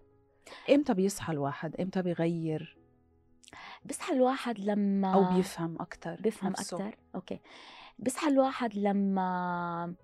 إمتى 0.69 0.93
بيصحى 0.93 1.33
الواحد؟ 1.33 1.81
إمتى 1.81 2.01
بيغير؟ 2.01 2.77
بصحى 3.85 4.13
الواحد 4.13 4.59
لما 4.59 5.13
أو 5.13 5.35
بيفهم 5.35 5.81
أكثر 5.81 6.21
بفهم 6.21 6.51
أكثر 6.51 6.95
أوكي. 7.15 7.39
بصحى 7.99 8.27
الواحد 8.27 8.75
لما 8.75 9.95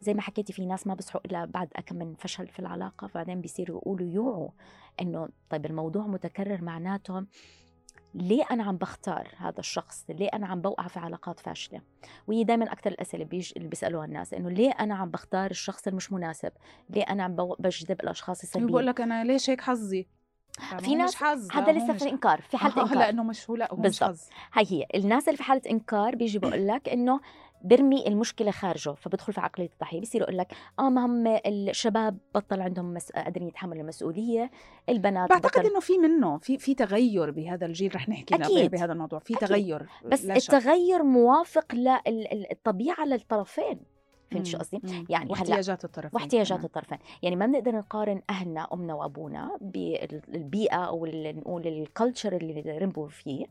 زي 0.00 0.14
ما 0.14 0.20
حكيتي 0.20 0.52
في 0.52 0.66
ناس 0.66 0.86
ما 0.86 0.94
بيصحوا 0.94 1.20
إلا 1.24 1.44
بعد 1.44 1.68
كم 1.68 1.96
من 1.96 2.14
فشل 2.14 2.48
في 2.48 2.58
العلاقة 2.58 3.06
فبعدين 3.06 3.40
بيصيروا 3.40 3.78
يقولوا 3.78 4.08
يوعوا 4.08 4.50
إنه 5.00 5.28
طيب 5.50 5.66
الموضوع 5.66 6.06
متكرر 6.06 6.62
معناته 6.62 7.26
ليه 8.14 8.44
أنا 8.50 8.62
عم 8.62 8.76
بختار 8.76 9.28
هذا 9.36 9.58
الشخص؟ 9.58 10.04
ليه 10.08 10.28
أنا 10.34 10.46
عم 10.46 10.60
بوقع 10.60 10.86
في 10.86 10.98
علاقات 10.98 11.40
فاشلة؟ 11.40 11.80
وهي 12.26 12.44
دائما 12.44 12.72
أكثر 12.72 12.90
الأسئلة 12.90 13.24
بيج... 13.24 13.52
اللي 13.56 13.68
بيسألوها 13.68 14.04
الناس 14.04 14.34
إنه 14.34 14.50
ليه 14.50 14.70
أنا 14.70 14.94
عم 14.94 15.10
بختار 15.10 15.50
الشخص 15.50 15.86
المش 15.86 16.12
مناسب؟ 16.12 16.52
ليه 16.90 17.02
أنا 17.02 17.22
عم 17.24 17.36
بو... 17.36 17.56
بجذب 17.58 18.00
الأشخاص 18.00 18.38
بقول 18.38 18.62
السلبيين 18.64 18.88
لك 18.88 19.00
أنا 19.00 19.24
ليش 19.24 19.50
هيك 19.50 19.60
حظي؟ 19.60 20.06
في 20.78 20.94
ناس 20.94 21.14
حظ 21.14 21.52
هذا 21.52 21.72
لسه 21.72 21.92
في 21.92 22.10
إنكار 22.10 22.40
في 22.40 22.56
حالة 22.56 22.76
آه، 22.76 22.82
إنكار. 22.82 22.98
لأنه 22.98 23.22
مش 23.22 23.50
هو 23.50 23.56
لا 23.56 23.72
هو 23.72 23.76
مش 23.76 23.82
بالضبط. 23.82 24.10
حظ. 24.10 24.20
هاي 24.52 24.66
هي 24.68 24.86
الناس 24.94 25.28
اللي 25.28 25.36
في 25.36 25.42
حالة 25.42 25.62
إنكار 25.70 26.14
بيجي 26.14 26.38
بقول 26.38 26.68
لك 26.68 26.88
إنه 26.88 27.20
برمي 27.64 28.06
المشكلة 28.06 28.50
خارجه 28.50 28.90
فبدخل 28.90 29.32
في 29.32 29.40
عقلية 29.40 29.70
الضحية 29.72 30.00
بيصير 30.00 30.20
يقول 30.20 30.38
لك 30.38 30.52
آه 30.78 30.90
ما 30.90 31.06
هم 31.06 31.26
الشباب 31.46 32.18
بطل 32.34 32.60
عندهم 32.60 32.94
مس... 32.94 33.12
قادرين 33.12 33.48
يتحملوا 33.48 33.82
المسؤولية 33.82 34.50
البنات 34.88 35.30
بعتقد 35.30 35.60
بطل 35.60 35.66
إنه 35.70 35.80
في 35.80 35.98
منه 35.98 36.38
في 36.38 36.58
في 36.58 36.74
تغير 36.74 37.30
بهذا 37.30 37.66
الجيل 37.66 37.94
رح 37.94 38.08
نحكي 38.08 38.34
أكيد. 38.34 38.70
بهذا 38.70 38.92
الموضوع 38.92 39.18
في 39.18 39.34
أكيد. 39.34 39.48
تغير 39.48 39.86
بس. 40.04 40.24
التغير 40.24 41.02
موافق 41.02 41.74
للطبيعه 41.74 43.04
للطرفين 43.04 43.80
فهمت 44.30 44.46
شو. 44.46 44.58
قصدي؟ 44.58 45.04
يعني 45.08 45.30
واحتياجات 45.30 45.84
الطرفين 45.84 46.10
واحتياجات. 46.12 46.64
الطرفين 46.64 46.98
يعني 47.22 47.36
ما 47.36 47.46
بنقدر 47.46 47.74
نقارن 47.74 48.22
أهلنا 48.30 48.68
أمنا 48.72 48.94
وأبونا 48.94 49.58
بالبيئه 49.60 50.76
أو 50.76 51.06
نقول 51.06 51.66
الكالتشر 51.66 52.36
اللي 52.36 52.78
ربوا 52.78 53.08
فيه 53.08 53.46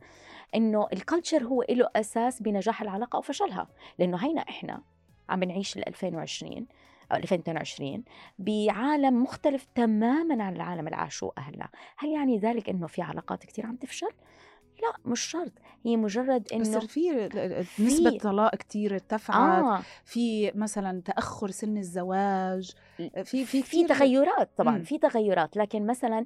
إنه 0.56 0.88
الكالتشر 0.94 1.44
هو 1.44 1.66
له 1.70 1.90
أساس 1.96 2.42
بنجاح 2.42 2.82
العلاقة 2.82 3.18
أو 3.18 3.22
فشلها. 3.22 3.68
لأنه 4.00 4.18
هينا 4.18 4.42
إحنا 4.42 4.82
عم 5.30 5.40
بنعيش 5.40 5.78
ال 5.78 5.88
2020 5.88 6.68
أو 7.12 7.18
2022 7.18 8.04
بعالم 8.40 9.24
مختلف 9.24 9.68
تماما 9.76 10.44
عن 10.44 10.56
العالم 10.56 10.88
اللي 10.88 10.98
عاشوه 10.98 11.34
أهلنا. 11.38 11.70
هل 11.98 12.10
يعني 12.10 12.38
ذلك 12.38 12.70
أنه 12.70 12.88
في 12.88 13.02
علاقات 13.02 13.44
كتير 13.44 13.66
عم 13.66 13.76
تفشل؟ 13.76 14.12
لا 14.82 14.94
مش 15.06 15.22
شرط. 15.22 15.52
هي 15.86 15.98
مجرد 15.98 16.44
بس 16.44 16.52
إنه 16.54 16.80
في 16.80 17.30
نسبة 17.80 18.18
طلاق 18.18 18.56
كتير 18.56 18.94
ارتفعت. 18.94 19.64
آه. 19.64 19.82
في 20.06 20.52
مثلا 20.56 21.02
تأخر 21.02 21.52
سن 21.52 21.78
الزواج. 21.78 22.72
في 23.24 23.46
في 23.46 23.64
في 23.64 23.88
تغيرات 23.88 24.50
طبعا. 24.58 24.84
في 24.84 24.98
تغيرات. 24.98 25.58
لكن 25.58 25.88
مثلا 25.88 26.26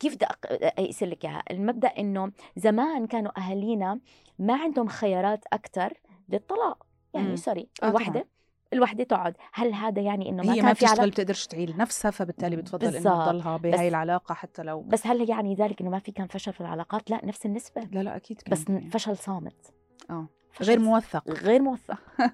كيف 0.00 0.14
بدي 0.14 0.26
اقيس 0.44 1.02
لك 1.02 1.24
إياها؟ 1.24 1.42
المبدأ 1.50 1.88
إنه 1.88 2.32
زمان 2.56 3.06
كانوا 3.06 3.40
أهالينا 3.40 4.00
ما 4.38 4.54
عندهم 4.54 4.88
خيارات 4.88 5.44
أكثر 5.52 5.92
للطلاق. 6.28 6.86
يعني 7.14 7.28
مم. 7.28 7.36
سوري 7.36 7.68
آه 7.82 7.88
الوحدة. 7.88 8.26
الوحدة 8.72 9.04
تقعد 9.04 9.36
هل 9.52 9.74
هذا 9.74 10.02
يعني 10.02 10.28
إنه 10.28 10.42
ما 10.42 10.52
هي 10.52 10.56
كان 10.56 10.64
ما 10.64 10.72
بتشتغل 10.72 11.10
بتقدرش 11.10 11.46
تعيل 11.46 11.76
نفسها 11.76 12.10
فبالتالي 12.10 12.56
بتفضل 12.56 12.86
انها 12.86 12.98
بالضبط. 12.98 13.28
تضلها 13.28 13.56
بهاي 13.56 13.88
العلاقة 13.88 14.34
حتى 14.34 14.62
لو 14.62 14.80
بس 14.80 15.06
هل 15.06 15.30
يعني 15.30 15.54
ذلك 15.54 15.80
إنه 15.80 15.90
ما 15.90 15.98
في 15.98 16.12
كان 16.12 16.26
فشل 16.26 16.52
في 16.52 16.60
العلاقات؟ 16.60 17.10
لا 17.10 17.26
نفس 17.26 17.46
النسبة. 17.46 17.82
لا 17.92 18.02
لا 18.02 18.16
أكيد 18.16 18.40
كان 18.42 18.52
بس 18.52 18.64
في. 18.64 18.90
فشل 18.90 19.16
صامت. 19.16 19.74
آه. 20.10 20.26
فشل 20.52 20.68
غير 20.68 20.78
موثق. 20.78 21.28
غير 21.30 21.62
موثق. 21.62 21.98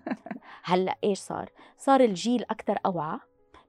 هلأ 0.64 0.98
إيش 1.04 1.18
صار؟ 1.18 1.50
صار 1.78 2.00
الجيل 2.00 2.44
أكثر 2.50 2.78
أوعى. 2.86 3.18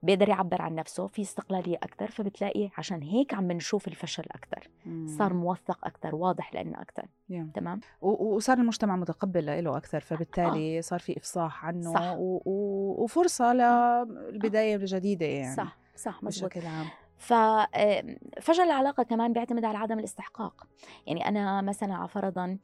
بيقدر 0.04 0.28
يعبر 0.28 0.62
عن 0.62 0.74
نفسه 0.74 1.06
في 1.06 1.22
استقلالية 1.22 1.76
أكثر 1.76 2.10
فبتلاقي 2.10 2.70
عشان 2.78 3.02
هيك 3.02 3.34
عم 3.34 3.48
بنشوف 3.48 3.88
الفشل 3.88 4.24
أكثر. 4.30 4.70
صار 5.06 5.32
موثق 5.32 5.86
أكثر 5.86 6.14
واضح 6.14 6.54
لنا 6.54 6.82
أكثر. 6.82 7.06
تمام؟ 7.54 7.80
وصار 8.00 8.58
المجتمع 8.58 8.96
متقبل 8.96 9.64
له 9.64 9.76
أكثر 9.76 10.00
فبالتالي 10.00 10.82
صار 10.82 10.98
في 10.98 11.16
إفصاح 11.16 11.64
عنه 11.64 11.94
صح. 11.94 12.14
و... 12.18 12.40
و... 12.44 13.04
وفرصة 13.04 13.52
للبدايه 13.52 14.76
الجديدة 14.76 15.26
يعني 15.26 15.56
صح 15.56 15.76
صح 15.96 16.22
مزبوط. 16.22 16.50
بشكل 16.50 16.66
عام. 16.66 16.86
ففشل 17.18 18.62
العلاقة 18.62 19.02
كمان 19.02 19.32
بيعتمد 19.32 19.64
على 19.64 19.78
عدم 19.78 19.98
الاستحقاق. 19.98 20.66
يعني 21.06 21.28
أنا 21.28 21.62
مثلا 21.62 22.06
فرضا 22.06 22.58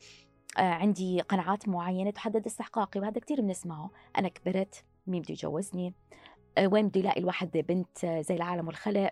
آه، 0.59 0.61
عندي 0.61 1.21
قناعات 1.21 1.69
معينة 1.69 2.11
تحدد 2.11 2.47
استحقاقي 2.47 3.01
وهذا 3.01 3.21
كتير 3.21 3.41
بنسمعه. 3.41 3.91
أنا 4.19 4.29
كبرت 4.29 4.85
مين 5.07 5.23
بده 5.23 5.33
يجوزني؟ 5.33 5.89
آه، 5.89 5.95
وين 6.65 6.89
بده 6.89 7.01
يلاقي 7.01 7.21
الواحد 7.21 7.51
بنت 7.69 8.05
آه، 8.05 8.21
زي 8.21 8.35
العالم 8.35 8.67
والخلق؟ 8.67 9.11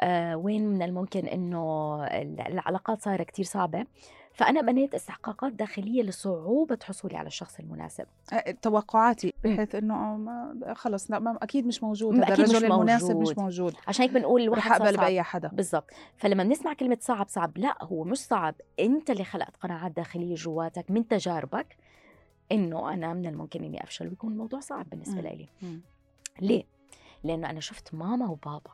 آه، 0.00 0.36
وين 0.36 0.66
من 0.68 0.82
الممكن 0.82 1.26
إنه 1.26 1.94
ال- 2.04 2.40
العلاقات 2.40 3.02
صايرة 3.02 3.22
كتير 3.22 3.44
صعبة. 3.44 3.86
فأنا 4.32 4.60
بنيت 4.60 4.94
استحقاقات 4.94 5.52
داخلية 5.52 6.02
لصعوبة 6.02 6.78
حصولي 6.84 7.16
على 7.16 7.26
الشخص 7.26 7.58
المناسب. 7.60 8.06
أه، 8.32 8.50
توقعاتي. 8.62 9.32
بحيث 9.44 9.74
إنه 9.74 9.94
آه، 9.94 10.16
ما 10.16 10.74
خلص 10.74 11.10
لا 11.10 11.18
ما 11.18 11.38
أكيد 11.42 11.66
مش 11.66 11.82
موجود. 11.82 12.14
هذا 12.14 12.32
أكيد 12.32 12.40
مش 12.44 12.50
الرجل 12.50 12.72
المناسب 12.72 13.16
مش 13.16 13.28
موجود. 13.28 13.40
موجود. 13.40 13.74
عشان 13.88 14.02
هيك 14.04 14.14
بنقول 14.14 14.42
الواحد 14.42 14.70
أقبل 14.80 14.94
صعب. 14.94 15.04
بأي 15.04 15.22
حدا. 15.22 15.48
بالضبط. 15.48 15.90
فلما 16.16 16.44
بنسمع 16.44 16.72
كلمة 16.72 16.98
صعب 17.00 17.28
صعب 17.28 17.58
لا 17.58 17.84
هو 17.84 18.04
مش 18.04 18.18
صعب. 18.18 18.54
أنت 18.80 19.10
اللي 19.10 19.24
خلقت 19.24 19.56
قناعات 19.56 19.92
داخلية 19.92 20.34
جواتك 20.34 20.90
من 20.90 21.08
تجاربك 21.08 21.76
إنه 22.52 22.94
أنا 22.94 23.14
من 23.14 23.26
الممكن 23.26 23.64
إني 23.64 23.82
أفشل 23.84 24.08
ويكون 24.08 24.32
الموضوع 24.32 24.60
صعب 24.60 24.90
بالنسبة 24.90 25.14
مم. 25.22 25.28
لي. 25.28 25.48
ليه؟ 26.42 26.64
لأنه 27.24 27.50
أنا 27.50 27.60
شفت 27.60 27.94
ماما 27.94 28.28
وبابا 28.30 28.70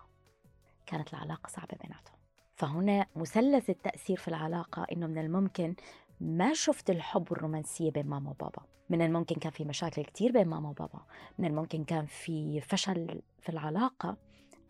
كانت 0.87 1.15
العلاقة 1.15 1.49
صعبة 1.49 1.77
بيناتهم. 1.83 2.17
فهنا 2.57 3.07
مثلث 3.17 3.71
التأثير 3.71 4.17
في 4.17 4.29
العلاقة 4.29 4.87
إنه 4.93 5.07
من 5.07 5.19
الممكن 5.19 5.75
ما 6.21 6.53
شفت 6.55 6.91
الحب 6.91 7.33
والرومانسية 7.33 7.91
بين 7.91 8.07
ماما 8.07 8.31
وبابا. 8.31 8.63
من 8.91 9.03
الممكن 9.03 9.35
كان 9.35 9.53
في 9.53 9.65
مشاكل 9.65 10.05
كتير 10.05 10.33
بين 10.33 10.49
ماما 10.49 10.69
وبابا. 10.69 11.07
من 11.39 11.45
الممكن 11.45 11.85
كان 11.85 12.07
في 12.07 12.61
فشل 12.61 13.23
في 13.41 13.49
العلاقة. 13.49 14.17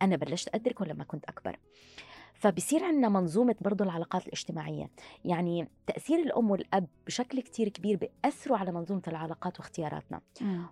أنا 0.01 0.15
بلشت 0.15 0.55
أدركه 0.55 0.85
لما 0.85 1.03
كنت 1.03 1.25
أكبر. 1.25 1.59
فبصير 2.35 2.83
عندنا 2.83 3.09
منظومة 3.09 3.55
برضو 3.61 3.83
العلاقات 3.83 4.27
الاجتماعية. 4.27 4.89
يعني 5.25 5.67
تأثير 5.87 6.19
الأم 6.19 6.51
والأب 6.51 6.87
بشكل 7.07 7.41
كتير 7.41 7.69
كبير 7.69 7.97
بيأثروا 7.97 8.57
على 8.57 8.71
منظومة 8.71 9.01
العلاقات 9.07 9.59
واختياراتنا. 9.59 10.21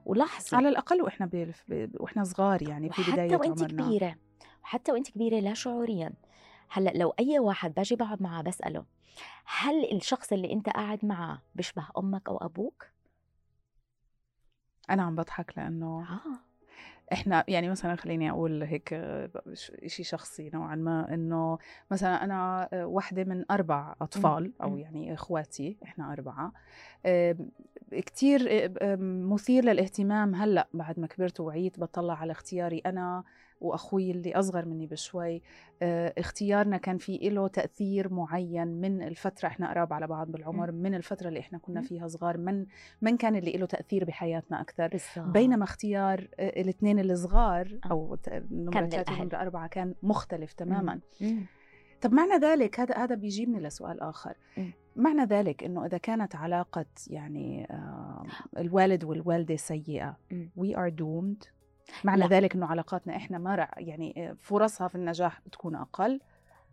ولاحظي 0.06 0.58
على 0.58 0.69
الأقل 0.69 1.02
وإحنا 1.02 1.26
ب... 1.26 1.54
وإحنا 1.99 2.23
صغار 2.23 2.62
يعني 2.62 2.89
في 2.89 3.12
بداية 3.12 3.36
وحتى 3.36 3.49
وانت 3.49 3.62
عمرنا. 3.62 3.84
كبيرة 3.84 4.15
وحتى 4.63 4.91
وانت 4.91 5.10
كبيرة 5.12 5.39
لا 5.39 5.54
شعوريا. 5.54 6.13
هلأ 6.69 6.89
لو 6.95 7.10
أي 7.19 7.39
واحد 7.39 7.73
باجي 7.73 7.95
بقعد 7.95 8.21
معاه 8.21 8.41
بسأله 8.41 8.86
هل 9.45 9.91
الشخص 9.91 10.34
اللي 10.34 10.54
أنت 10.54 10.69
قاعد 10.69 11.06
معاه 11.06 11.41
بيشبه 11.56 11.88
أمك 11.97 12.30
أو 12.30 12.38
أبوك؟ 12.38 12.86
أنا 14.89 15.04
عم 15.04 15.15
بضحك 15.15 15.54
لأنه 15.58 16.02
آه. 16.02 16.39
إحنا 17.12 17.44
يعني 17.48 17.70
مثلا 17.70 17.96
خليني 17.96 18.30
أقول 18.30 18.63
هيك 18.63 18.94
آه، 18.94 19.30
شيء 19.86 20.06
شخصي 20.06 20.50
نوعا 20.54 20.76
ما 20.76 21.13
إنه 21.13 21.58
مثلا 21.92 22.24
أنا 22.24 22.70
آه، 22.74 22.86
واحدة 22.86 23.24
من 23.24 23.46
أربع 23.52 23.96
أطفال 24.02 24.54
أو. 24.62 24.78
يعني 24.78 25.13
إخواتي 25.13 25.78
إحنا 25.84 26.13
أربعة 26.13 26.54
كتير 27.92 28.48
آه، 28.82 28.96
مثير 29.36 29.66
للاهتمام 29.66 30.36
هلأ 30.36 30.68
بعد 30.74 31.00
ما 31.00 31.08
كبرت 31.08 31.39
ووعيت 31.39 31.80
بطلع 31.80 32.13
على 32.13 32.32
اختياري 32.32 32.82
أنا 32.86 33.24
وأخوي 33.63 34.12
اللي 34.12 34.36
أصغر 34.36 34.65
مني 34.65 34.88
بشوي 34.88 35.41
آه، 35.82 36.13
اختيارنا 36.17 36.78
كان 36.78 36.97
في 36.97 37.17
له 37.17 37.47
تأثير 37.47 38.13
معين 38.13 38.67
من 38.67 39.02
الفترة 39.02 39.47
إحنا 39.47 39.69
قراب 39.69 39.93
على 39.93 40.08
بعض 40.08 40.32
بالعمر 40.32 40.71
من 40.71 40.95
الفترة 40.95 41.28
اللي 41.28 41.39
إحنا 41.39 41.58
كنا. 41.58 41.82
فيها 41.82 42.08
صغار 42.08 42.38
من 42.38 42.65
من 43.02 43.17
كان 43.17 43.36
اللي 43.36 43.52
له 43.52 43.65
تأثير 43.65 44.06
بحياتنا 44.06 44.62
أكثر 44.62 44.97
بينما 45.17 45.63
اختيار 45.63 46.28
آه، 46.39 46.62
الاثنين 46.62 46.99
الصغار. 46.99 47.80
أو 47.91 48.15
ت- 48.15 48.43
نمرة 48.52 48.71
كان 49.67 49.95
مختلف 50.04 50.54
تماما 50.54 50.99
مم. 51.21 51.45
طب 52.02 52.13
معنى 52.13 52.34
ذلك 52.45 52.80
هذا 52.80 52.95
هذا 52.95 53.15
بيجيبني 53.15 53.60
لسؤال 53.60 54.02
مم. 54.58 54.71
معنى 54.95 55.23
ذلك 55.26 55.63
إنه 55.63 55.86
إذا 55.86 55.97
كانت 55.97 56.36
علاقة 56.36 56.86
يعني 57.10 57.67
آه، 57.71 58.26
الوالد 58.58 59.04
سيئة 59.58 60.17
مم. 60.32 60.49
we 60.60 60.76
are 60.76 60.91
doomed 61.02 61.47
معنى 62.04 62.19
لا. 62.22 62.28
ذلك 62.28 62.56
إنه 62.56 62.65
علاقاتنا 62.65 63.15
إحنا 63.15 63.38
ما 63.38 63.67
يعني 63.78 64.13
آه، 64.30 64.36
فرصها 64.39 64.88
في 64.88 64.96
النجاح 64.96 65.41
بتكون 65.46 65.76
أقل. 65.76 66.19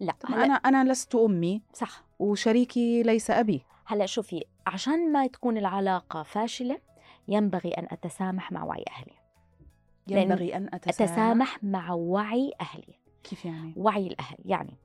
لا 0.01 0.15
أنا 0.29 0.55
أنا 0.55 0.93
لست 0.93 1.15
أمي 1.15 1.63
صح. 1.73 2.05
وشريكي 2.19 3.03
ليس 3.03 3.31
أبي. 3.31 3.65
هلأ 3.87 4.07
شوفي 4.07 4.45
عشان 4.67 5.13
ما 5.13 5.27
تكون 5.27 5.59
العلاقة 5.59 6.23
فاشلة 6.23 6.79
ينبغي 7.29 7.71
أن 7.71 7.87
أتسامح 7.91 8.53
مع 8.53 8.65
وعي 8.65 8.85
لأن 10.07 10.23
ينبغي 10.23 10.57
أن 10.57 10.69
أتسامح. 10.75 11.11
أتسامح 11.11 11.65
مع 11.65 11.93
وعي 11.93 12.53
أهلي. 12.61 12.95
كيف 13.25 13.45
يعني؟ 13.45 13.73
وعي 13.77 14.07
الأهل. 14.07 14.37
يعني 14.45 14.77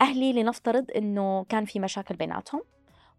أهلي 0.00 0.32
لنفترض 0.32 0.90
إنه 0.96 1.44
كان 1.44 1.64
في 1.64 1.80
مشاكل 1.80 2.16
بيناتهم. 2.16 2.62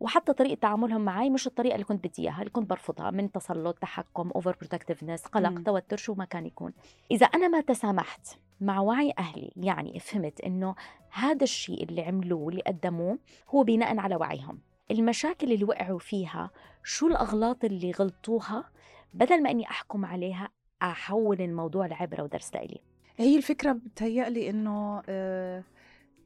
وحتى 0.04 0.34
طريقة 0.34 0.60
تعاملهم 0.60 1.02
معي 1.02 1.30
مش 1.30 1.48
الطريقة 1.48 1.74
اللي 1.74 1.86
كنت 1.86 2.08
بدي 2.08 2.22
إياها 2.22 2.40
اللي 2.40 2.50
كنت 2.50 2.70
برفضها 2.70 3.12
من 3.12 3.32
تسلط 3.32 3.78
تحكم 3.78 4.32
أوفر 4.36 4.56
بروتكتيفنس 4.60 5.26
قلق. 5.26 5.64
توتر 5.64 5.98
شو 5.98 6.14
ما 6.14 6.26
كان 6.26 6.46
يكون. 6.46 6.74
إذا 7.12 7.26
أنا 7.26 7.48
ما 7.48 7.62
تسامحت 7.62 8.28
مع 8.62 8.80
وعي 8.80 9.14
أهلي 9.20 9.52
يعني 9.56 10.00
فهمت 10.00 10.42
إنه 10.42 10.76
هذا 11.12 11.44
الشيء 11.44 11.84
اللي 11.84 12.02
عملوه 12.02 12.42
واللي 12.42 12.62
قدموه 12.62 13.20
هو 13.50 13.64
بناء 13.64 13.98
على 13.98 14.16
وعيهم. 14.16 14.60
المشاكل 14.92 15.52
اللي 15.52 15.66
وقعوا 15.66 16.00
فيها 16.00 16.52
شو 16.84 17.08
الأغلاط 17.08 17.66
اللي 17.66 17.92
غلطوها؟ 17.92 18.70
بدل 19.14 19.44
ما 19.44 19.52
إني 19.52 19.70
أحكم 19.70 20.06
عليها 20.06 20.50
أحول 20.82 21.42
الموضوع 21.42 21.86
لعبرة 21.86 22.24
ودرس 22.24 22.56
لإلي. 22.56 22.82
هي 23.18 23.38
الفكرة 23.38 23.72
بتهيألي 23.72 24.50
إنه 24.50 25.02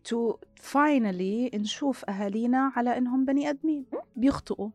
to 0.08 0.38
finally 0.56 1.52
نشوف 1.54 2.10
أهالينا 2.10 2.72
على 2.76 2.98
إنهم 2.98 3.26
بني 3.26 3.50
آدمين. 3.50 3.86
بيخطئوا. 4.16 4.70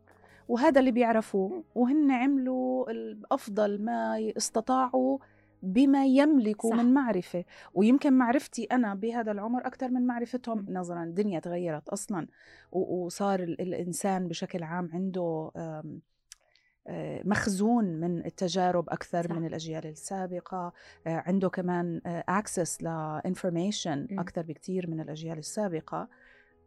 وهذا 0.47 0.79
اللي 0.79 0.91
بيعرفوه. 0.91 1.63
وهن 1.75 2.11
عملوا 2.11 2.91
الأفضل 2.91 3.81
ما 3.81 4.31
استطاعوا 4.37 5.17
بما 5.63 6.05
يملكوا 6.05 6.69
صح. 6.69 6.75
من 6.77 6.93
معرفة. 6.93 7.45
ويمكن 7.73 8.13
معرفتي 8.13 8.63
أنا 8.63 8.95
بهذا 8.95 9.31
العمر 9.31 9.67
أكثر 9.67 9.89
من 9.89 10.07
معرفتهم. 10.07 10.65
نظرا 10.69 11.03
الدنيا 11.03 11.39
تغيرت 11.39 11.89
أصلا. 11.89 12.27
وصار 12.71 13.39
ال- 13.39 13.61
الإنسان 13.61 14.27
بشكل 14.27 14.63
عام 14.63 14.89
عنده 14.93 15.51
مخزون 17.25 17.85
من 17.85 18.25
التجارب 18.25 18.89
أكثر 18.89 19.23
صح. 19.23 19.31
من 19.31 19.45
الأجيال 19.45 19.85
السابقة 19.87 20.73
آه، 21.07 21.23
عنده 21.27 21.49
كمان 21.49 22.01
access 22.05 22.83
ل 22.83 22.93
information 22.93 24.07
مم. 24.11 24.19
أكثر 24.19 24.41
بكثير 24.41 24.89
من 24.89 24.99
الأجيال 24.99 25.37
السابقة 25.37 26.07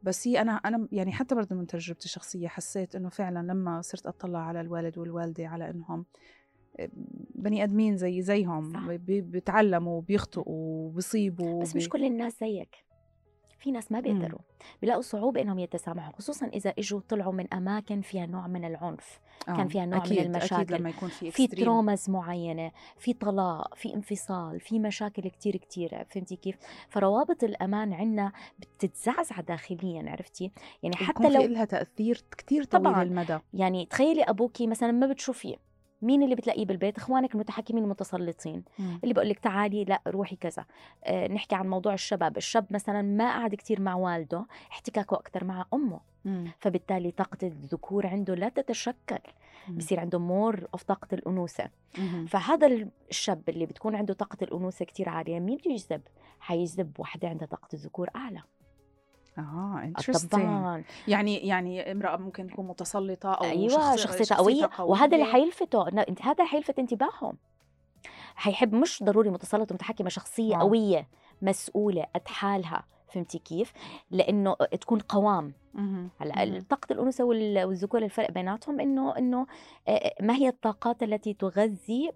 بس 0.02 0.28
هي 0.28 0.40
أنا 0.40 0.52
أنا 0.52 0.88
يعني 0.92 1.12
حتى 1.12 1.34
برضه 1.34 1.56
من 1.56 1.66
تجربتي 1.66 2.04
الشخصية 2.04 2.48
حسيت 2.48 2.94
إنه 2.96 3.08
فعلا 3.08 3.52
لما 3.52 3.80
صرت 3.82 4.06
أطلع 4.06 4.38
على 4.38 4.60
الوالد 4.60 4.98
والوالدة 4.98 5.46
على 5.48 5.70
إنهم 5.70 6.04
آه، 6.80 6.88
بني 7.34 7.64
آدمين 7.64 7.96
زي 7.96 8.22
زيهم 8.22 8.72
صح. 8.72 8.86
بي- 8.86 9.20
بيتعلموا 9.20 9.98
وبيخطئوا 9.98 10.44
وبيصيبوا 10.86 11.62
بس 11.62 11.76
مش 11.76 11.88
كل 11.88 12.04
الناس 12.04 12.40
زيك 12.40 12.76
في 13.58 13.70
ناس 13.70 13.92
ما 13.92 14.00
بيقدروا 14.00 14.38
بيلاقوا 14.80 15.02
صعوبة 15.02 15.42
إنهم 15.42 15.58
يتسامحوا 15.58 16.12
خصوصا 16.12 16.46
إذا 16.46 16.74
إجوا 16.78 17.00
طلعوا 17.08 17.32
من 17.32 17.54
أماكن 17.54 18.00
فيها 18.00 18.26
نوع 18.26 18.46
من 18.46 18.64
العنف 18.64 19.20
آه. 19.48 19.56
كان 19.56 19.68
فيها 19.68 19.86
نوع 19.86 20.04
أكيد. 20.04 20.18
من 20.18 20.26
المشاكل 20.26 20.54
أكيد 20.54 20.72
لما 20.72 20.90
يكون 20.90 21.08
في 21.08 21.30
في. 21.30 21.46
ترومز 21.46 22.10
معينة 22.10 22.70
في 22.98 23.12
طلاق 23.12 23.74
في 23.74 23.94
انفصال 23.94 24.60
في 24.60 24.78
مشاكل 24.78 25.28
كتير 25.28 25.56
كتير 25.56 26.04
فهمتي 26.10 26.36
كيف 26.36 26.56
فروابط 26.88 27.44
الأمان 27.44 27.92
عنا 27.92 28.32
بتتزعزع 28.58 29.40
داخليا 29.40 30.10
عرفتي 30.10 30.50
يعني 30.82 30.96
حتى 30.96 31.28
لو 31.30 31.42
لها 31.42 31.64
تأثير 31.64 32.24
كتير 32.38 32.64
طويل 32.64 32.84
طبعاً. 32.84 33.02
المدى 33.02 33.38
يعني 33.54 33.86
تخيلي 33.86 34.22
أبوكي 34.22 34.66
مثلا 34.66 34.92
ما 34.92 35.06
بتشوفيه 35.06 35.65
مين 36.02 36.22
اللي 36.22 36.34
بتلاقيه 36.34 36.66
بالبيت 36.66 36.98
إخوانك 36.98 37.34
المتحكمين 37.34 37.84
المتسلطين 37.84 38.62
مم. 38.78 39.00
اللي 39.02 39.14
بقول 39.14 39.28
لك 39.28 39.38
تعالي 39.38 39.84
لا 39.84 40.00
روحي 40.06 40.36
كذا 40.36 40.64
آه 41.04 41.28
نحكي 41.28 41.54
عن 41.54 41.68
موضوع 41.68 41.94
الشباب 41.94 42.36
الشاب 42.36 42.66
مثلا 42.70 43.02
ما 43.02 43.30
قعد 43.30 43.54
كتير 43.54 43.80
مع 43.80 43.94
والده 43.94 44.46
احتكاكه 44.70 45.14
أكثر 45.14 45.44
مع 45.44 45.64
أمه 45.74 46.00
مم. 46.24 46.50
فبالتالي 46.58 47.10
طاقة 47.10 47.38
الذكور 47.42 48.06
عنده 48.06 48.34
لا 48.34 48.48
تتشكل 48.48 49.18
مم. 49.68 49.76
بصير 49.76 50.00
عنده 50.00 50.18
more 50.18 50.66
of 50.74 50.82
طاقة 50.82 51.08
الأنوثة 51.12 51.70
مم. 51.98 52.26
فهذا 52.26 52.88
الشاب 53.10 53.42
اللي 53.48 53.66
بتكون 53.66 53.94
عنده 53.94 54.14
طاقة 54.14 54.38
الأنوثة 54.42 54.84
كتير 54.84 55.08
عالية 55.08 55.40
مين 55.40 55.56
بده 55.56 55.70
يجذب؟ 55.70 56.00
حيجذب 56.40 56.92
وحدة 57.00 57.28
عندها 57.28 57.46
طاقة 57.48 57.68
الذكور 57.74 58.10
أعلى 58.16 58.42
آه 59.38 59.42
آه، 59.42 59.92
interesting 60.00 60.28
طبعا 60.28 60.84
يعني 61.08 61.36
يعني 61.36 61.92
امرأة 61.92 62.16
ممكن 62.16 62.46
تكون 62.46 62.66
متسلطة 62.66 63.32
أو 63.34 63.44
أيوة 63.44 63.68
شخص- 63.68 64.02
شخصيتها 64.02 64.36
قوية 64.36 64.70
وهذا 64.80 65.16
اللي. 65.16 65.24
حيلفته 65.32 65.84
هذا 66.22 66.44
حيلفت 66.44 66.78
انتباههم 66.78 67.36
حيحب 68.34 68.74
مش 68.74 69.02
ضروري 69.02 69.30
متسلط 69.30 69.70
ومتحكمة 69.70 70.08
شخصية 70.08 70.54
آه. 70.56 70.58
قوية 70.58 71.08
مسؤولة 71.42 72.06
قد 72.14 72.28
حالها 72.28 72.84
فهمتي 73.08 73.38
كيف؟ 73.38 73.72
لأنه 74.10 74.54
تكون 74.54 74.98
قوام. 74.98 75.52
هلا 76.20 76.42
الأنوثة 76.90 77.24
وال- 77.24 77.64
والذكور 77.64 78.02
الفرق 78.02 78.30
بيناتهم 78.30 78.80
إنه 78.80 79.18
إنه 79.18 79.46
آه، 79.88 80.14
ما 80.20 80.34
هي 80.34 80.48
الطاقات 80.48 81.02
التي 81.02 81.34
تغذي 81.34 82.10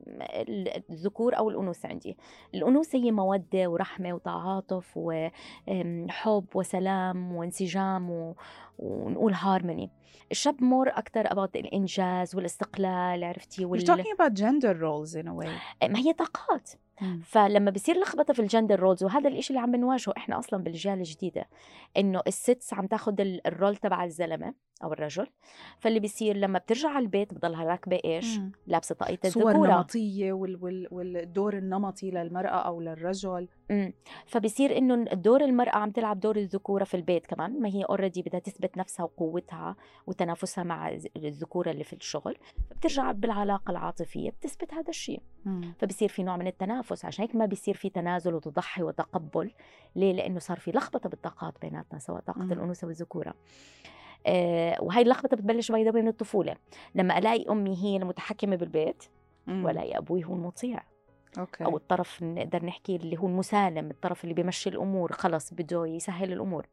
الذكور 0.90 1.36
أو 1.38 1.50
الأنوثة 1.50 1.88
عندي؟ 1.88 2.16
الأنوثة 2.54 2.98
هي 2.98 3.10
مودة 3.12 3.70
ورحمة 3.70 4.12
وتعاطف 4.12 4.92
وحب 4.96 6.44
وسلام 6.54 7.32
وانسجام 7.36 8.10
و... 8.10 8.34
ونقول 8.78 9.32
هارموني 9.32 9.90
الشاب 10.30 10.62
more 10.62 10.88
أكثر 10.88 11.24
about 11.26 11.50
الإنجاز 11.56 12.36
والاستقلال 12.36 13.24
عرفتي؟ 13.24 13.64
وال... 13.64 13.80
talking 13.80 14.16
about 14.16 14.32
gender 14.34 14.74
roles 14.74 15.14
in 15.22 15.26
a 15.28 15.34
way. 15.34 15.48
ما 15.88 15.98
هي 15.98 16.12
طاقات. 16.12 16.70
مم. 17.02 17.20
فلما 17.24 17.70
بصير 17.70 18.00
لخبطة 18.00 18.34
في 18.34 18.42
ال 18.42 18.47
gender 18.47 18.80
roles 18.80 19.04
وهذا 19.04 19.28
الإشي 19.28 19.50
اللي 19.50 19.60
عم 19.60 19.72
بنواجهه 19.72 20.12
إحنا 20.16 20.38
أصلا 20.38 20.62
بالجيل 20.62 20.92
الجديدة 20.92 21.44
إنه 21.96 22.20
الستس 22.26 22.74
عم 22.74 22.86
تاخذ 22.86 23.20
ال- 23.20 23.46
role 23.46 23.76
تبع 23.76 24.04
الزلمة 24.04 24.54
أو 24.84 24.92
الرجل 24.92 25.26
فاللي 25.78 26.00
بيصير 26.00 26.36
لما 26.36 26.58
بترجع 26.58 26.88
على 26.88 27.02
البيت 27.02 27.34
بضلها 27.34 27.64
راكبة 27.64 28.00
إيش 28.04 28.38
مم. 28.38 28.52
لابسة 28.66 28.94
طاقية 28.94 29.42
الذكورة 29.50 29.68
وال 30.32 30.56
وال 30.62 30.88
والدور 30.90 31.56
النمطي 31.58 32.10
للمرأة 32.10 32.48
أو 32.48 32.80
للرجل 32.80 33.48
مم. 33.70 33.92
فبصير 34.26 34.78
إنه 34.78 35.04
دور 35.04 35.40
المرأة 35.44 35.76
عم 35.76 35.90
تلعب 35.90 36.20
دور 36.20 36.36
الذكورة 36.36 36.84
في 36.84 36.94
البيت 36.96 37.26
كمان 37.26 37.60
ما 37.62 37.68
هي 37.68 37.82
already 37.84 38.22
بدها 38.22 38.40
تثبت 38.40 38.76
نفسها 38.78 39.04
وقوتها 39.04 39.76
وتنافسها 40.06 40.64
مع 40.64 40.98
الذكورة 41.16 41.70
اللي 41.70 41.84
في 41.84 41.92
الشغل 41.92 42.36
بترجع 42.70 43.12
بالعلاقة 43.12 43.70
العاطفية 43.70 44.30
بتثبت 44.30 44.74
هذا 44.74 44.88
الشيء 44.88 45.22
مم. 45.44 45.74
فبصير 45.78 46.08
في 46.08 46.22
نوع 46.22 46.36
من 46.36 46.46
التنافس 46.46 47.04
عشان 47.04 47.24
هيك 47.24 47.36
ما 47.36 47.46
بيصير 47.46 47.74
في 47.74 47.90
تنازل 47.90 48.34
وتضحي 48.34 48.82
وتقبل 48.82 49.50
ليه 49.96 50.12
لأنه 50.12 50.38
صار 50.38 50.58
في 50.58 50.70
لخبطة 50.70 51.08
بالطاقات 51.08 51.54
بيناتنا 51.62 51.98
سواء 51.98 52.20
طاقة 52.20 52.42
مم. 52.42 52.52
الأنوثة 52.52 52.86
والذكورة 52.86 53.34
آه 54.26 54.76
وهي 54.80 55.02
اللخبطة 55.02 55.36
بتبلش 55.36 55.72
by 55.72 55.92
من 55.92 56.08
الطفولة 56.08 56.56
لما 56.94 57.18
ألاقي 57.18 57.44
أمي 57.50 57.76
هي 57.84 57.96
المتحكمة 57.96 58.56
بالبيت 58.56 59.04
مم. 59.46 59.64
وألاقي 59.64 59.98
أبوي 59.98 60.24
هو 60.24 60.34
المطيع 60.34 60.82
okay. 61.38 61.64
أو 61.64 61.76
الطرف 61.76 62.22
نقدر 62.22 62.64
نحكي 62.64 62.96
اللي 62.96 63.18
هو 63.18 63.26
المسالم 63.26 63.90
الطرف 63.90 64.24
اللي 64.24 64.34
بيمشي 64.34 64.68
الأمور 64.68 65.12
خلص 65.12 65.54
بده 65.54 65.86
يسهل 65.86 66.32
الأمور. 66.32 66.66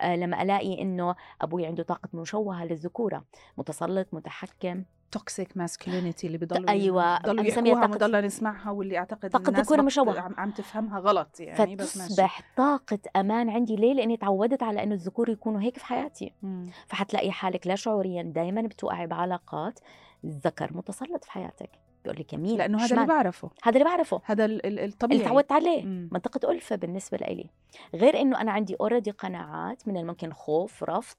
آه 0.00 0.16
لما 0.16 0.42
ألاقي 0.42 0.82
إنه 0.82 1.14
أبوي 1.40 1.66
عنده 1.66 1.82
طاقة 1.82 2.08
مشوهة 2.14 2.64
للذكورة 2.64 3.24
متسلط 3.58 4.08
متحكم. 4.12 4.84
toxic 5.10 5.56
masculinity 5.56 6.26
اللي 6.26 6.38
بضلوا 6.38 6.68
أيوة، 6.70 7.18
بضلوا 7.18 7.44
يحكوها 7.44 7.86
بضلنا 7.86 8.20
نسمعها 8.20 8.70
واللي 8.70 8.98
أعتقد 8.98 9.36
ذكورة 9.36 9.78
بط- 9.80 9.84
مشوهة. 9.84 10.20
عم, 10.20 10.34
عم 10.38 10.50
تفهمها 10.50 10.98
غلط 11.00 11.40
يعني 11.40 11.76
بس 11.76 11.98
فتصبح 11.98 12.40
طاقة 12.56 12.98
أمان 13.16 13.50
عندي. 13.50 13.76
ليه؟ 13.76 13.94
لأني 13.94 14.16
تعودت 14.16 14.62
على 14.62 14.82
إنه 14.82 14.94
الذكور 14.94 15.28
يكونوا 15.30 15.60
هيك 15.60 15.78
في 15.78 15.84
حياتي. 15.84 16.32
مم. 16.42 16.66
فحتلاقي 16.86 17.32
حالك 17.32 17.66
لا 17.66 17.74
شعوريا 17.74 18.22
دائما 18.22 18.62
بتوقعي 18.62 19.06
بعلاقات. 19.06 19.78
ذكر 20.26 20.70
متسلط 20.76 21.24
في 21.24 21.30
حياتك. 21.32 21.70
بيقول 22.06 22.20
لك 22.20 22.32
يمين 22.32 22.58
لأنه 22.58 22.78
هذا. 22.84 22.94
اللي 22.94 23.06
بعرفه. 23.06 23.50
هذا 23.62 23.72
اللي 23.78 23.84
بعرفه. 23.84 24.20
هذا 24.24 24.44
ال- 24.44 24.66
ال- 24.66 24.78
الطبيعي. 24.78 25.18
اللي 25.20 25.28
تعودت 25.30 25.52
عليه. 25.52 25.82
مم. 25.84 26.08
منطقة 26.12 26.52
ألفة 26.52 26.76
بالنسبة 26.76 27.18
لإلي. 27.18 27.46
غير 27.94 28.20
إنه 28.20 28.40
أنا 28.40 28.52
عندي 28.52 28.76
أوريدي 28.80 29.10
قناعات 29.10 29.88
من 29.88 29.96
الممكن 29.96 30.32
خوف 30.32 30.84
رفض 30.84 31.16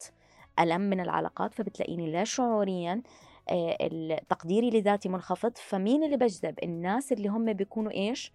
ألم 0.60 0.82
من 0.82 1.00
العلاقات 1.00 1.54
فبتلاقيني 1.54 2.12
لا 2.12 2.24
شعوريا 2.24 3.02
آه، 3.50 4.20
تقديري 4.30 4.70
لذاتي 4.70 5.10
منخفض. 5.10 5.52
فمين 5.58 6.04
اللي 6.04 6.18
بجذب؟ 6.18 6.60
الناس 6.64 7.12
اللي 7.12 7.28
هم 7.30 7.54
بيكونوا 7.54 7.92
إيش؟ 7.92 8.34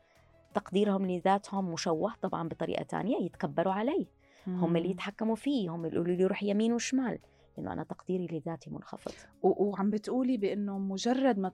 تقديرهم 0.54 1.06
لذاتهم 1.06 1.72
مشوه 1.72 2.12
طبعا 2.22 2.48
بطريقة 2.48 2.82
تانية 2.82 3.16
يتكبروا 3.24 3.72
علي. 3.72 4.06
هم 4.46 4.76
اللي 4.76 4.88
مم. 4.88 4.94
يتحكموا 4.94 5.34
فيه 5.34 5.70
هم 5.70 5.84
اللي 5.84 5.96
يقولوا 5.96 6.14
لي 6.16 6.24
روح 6.26 6.42
يمين 6.42 6.72
وشمال. 6.72 7.18
لأنه 7.58 7.72
أنا 7.72 7.84
تقديري 7.84 8.26
لذاتي 8.26 8.70
منخفض. 8.70 9.12
وعم 9.42 9.90
بتقولي 9.90 10.36
بأنه 10.36 10.78
مجرد 10.78 11.38
ما 11.38 11.48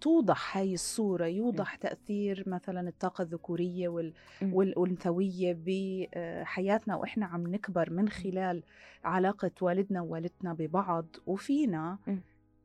توضح 0.00 0.56
هاي 0.56 0.74
الصورة 0.74 1.26
يوضح 1.26 1.74
تأثير 1.74 2.44
مثلا 2.46 2.88
الطاقة 2.88 3.22
الذكورية 3.22 3.88
وال... 3.88 4.12
مم. 4.42 4.54
والأنثوية 4.54 5.58
بحياتنا 5.66 6.96
وإحنا 6.96 7.26
عم 7.26 7.46
نكبر 7.46 7.90
من 7.90 8.08
خلال 8.08 8.62
علاقة 9.04 9.50
والدنا 9.60 10.00
ووالدتنا 10.00 10.52
ببعض 10.52 11.06
وفينا. 11.26 11.98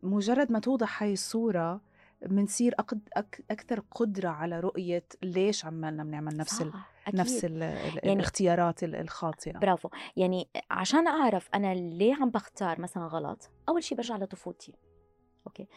مجرد 0.04 0.52
ما 0.52 0.60
توضح 0.60 1.04
هاي 1.04 1.14
الصورة 1.14 1.82
بنصير 2.26 2.74
أقد... 2.80 3.00
أك... 3.14 3.44
أكثر 3.52 3.80
قدرة 3.92 4.30
على 4.30 4.60
رؤية 4.60 5.04
ليش 5.24 5.66
عمالنا 5.66 6.04
بنعمل 6.04 6.38
نفس 6.38 6.62
ال... 6.62 6.72
صح، 6.72 6.92
أكيد. 7.08 7.20
نفس 7.20 7.46
ال... 7.46 7.62
يعني- 7.62 8.14
الاختيارات 8.14 8.84
ال- 8.84 8.96
الخاطئة 8.96 9.60
برافو 9.60 9.90
يعني 10.18 10.48
عشان 10.72 11.08
أعرف 11.08 11.50
أنا 11.56 11.74
ليه 11.74 12.16
عم 12.16 12.30
بختار 12.30 12.82
مثلا 12.82 13.04
غلط 13.08 13.50
أول 13.70 13.84
شيء 13.84 13.98
برجع 13.98 14.18
لطفولتي 14.18 14.74
أوكي. 15.48 15.68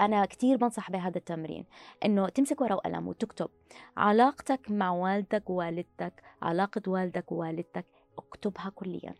أنا 0.00 0.24
كثير 0.24 0.56
بنصح 0.56 0.90
بهذا 0.90 1.18
التمرين 1.18 1.64
إنه 2.04 2.28
تمسك 2.28 2.60
ورقة 2.60 2.74
وقلم 2.74 3.08
وتكتب 3.08 3.48
علاقتك 3.96 4.70
مع 4.70 4.90
والدك 4.90 5.50
ووالدتك 5.50 6.22
علاقة 6.42 6.82
والدك 6.86 7.32
ووالدتك 7.32 7.86
اكتبها 8.18 8.72
كليا. 8.74 9.14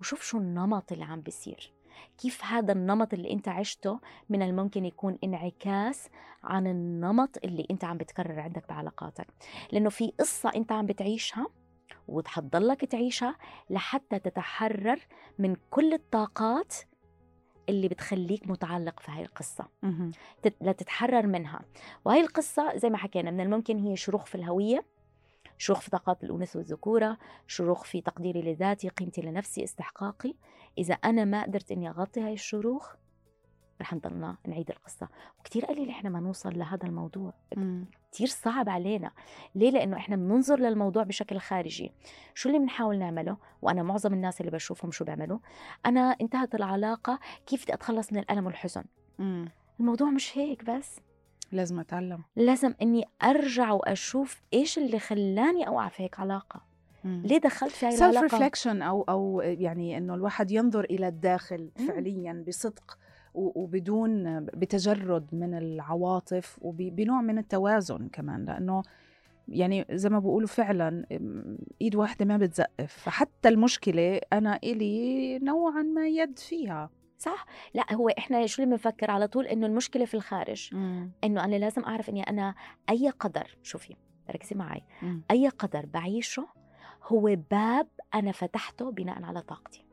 وشوف 0.00 0.22
شو 0.22 0.38
النمط 0.38 0.92
اللي 0.92 1.04
عم 1.04 1.20
بيصير. 1.20 1.72
كيف 2.18 2.44
هذا 2.44 2.72
النمط 2.72 3.14
اللي 3.14 3.32
أنت 3.32 3.48
عشته 3.48 4.00
من 4.28 4.42
الممكن 4.42 4.84
يكون 4.84 5.18
انعكاس 5.24 6.08
عن 6.42 6.66
النمط 6.66 7.44
اللي 7.44 7.66
أنت 7.70 7.84
عم 7.84 7.96
بتكرر 7.96 8.40
عندك 8.40 8.68
بعلاقاتك. 8.68 9.26
لأنه 9.72 9.90
في 9.90 10.12
قصة 10.20 10.52
أنت 10.56 10.72
عم 10.72 10.86
بتعيشها 10.86 11.46
وحتضلك 12.08 12.84
تعيشها 12.84 13.36
لحتى 13.70 14.18
تتحرر 14.18 15.06
من 15.38 15.56
كل 15.70 15.92
الطاقات 15.92 16.74
اللي 17.68 17.88
بتخليك 17.88 18.48
متعلق 18.48 19.00
في 19.00 19.10
هاي 19.10 19.22
القصة. 19.22 19.68
لتتحرر 20.60 21.26
منها. 21.26 21.60
وهي 22.04 22.20
القصة 22.20 22.76
زي 22.76 22.90
ما 22.90 22.96
حكينا 22.96 23.30
من 23.30 23.40
الممكن 23.40 23.78
هي 23.78 23.96
شروخ 23.96 24.24
في 24.24 24.34
الهوية 24.34 24.84
شروخ 25.58 25.80
في 25.80 25.90
طاقات 25.90 26.24
الأنوثة 26.24 26.58
والذكورة 26.58 27.18
شروخ 27.46 27.84
في 27.84 28.00
تقديري 28.00 28.42
لذاتي 28.42 28.88
قيمتي 28.88 29.20
لنفسي 29.20 29.64
استحقاقي. 29.64 30.34
إذا 30.78 30.94
أنا 30.94 31.24
ما 31.24 31.42
قدرت 31.42 31.72
إني 31.72 31.88
أغطي 31.90 32.20
هاي 32.20 32.32
الشروخ 32.32 32.94
رح 33.80 33.94
نضلنا 33.94 34.36
نعيد 34.46 34.70
القصة. 34.70 35.08
وكتير 35.40 35.64
قليل 35.64 35.90
إحنا 35.90 36.10
ما 36.10 36.20
نوصل 36.20 36.58
لهذا 36.58 36.86
الموضوع. 36.86 37.32
مم. 37.56 37.84
كتير 38.12 38.26
صعب 38.26 38.68
علينا. 38.68 39.10
ليه؟ 39.54 39.70
لأنه 39.70 39.96
إحنا 39.96 40.16
بننظر 40.16 40.60
للموضوع 40.60 41.02
بشكل 41.02 41.38
خارجي. 41.38 41.92
شو 42.34 42.48
اللي 42.48 42.60
بنحاول 42.60 42.98
نعمله؟ 42.98 43.36
وأنا 43.62 43.82
معظم 43.82 44.12
الناس 44.12 44.40
اللي 44.40 44.50
بشوفهم 44.50 44.90
شو 44.90 45.04
بيعملوا؟ 45.04 45.38
أنا 45.86 46.00
انتهت 46.20 46.54
العلاقة 46.54 47.18
كيف 47.46 47.62
بدي 47.62 47.74
أتخلص 47.74 48.12
من 48.12 48.18
الألم 48.18 48.46
والحزن؟ 48.46 48.84
مم. 49.18 49.48
الموضوع 49.80 50.10
مش 50.10 50.38
هيك 50.38 50.64
بس. 50.64 51.00
لازم 51.52 51.80
أتعلم. 51.80 52.22
لازم 52.36 52.74
إني 52.82 53.04
أرجع 53.22 53.72
وأشوف 53.72 54.42
إيش 54.52 54.78
اللي 54.78 54.98
خلاني 54.98 55.68
أوقع 55.68 55.88
في 55.88 56.02
هيك 56.02 56.20
علاقة. 56.20 56.62
مم. 57.04 57.22
ليه 57.24 57.38
دخلت 57.38 57.72
في 57.72 57.86
هاي 57.86 57.92
self 57.92 58.02
العلاقة؟ 58.02 58.22
reflection 58.22 58.82
أو 58.82 59.02
أو 59.02 59.40
يعني 59.40 59.98
إنه 59.98 60.14
الواحد 60.14 60.50
ينظر 60.50 60.84
إلى 60.84 61.08
الداخل 61.08 61.70
مم. 61.80 61.86
فعليا 61.86 62.44
بصدق. 62.48 62.98
وبدون 63.34 64.40
بتجرد 64.44 65.34
من 65.34 65.54
العواطف 65.54 66.58
وبنوع 66.62 67.20
من 67.20 67.38
التوازن 67.38 68.08
كمان. 68.08 68.44
لأنه 68.44 68.82
يعني 69.48 69.86
زي 69.90 70.08
ما 70.08 70.18
بقولوا 70.18 70.48
فعلا 70.48 71.06
إيد 71.82 71.94
واحدة 71.94 72.24
ما 72.24 72.36
بتزقف. 72.36 72.92
فحتى 72.92 73.48
المشكلة 73.48 74.20
أنا 74.32 74.56
إلي 74.56 75.38
نوعا 75.38 75.82
ما 75.82 76.08
يد 76.08 76.38
فيها. 76.38 76.90
صح؟ 77.18 77.46
لا 77.74 77.94
هو 77.94 78.08
إحنا 78.08 78.46
شو 78.46 78.62
اللي 78.62 78.74
بنفكر 78.74 79.10
على 79.10 79.28
طول؟ 79.28 79.46
إنه 79.46 79.66
المشكلة 79.66 80.04
في 80.04 80.14
الخارج. 80.14 80.70
إنه 81.24 81.44
أنا 81.44 81.56
لازم 81.56 81.84
أعرف 81.84 82.08
إني 82.08 82.22
أنا 82.22 82.54
أي 82.90 83.10
قدر 83.10 83.56
شوفي 83.62 83.96
ركزي 84.30 84.56
معي. 84.56 84.82
مم. 85.02 85.22
أي 85.30 85.48
قدر 85.48 85.86
بعيشه 85.86 86.46
هو 87.02 87.36
باب 87.50 87.88
أنا 88.14 88.32
فتحته 88.32 88.90
بناء 88.90 89.22
على 89.22 89.42
طاقتي. 89.42 89.84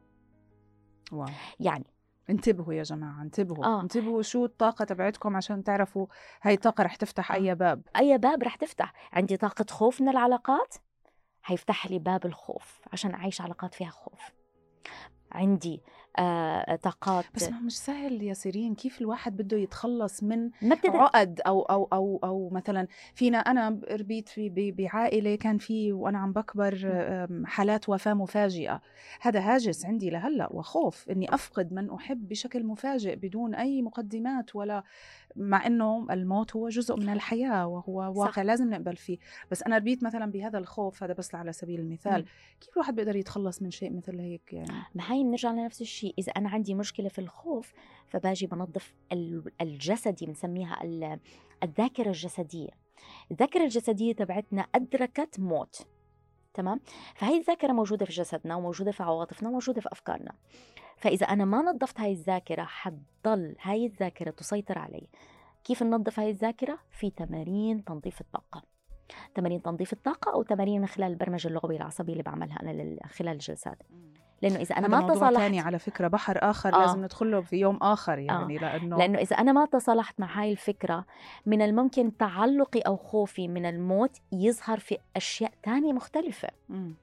واو. 1.12 1.30
يعني 1.60 1.86
انتبهوا 2.30 2.74
يا 2.74 2.84
جماعة 2.84 3.22
انتبهوا 3.22 3.66
آه. 3.66 3.82
انتبهوا 3.82 4.22
شو 4.22 4.46
الطاقة 4.46 4.86
تبعتكم 4.86 5.36
عشان 5.36 5.64
تعرفوا 5.64 6.08
هاي 6.42 6.54
الطاقة 6.54 6.84
رح 6.84 6.96
تفتح 6.96 7.32
آه. 7.32 7.36
أي 7.36 7.56
باب 7.56 7.82
أي 7.96 8.18
باب 8.18 8.44
رح 8.44 8.56
تفتح 8.56 8.94
عندي 9.14 9.38
طاقة 9.38 9.66
خوف 9.70 10.02
من 10.02 10.10
العلاقات 10.10 10.76
هيفتح 11.46 11.88
لي 11.88 12.00
باب 12.00 12.26
الخوف 12.26 12.82
عشان 12.94 13.14
أعيش 13.14 13.42
علاقات 13.42 13.74
فيها 13.74 13.90
خوف 13.90 14.22
عندي 15.32 15.82
طاقات. 16.82 17.26
بس 17.36 17.49
ما 17.49 17.59
مش 17.59 17.78
سهل 17.78 18.24
يا 18.24 18.34
سيرين 18.34 18.76
كيف 18.76 19.01
الواحد 19.01 19.38
بده 19.38 19.57
يتخلص 19.57 20.24
من 20.24 20.49
عقد 20.86 21.41
أو 21.47 21.62
أو 21.62 21.88
أو 21.93 22.20
أو 22.24 22.49
مثلا 22.49 22.88
فينا 23.16 23.38
أنا 23.38 23.82
ربيت 23.91 24.30
في 24.30 24.72
بعائلة 24.72 25.36
كان 25.36 25.57
في 25.57 25.93
وأنا 25.93 26.20
عم 26.20 26.34
بكبر 26.34 26.78
حالات 27.45 27.89
وفاة 27.89 28.14
مفاجئة. 28.14 28.82
هذا 29.22 29.39
هاجس 29.39 29.86
عندي 29.86 30.09
لهلأ 30.09 30.53
وخوف 30.53 31.09
إني 31.09 31.34
أفقد 31.34 31.74
من 31.74 31.91
أحب 31.91 32.28
بشكل 32.28 32.64
مفاجئ 32.64 33.16
بدون 33.16 33.55
أي 33.55 33.82
مقدمات 33.82 34.55
ولا 34.55 34.84
مع 35.36 35.68
إنه 35.68 36.08
الموت 36.12 36.56
هو 36.56 36.70
جزء 36.70 36.96
من 36.96 37.10
الحياة 37.10 37.68
وهو 37.68 37.98
واقع 38.22 38.32
صح. 38.32 38.40
لازم 38.40 38.70
نقبل 38.70 38.96
فيه. 38.96 39.18
بس 39.52 39.64
أنا 39.64 39.78
ربيت 39.78 40.04
مثلا 40.04 40.32
بهذا 40.32 40.58
الخوف 40.60 41.04
هذا 41.04 41.14
بس 41.14 41.36
على 41.36 41.54
سبيل 41.54 41.80
المثال. 41.80 42.20
مم. 42.22 42.26
كيف 42.62 42.74
الواحد 42.74 42.96
بيقدر 42.96 43.16
يتخلص 43.16 43.62
من 43.62 43.72
شيء 43.72 43.94
مثل 43.98 44.20
هيك 44.20 44.54
يعني؟ 44.54 44.72
ما 44.96 45.14
هي 45.14 45.24
بنرجع 45.24 45.52
لنفس 45.52 45.82
الشيء. 45.82 46.14
إذا 46.20 46.32
أنا 46.32 46.50
عندي 46.50 46.74
مشكلة 46.76 47.10
في 47.10 47.20
الخوف 47.20 47.74
فباجي 48.08 48.48
بنظف 48.48 48.94
ال- 49.12 49.52
الجسدي 49.62 50.26
بنسميها 50.26 50.84
ال- 50.84 51.20
الذاكرة 51.64 52.08
الجسدية. 52.08 52.70
الذاكرة 53.32 53.64
الجسدية 53.64 54.14
تبعتنا 54.14 54.62
أدركت 54.76 55.40
موت. 55.40 55.88
تمام؟ 56.54 56.80
فهي 57.16 57.38
الذاكرة 57.38 57.72
موجودة 57.72 58.06
في 58.06 58.12
جسدنا 58.12 58.56
وموجودة 58.56 58.92
في 58.92 59.04
عواطفنا 59.04 59.50
وموجودة 59.50 59.82
في 59.82 59.90
أفكارنا. 59.92 60.32
فإذا 61.02 61.26
أنا 61.26 61.45
ما 61.45 61.62
نظفت 61.62 61.99
هاي 61.99 62.12
الذاكرة 62.12 62.64
حتضل 62.64 63.56
هاي 63.62 63.86
الذاكرة 63.86 64.32
تسيطر 64.32 64.80
علي. 64.80 65.08
كيف 65.64 65.84
ننظف 65.84 66.20
هاي 66.20 66.30
الذاكرة؟ 66.30 66.80
في 66.91 67.10
تمارين 67.10 67.84
تنظيف 67.84 68.22
الطاقة. 68.22 68.64
تمارين 69.36 69.62
تنظيف 69.62 69.93
الطاقة 69.93 70.34
أو 70.34 70.43
تمارين 70.43 70.88
خلال 70.88 71.12
البرمجه 71.12 71.47
اللغويه 71.47 71.78
العصبيه 71.78 72.12
اللي 72.14 72.24
بعملها 72.24 72.62
أنا 72.62 72.70
لل- 72.72 72.99
خلال 73.10 73.34
الجلسات 73.34 73.78
لأنه 74.41 74.56
إذا 74.56 74.78
أنا 74.78 74.88
ما 74.88 75.08
تصالحت 75.08 75.41
تاني 75.41 75.60
على 75.60 75.80
فكرة 75.80 76.08
بحر 76.08 76.38
آخر 76.41 76.76
آه. 76.76 76.80
لازم 76.80 77.04
ندخل 77.04 77.32
له 77.32 77.41
في 77.41 77.56
يوم 77.56 77.78
آخر 77.82 78.20
يعني 78.20 78.58
لأنه 78.58 78.97
لأنه 78.97 79.20
إذا 79.20 79.36
أنا 79.36 79.52
ما 79.52 79.66
تصالحت 79.66 80.20
مع 80.20 80.41
هاي 80.41 80.52
الفكرة 80.52 81.06
من 81.45 81.62
الممكن 81.62 82.18
تعلقي 82.18 82.80
أو 82.80 82.97
خوفي 82.97 83.47
من 83.47 83.66
الموت 83.66 84.18
يظهر 84.32 84.80
في 84.80 84.97
أشياء 85.16 85.52
تانية 85.64 85.93
مختلفة. 85.93 86.49
مم. 86.70 86.93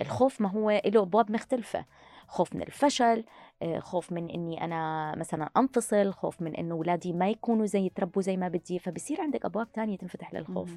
الخوف 0.00 0.40
ما 0.40 0.48
هو 0.50 0.70
له 0.86 1.02
أبواب 1.02 1.32
مختلفة. 1.32 1.84
خوف 2.28 2.54
من 2.54 2.62
الفشل 2.62 3.24
آه، 3.62 3.78
خوف 3.78 4.12
من 4.12 4.30
إني 4.30 4.64
أنا 4.64 5.14
مثلا 5.16 5.50
أنفصل 5.56 6.12
خوف 6.12 6.42
من 6.42 6.56
إنه 6.56 6.74
اولادي 6.74 7.12
ما 7.12 7.30
يكونوا 7.30 7.66
زي 7.66 7.86
يتربوا 7.86 8.22
زي 8.22 8.36
ما 8.36 8.48
بدي. 8.48 8.78
فبصير 8.78 9.20
عندك 9.20 9.44
أبواب 9.44 9.72
تانية 9.72 9.96
تنفتح 9.96 10.34
للخوف. 10.34 10.76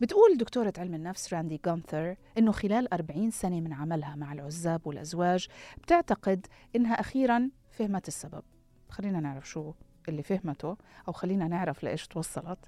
بتقول 0.00 0.36
دكتورة 0.36 0.72
علم 0.78 0.94
النفس 0.94 1.34
راندي 1.34 1.60
جونثر 1.64 2.16
إنه 2.38 2.52
خلال 2.52 2.94
40 2.94 3.30
سنة 3.30 3.60
من 3.60 3.72
عملها 3.72 4.16
مع 4.16 4.32
العزاب 4.32 4.86
والأزواج 4.86 5.48
بتعتقد 5.82 6.46
إنها 6.76 7.00
أخيرا 7.00 7.50
فهمت 7.70 8.08
السبب. 8.08 8.42
خلينا 8.88 9.20
نعرف 9.20 9.48
شو 9.48 9.72
اللي 10.08 10.22
فهمته 10.22 10.76
أو 11.08 11.12
خلينا 11.12 11.48
نعرف 11.48 11.82
لإيش 11.82 12.06
توصلت. 12.06 12.58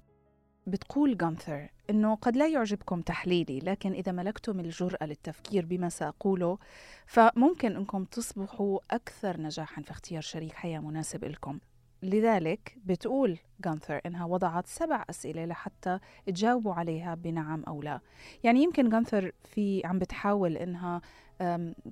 بتقول 0.67 1.17
جونثر 1.17 1.69
إنه 1.91 2.15
قد 2.15 2.37
لا 2.37 2.49
يعجبكم 2.49 3.01
تحليلي 3.01 3.59
لكن 3.59 3.93
إذا 3.93 4.13
ملكتم 4.13 4.61
الجرأة 4.61 5.07
للتفكير 5.07 5.67
بما 5.67 5.89
سأقوله 5.89 6.59
فممكن 7.07 7.77
أنكم 7.77 8.05
تصبحوا 8.05 8.79
أكثر 8.91 9.41
نجاحا 9.41 9.83
في 9.83 9.91
اختيار 9.91 10.23
شريك 10.23 10.53
حياة 10.53 10.79
مناسب 10.79 11.25
لكم 11.25 11.59
لذلك 12.03 12.77
بتقول 12.85 13.39
جانثر 13.65 14.01
إنها 14.07 14.25
وضعت 14.25 14.67
سبع 14.67 15.05
أسئلة 15.11 15.45
لحتى 15.45 15.99
تجاوبوا 16.27 16.75
عليها 16.75 17.15
بنعم 17.15 17.63
أو 17.69 17.83
لا. 17.83 18.01
يعني 18.45 18.63
يمكن 18.63 18.89
جانثر 18.89 19.33
في 19.45 19.83
عم 19.85 19.99
بتحاول 19.99 20.57
إنها 20.57 21.01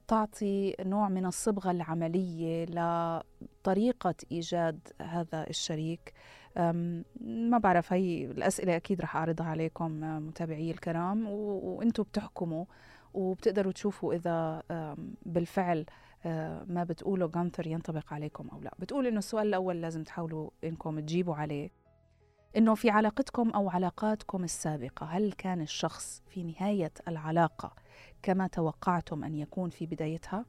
تعطي 0.08 0.74
نوع 0.80 1.08
من 1.08 1.26
الصبغة 1.26 1.70
العملية 1.70 2.66
لطريقة 2.66 4.14
إيجاد 4.32 4.78
هذا 5.02 5.46
الشريك. 5.50 6.12
ما 7.20 7.58
بعرف 7.58 7.92
هي 7.92 8.24
الأسئلة 8.24 8.76
أكيد 8.76 9.00
رح 9.00 9.16
أعرضها 9.16 9.46
عليكم 9.46 10.00
متابعي 10.26 10.70
الكرام 10.70 11.26
وأنتوا 11.28 12.04
بتحكموا 12.04 12.64
وبتقدروا 13.14 13.72
تشوفوا 13.72 14.14
إذا 14.14 14.62
بالفعل 15.22 15.86
ما 16.68 16.84
بتقوله 16.88 17.26
جانثر 17.26 17.66
ينطبق 17.66 18.12
عليكم 18.12 18.48
أو 18.48 18.60
لا 18.60 18.74
بتقول 18.78 19.06
إنه 19.06 19.18
السؤال 19.18 19.46
الأول 19.46 19.82
لازم 19.82 20.04
تحاولوا 20.04 20.50
إنكم 20.64 21.00
تجيبوا 21.00 21.34
عليه 21.34 21.70
إنه 22.56 22.74
في 22.74 22.90
علاقتكم 22.90 23.50
أو 23.50 23.70
علاقاتكم 23.70 24.44
السابقة 24.44 25.06
هل 25.06 25.32
كان 25.32 25.60
الشخص 25.60 26.22
في 26.26 26.42
نهاية 26.42 26.92
العلاقة 27.08 27.74
كما 28.22 28.46
توقعتم 28.46 29.24
أن 29.24 29.34
يكون 29.34 29.70
في 29.70 29.86
بدايتها؟ 29.86 30.44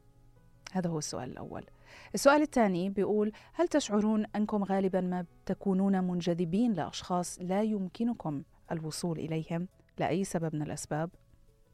هذا 0.71 0.89
هو 0.89 0.97
السؤال 0.97 1.31
الأول 1.31 1.65
السؤال 2.13 2.41
الثاني 2.41 2.89
بيقول 2.89 3.31
هل 3.53 3.67
تشعرون 3.67 4.25
أنكم 4.35 4.63
غالبا 4.63 5.01
ما 5.01 5.25
تكونون 5.45 6.03
منجذبين 6.03 6.73
لأشخاص 6.73 7.39
لا 7.41 7.63
يمكنكم 7.63 8.43
الوصول 8.71 9.19
إليهم 9.19 9.67
لأي 9.97 10.23
سبب 10.23 10.55
من 10.55 10.61
الأسباب؟ 10.61 11.09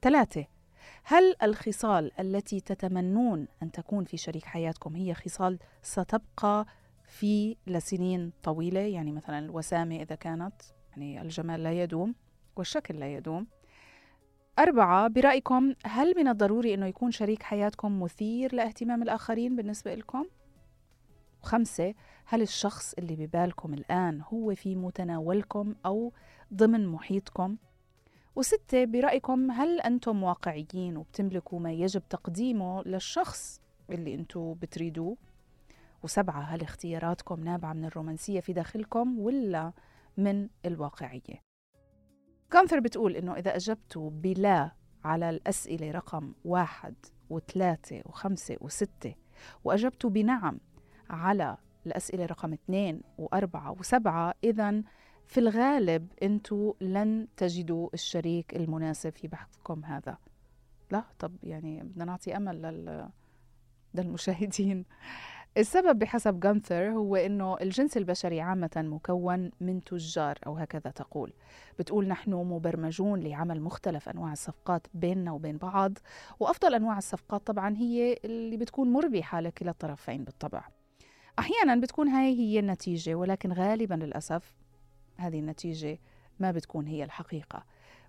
ثلاثة 0.01 0.45
هل 1.03 1.35
الخصال 1.43 2.19
التي 2.19 2.59
تتمنون 2.59 3.47
أن 3.63 3.71
تكون 3.71 4.03
في 4.03 4.17
شريك 4.17 4.45
حياتكم 4.45 4.95
هي 4.95 5.13
خصال 5.13 5.59
ستبقى 5.81 6.65
في 7.05 7.55
لسنين 7.67 8.31
طويلة 8.43 8.79
يعني 8.79 9.11
مثلا 9.11 9.39
الوسامة 9.39 10.01
إذا 10.01 10.15
كانت 10.15 10.53
يعني 10.91 11.21
الجمال 11.21 11.63
لا 11.63 11.83
يدوم 11.83 12.15
والشكل 12.55 12.99
لا 12.99 13.13
يدوم 13.13 13.47
أربعة 14.59 15.07
برأيكم 15.07 15.73
هل 15.85 16.13
من 16.17 16.27
الضروري 16.27 16.73
أنه 16.73 16.85
يكون 16.85 17.11
شريك 17.11 17.43
حياتكم 17.43 18.01
مثير 18.01 18.55
لاهتمام 18.55 19.03
الآخرين 19.03 19.55
بالنسبة 19.55 19.95
لكم؟ 19.95 20.25
وخمسة 21.43 21.93
هل 22.25 22.41
الشخص 22.41 22.93
اللي 22.93 23.15
ببالكم 23.15 23.73
الآن 23.73 24.21
هو 24.21 24.55
في 24.55 24.75
متناولكم 24.75 25.75
أو 25.85 26.13
ضمن 26.53 26.87
محيطكم؟ 26.87 27.57
وستة 28.35 28.85
برأيكم 28.85 29.51
هل 29.51 29.81
أنتم 29.81 30.23
واقعيين 30.23 30.97
وبتملكوا 30.97 31.59
ما 31.59 31.71
يجب 31.71 32.01
تقديمه 32.09 32.83
للشخص 32.83 33.61
اللي 33.89 34.15
أنتم 34.15 34.53
بتريدوه؟ 34.53 35.17
وسبعة 36.03 36.41
هل 36.41 36.61
اختياراتكم 36.61 37.43
نابعة 37.43 37.73
من 37.73 37.85
الرومانسية 37.85 38.39
في 38.39 38.53
داخلكم 38.53 39.19
ولا 39.19 39.73
من 40.17 40.49
الواقعية؟ 40.65 41.41
كانثر 42.51 42.79
بتقول 42.79 43.15
إنه 43.15 43.35
إذا 43.35 43.55
أجبتوا 43.55 44.09
بلا 44.09 44.71
على 45.03 45.29
الأسئلة 45.29 45.91
رقم 45.91 46.33
واحد 46.45 46.95
وثلاثة 47.29 48.01
وخمسة 48.05 48.57
وستة 48.61 49.15
وأجبتوا 49.63 50.09
بنعم 50.09 50.59
على 51.09 51.57
الأسئلة 51.85 52.25
رقم 52.25 52.53
اثنين 52.53 53.01
وأربعة 53.17 53.71
وسبعة 53.79 54.33
إذا 54.43 54.83
في 55.31 55.39
الغالب 55.39 56.07
أنتوا 56.23 56.73
لن 56.81 57.27
تجدوا 57.37 57.89
الشريك 57.93 58.55
المناسب 58.55 59.09
في 59.09 59.27
بحثكم 59.27 59.85
هذا 59.85 60.17
لا 60.91 61.03
طب 61.19 61.35
يعني 61.43 61.83
بدنا 61.83 62.05
نعطي 62.05 62.37
أمل 62.37 62.61
لل... 62.61 63.09
للمشاهدين 63.93 64.85
السبب 65.57 65.99
بحسب 65.99 66.39
جانثر 66.39 66.89
هو 66.89 67.15
إنه 67.15 67.57
الجنس 67.61 67.97
البشري 67.97 68.41
عامة 68.41 68.69
مكون 68.75 69.51
من 69.61 69.83
تجار 69.83 70.39
أو 70.47 70.57
هكذا 70.57 70.91
تقول. 70.91 71.33
بتقول 71.79 72.07
نحن 72.07 72.33
مبرمجون 72.33 73.19
لعمل 73.19 73.61
مختلف 73.61 74.09
أنواع 74.09 74.31
الصفقات 74.31 74.87
بيننا 74.93 75.31
وبين 75.31 75.57
بعض، 75.57 75.97
وأفضل 76.39 76.75
أنواع 76.75 76.97
الصفقات 76.97 77.47
طبعا 77.47 77.77
هي 77.77 78.17
اللي 78.25 78.57
بتكون 78.57 78.93
مربحة 78.93 79.39
لكلا 79.39 79.71
الطرفين 79.71 80.23
بالطبع. 80.23 80.63
أحيانا 81.39 81.75
بتكون 81.75 82.07
هاي 82.07 82.39
هي 82.39 82.59
النتيجة 82.59 83.15
ولكن 83.15 83.53
غالبا 83.53 83.95
للأسف 83.95 84.60
هذه 85.27 85.39
النتيجة 85.39 85.99
ما 86.39 86.51
بتكون 86.51 86.87
هي 86.87 87.03
الحقيقة. 87.03 87.63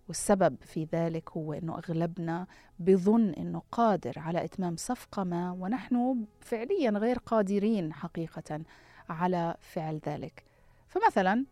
والسبب 0.09 0.57
في 0.65 0.89
ذلك 0.93 1.31
هو 1.31 1.53
إنه 1.53 1.79
أغلبنا 1.79 2.47
بظن 2.79 3.31
إنه 3.31 3.63
قادر 3.73 4.19
على 4.19 4.45
إتمام 4.45 4.77
صفقة 4.77 5.25
ما 5.25 5.53
ونحن 5.53 6.25
فعليا 6.41 6.91
غير 6.91 7.19
قادرين 7.19 7.93
حقيقة 7.93 8.61
على 9.09 9.57
فعل 9.61 10.01
ذلك. 10.07 10.45
فمثلا 10.89 11.45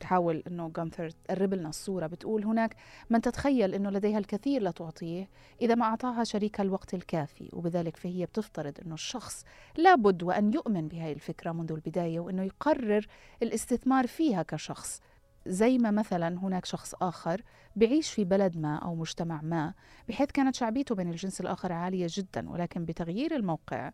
تحاول 0.00 0.42
إنه 0.46 0.72
جانثر 0.76 1.10
تقرب 1.10 1.54
لنا 1.54 1.68
الصورة 1.68 2.06
بتقول 2.06 2.44
هناك 2.44 2.76
من 3.10 3.20
تتخيل 3.20 3.74
إنه 3.74 3.90
لديها 3.90 4.18
الكثير 4.18 4.62
لتعطيه 4.62 5.28
إذا 5.60 5.74
ما 5.74 5.84
أعطاها 5.84 6.24
شريكها 6.24 6.62
الوقت 6.62 6.94
الكافي. 6.94 7.50
وبذلك 7.52 7.96
فهي 7.96 8.26
بتفترض 8.26 8.74
إنه 8.86 8.94
الشخص 8.94 9.44
لابد 9.76 10.22
وأن 10.22 10.52
يؤمن 10.52 10.88
بهذه 10.88 11.12
الفكرة 11.12 11.52
منذ 11.52 11.72
البداية 11.72 12.20
وإنه 12.20 12.42
يقرر 12.42 13.06
الاستثمار 13.42 14.06
فيها 14.06 14.42
كشخص. 14.42 15.00
زي 15.48 15.78
ما 15.78 15.90
مثلا 15.90 16.38
هناك 16.38 16.64
شخص 16.64 16.94
آخر 17.02 17.42
بعيش 17.76 18.10
في 18.10 18.24
بلد 18.24 18.56
ما 18.56 18.76
أو 18.76 18.94
مجتمع 18.94 19.42
ما 19.42 19.74
بحيث 20.08 20.30
كانت 20.30 20.54
شعبيته 20.54 20.94
بين 20.94 21.10
الجنس 21.10 21.40
الآخر 21.40 21.72
عالية 21.72 22.06
جدا 22.10 22.50
ولكن 22.50 22.84
بتغيير 22.84 23.36
الموقع 23.36 23.90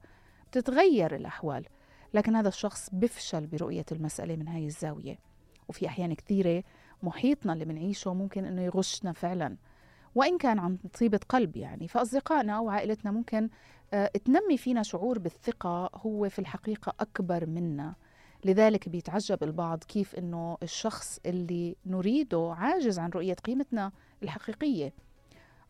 بتتغير 0.51 1.15
الأحوال. 1.15 1.67
لكن 2.15 2.37
هذا 2.37 2.49
الشخص 2.49 2.91
بفشل 2.93 3.47
برؤية 3.47 3.85
المسألة 3.93 4.37
من 4.37 4.49
هاي 4.49 4.67
الزاوية. 4.67 5.19
وفي 5.69 5.87
أحيان 5.87 6.15
كثيرة 6.15 6.65
محيطنا 7.03 7.53
اللي 7.53 7.65
بنعيشه 7.65 8.15
ممكن 8.15 8.45
إنه 8.45 8.63
يغشنا 8.63 9.13
فعلا. 9.13 9.57
وإن 10.15 10.39
كان 10.39 10.59
عن 10.59 10.77
طيبة 10.77 11.21
قلب 11.29 11.57
يعني. 11.57 11.89
فأصدقائنا 11.89 12.53
أو 12.53 12.71
عائلتنا 12.71 13.11
ممكن 13.11 13.49
آه 13.93 14.07
تنمي 14.07 14.57
فينا 14.57 14.83
شعور 14.83 15.19
بالثقة 15.19 15.91
هو 15.95 16.29
في 16.29 16.39
الحقيقة 16.39 16.95
أكبر 17.01 17.47
منا. 17.47 17.95
لذلك 18.45 18.89
بيتعجب 18.89 19.43
البعض 19.43 19.85
كيف 19.85 20.15
إنه 20.15 20.59
الشخص 20.63 21.21
اللي 21.27 21.77
نريده 21.87 22.55
عاجز 22.59 22.99
عن 22.99 23.11
رؤية 23.11 23.35
قيمتنا 23.35 23.93
الحقيقية. 24.23 24.93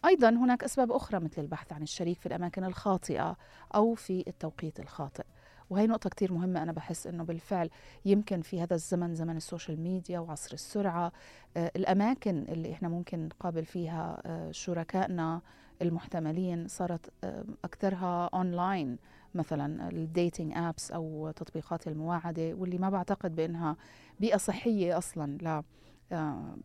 أيضا 0.04 0.28
هناك 0.30 0.64
أسباب 0.64 0.92
أخرى 0.92 1.20
مثل 1.20 1.42
البحث 1.42 1.72
عن 1.72 1.82
الشريك 1.82 2.18
في 2.18 2.26
الأماكن 2.26 2.64
الخاطئة 2.64 3.36
أو 3.74 3.94
في 3.94 4.24
التوقيت 4.28 4.80
الخاطئ. 4.80 5.24
وهي 5.70 5.86
نقطة 5.86 6.10
كتير 6.10 6.32
مهمة 6.32 6.62
أنا 6.62 6.72
بحس 6.72 7.06
أنه 7.06 7.24
بالفعل 7.24 7.70
يمكن 8.04 8.40
في 8.42 8.62
هذا 8.62 8.74
الزمن 8.74 9.14
زمن 9.14 9.36
ال 9.36 9.43
social 9.43 9.80
media 9.80 10.18
وعصر 10.18 10.54
السرعة 10.54 11.12
آه 11.56 11.70
الأماكن 11.76 12.44
اللي 12.48 12.72
إحنا 12.72 12.88
ممكن 12.88 13.24
نقابل 13.24 13.64
فيها 13.64 14.22
آه 14.26 14.50
شركائنا 14.50 15.40
المحتملين 15.82 16.68
صارت 16.68 17.10
آه 17.24 17.44
أكثرها 17.64 18.30
أونلاين 18.34 18.98
مثلا 19.36 19.88
ال 19.90 19.99
dating 19.99 20.52
apps 20.56 20.90
أو 20.90 21.30
تطبيقات 21.36 21.88
المواعدة 21.88 22.54
واللي 22.54 22.78
ما 22.78 22.90
بعتقد 22.90 23.36
بأنها 23.36 23.76
بيئة 24.20 24.36
صحية 24.36 24.98
أصلا 24.98 25.38
ل 25.42 25.62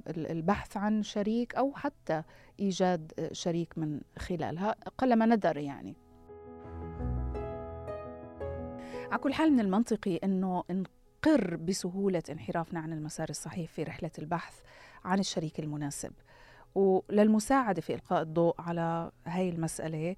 البحث 0.08 0.78
عن 0.78 1.04
شريك 1.04 1.56
أو 1.56 1.74
حتى 1.76 2.24
إيجاد 2.60 3.30
شريك 3.32 3.78
من 3.78 4.02
خلالها 4.18 4.76
قلما 4.98 5.26
ندر 5.26 5.58
يعني. 5.58 5.96
على 9.12 9.22
كل 9.22 9.34
حال 9.34 9.54
من 9.54 9.60
المنطقي 9.60 10.16
إنه 10.16 10.64
نقر 10.70 11.56
بسهولة 11.56 12.24
انحرافنا 12.30 12.80
عن 12.80 12.94
المسار 12.94 13.30
الصحيح 13.30 13.72
في 13.72 13.84
رحلة 13.84 14.12
البحث 14.20 14.62
عن 15.06 15.20
الشريك 15.20 15.60
المناسب. 15.60 16.12
وللمساعدة 16.76 17.82
في 17.82 17.94
إلقاء 17.94 18.22
الضوء 18.22 18.62
على 18.62 19.12
هاي 19.26 19.50
المسألة 19.50 20.16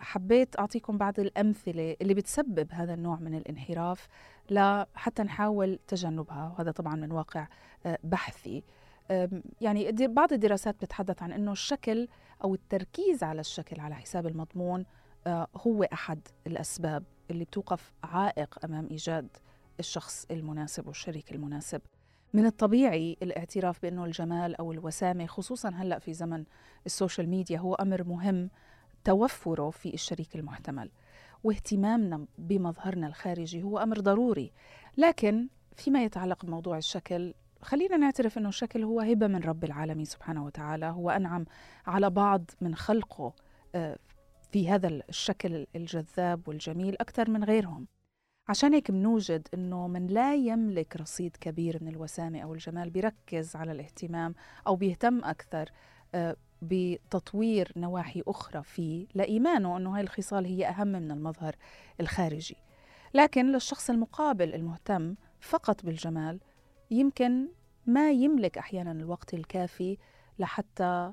حبيت 0.00 0.58
أعطيكم 0.58 0.98
بعض 0.98 1.20
الأمثلة 1.20 1.96
اللي 2.00 2.14
بتسبب 2.14 2.68
هذا 2.72 2.94
النوع 2.94 3.16
من 3.16 3.34
الانحراف 3.34 4.08
لحتى 4.50 5.22
نحاول 5.22 5.78
تجنبها 5.88 6.54
وهذا 6.56 6.70
طبعا 6.70 6.96
من 6.96 7.12
واقع 7.12 7.46
بحثي. 8.04 8.62
يعني 9.60 9.92
بعض 9.92 10.32
الدراسات 10.32 10.74
بتتحدث 10.74 11.22
عن 11.22 11.32
أنه 11.32 11.52
الشكل 11.52 12.08
أو 12.44 12.54
التركيز 12.54 13.22
على 13.22 13.40
الشكل 13.40 13.80
على 13.80 13.94
حساب 13.94 14.26
المضمون 14.26 14.84
هو 15.56 15.82
أحد 15.82 16.28
الأسباب 16.46 17.04
اللي 17.30 17.44
بتوقف 17.44 17.92
عائق 18.04 18.58
أمام 18.64 18.88
إيجاد 18.90 19.28
الشخص 19.80 20.26
المناسب 20.30 20.86
والشريك 20.86 21.32
المناسب. 21.32 21.80
من 22.34 22.46
الطبيعي 22.46 23.16
الاعتراف 23.22 23.82
بأنه 23.82 24.04
الجمال 24.04 24.56
أو 24.56 24.72
الوسامة 24.72 25.26
خصوصا 25.26 25.68
هلأ 25.68 25.98
في 25.98 26.12
زمن 26.14 26.44
ال 26.86 26.92
social 26.92 27.28
media 27.28 27.58
هو 27.58 27.74
أمر 27.74 28.04
مهم 28.04 28.50
توفره 29.04 29.70
في 29.70 29.94
الشريك 29.94 30.36
المحتمل 30.36 30.90
واهتمامنا 31.44 32.26
بمظهرنا 32.38 33.06
الخارجي 33.06 33.62
هو 33.62 33.78
أمر 33.78 34.00
ضروري. 34.00 34.52
لكن 34.96 35.48
فيما 35.76 36.04
يتعلق 36.04 36.44
بموضوع 36.44 36.78
الشكل 36.78 37.34
خلينا 37.62 37.96
نعترف 37.96 38.38
إنه 38.38 38.48
الشكل 38.48 38.82
هو 38.82 39.00
هبة 39.00 39.26
من 39.26 39.40
رب 39.40 39.64
العالمين 39.64 40.04
سبحانه 40.04 40.44
وتعالى 40.44 40.86
هو 40.86 41.10
أنعم 41.10 41.44
على 41.86 42.10
بعض 42.10 42.50
من 42.60 42.74
خلقه 42.74 43.32
في 44.52 44.68
هذا 44.68 44.88
الشكل 44.88 45.66
الجذاب 45.76 46.48
والجميل 46.48 46.96
أكثر 47.00 47.30
من 47.30 47.44
غيرهم. 47.44 47.86
عشان 48.48 48.74
هيك 48.74 48.90
بنوجد 48.90 49.48
إنه 49.54 49.88
من 49.88 50.06
لا 50.06 50.34
يملك 50.34 50.96
رصيد 50.96 51.36
كبير 51.40 51.78
من 51.84 51.88
الوسامة 51.88 52.40
أو 52.40 52.54
الجمال 52.54 52.90
بيركز 52.90 53.56
على 53.56 53.72
الاهتمام 53.72 54.34
أو 54.66 54.76
بيهتم 54.76 55.24
أكثر 55.24 55.70
بتطوير 56.62 57.72
نواحي 57.76 58.22
أخرى 58.26 58.62
فيه 58.62 59.06
لإيمانه 59.14 59.76
أنه 59.76 59.96
هاي 59.96 60.02
الخصال 60.02 60.44
هي 60.46 60.68
أهم 60.68 60.88
من 60.88 61.10
المظهر 61.10 61.56
الخارجي. 62.00 62.56
لكن 63.14 63.52
للشخص 63.52 63.90
المقابل 63.90 64.54
المهتم 64.54 65.14
فقط 65.40 65.84
بالجمال 65.84 66.40
يمكن 66.90 67.48
ما 67.86 68.10
يملك 68.10 68.58
أحيانا 68.58 68.92
الوقت 68.92 69.34
الكافي 69.34 69.98
لحتى 70.38 71.12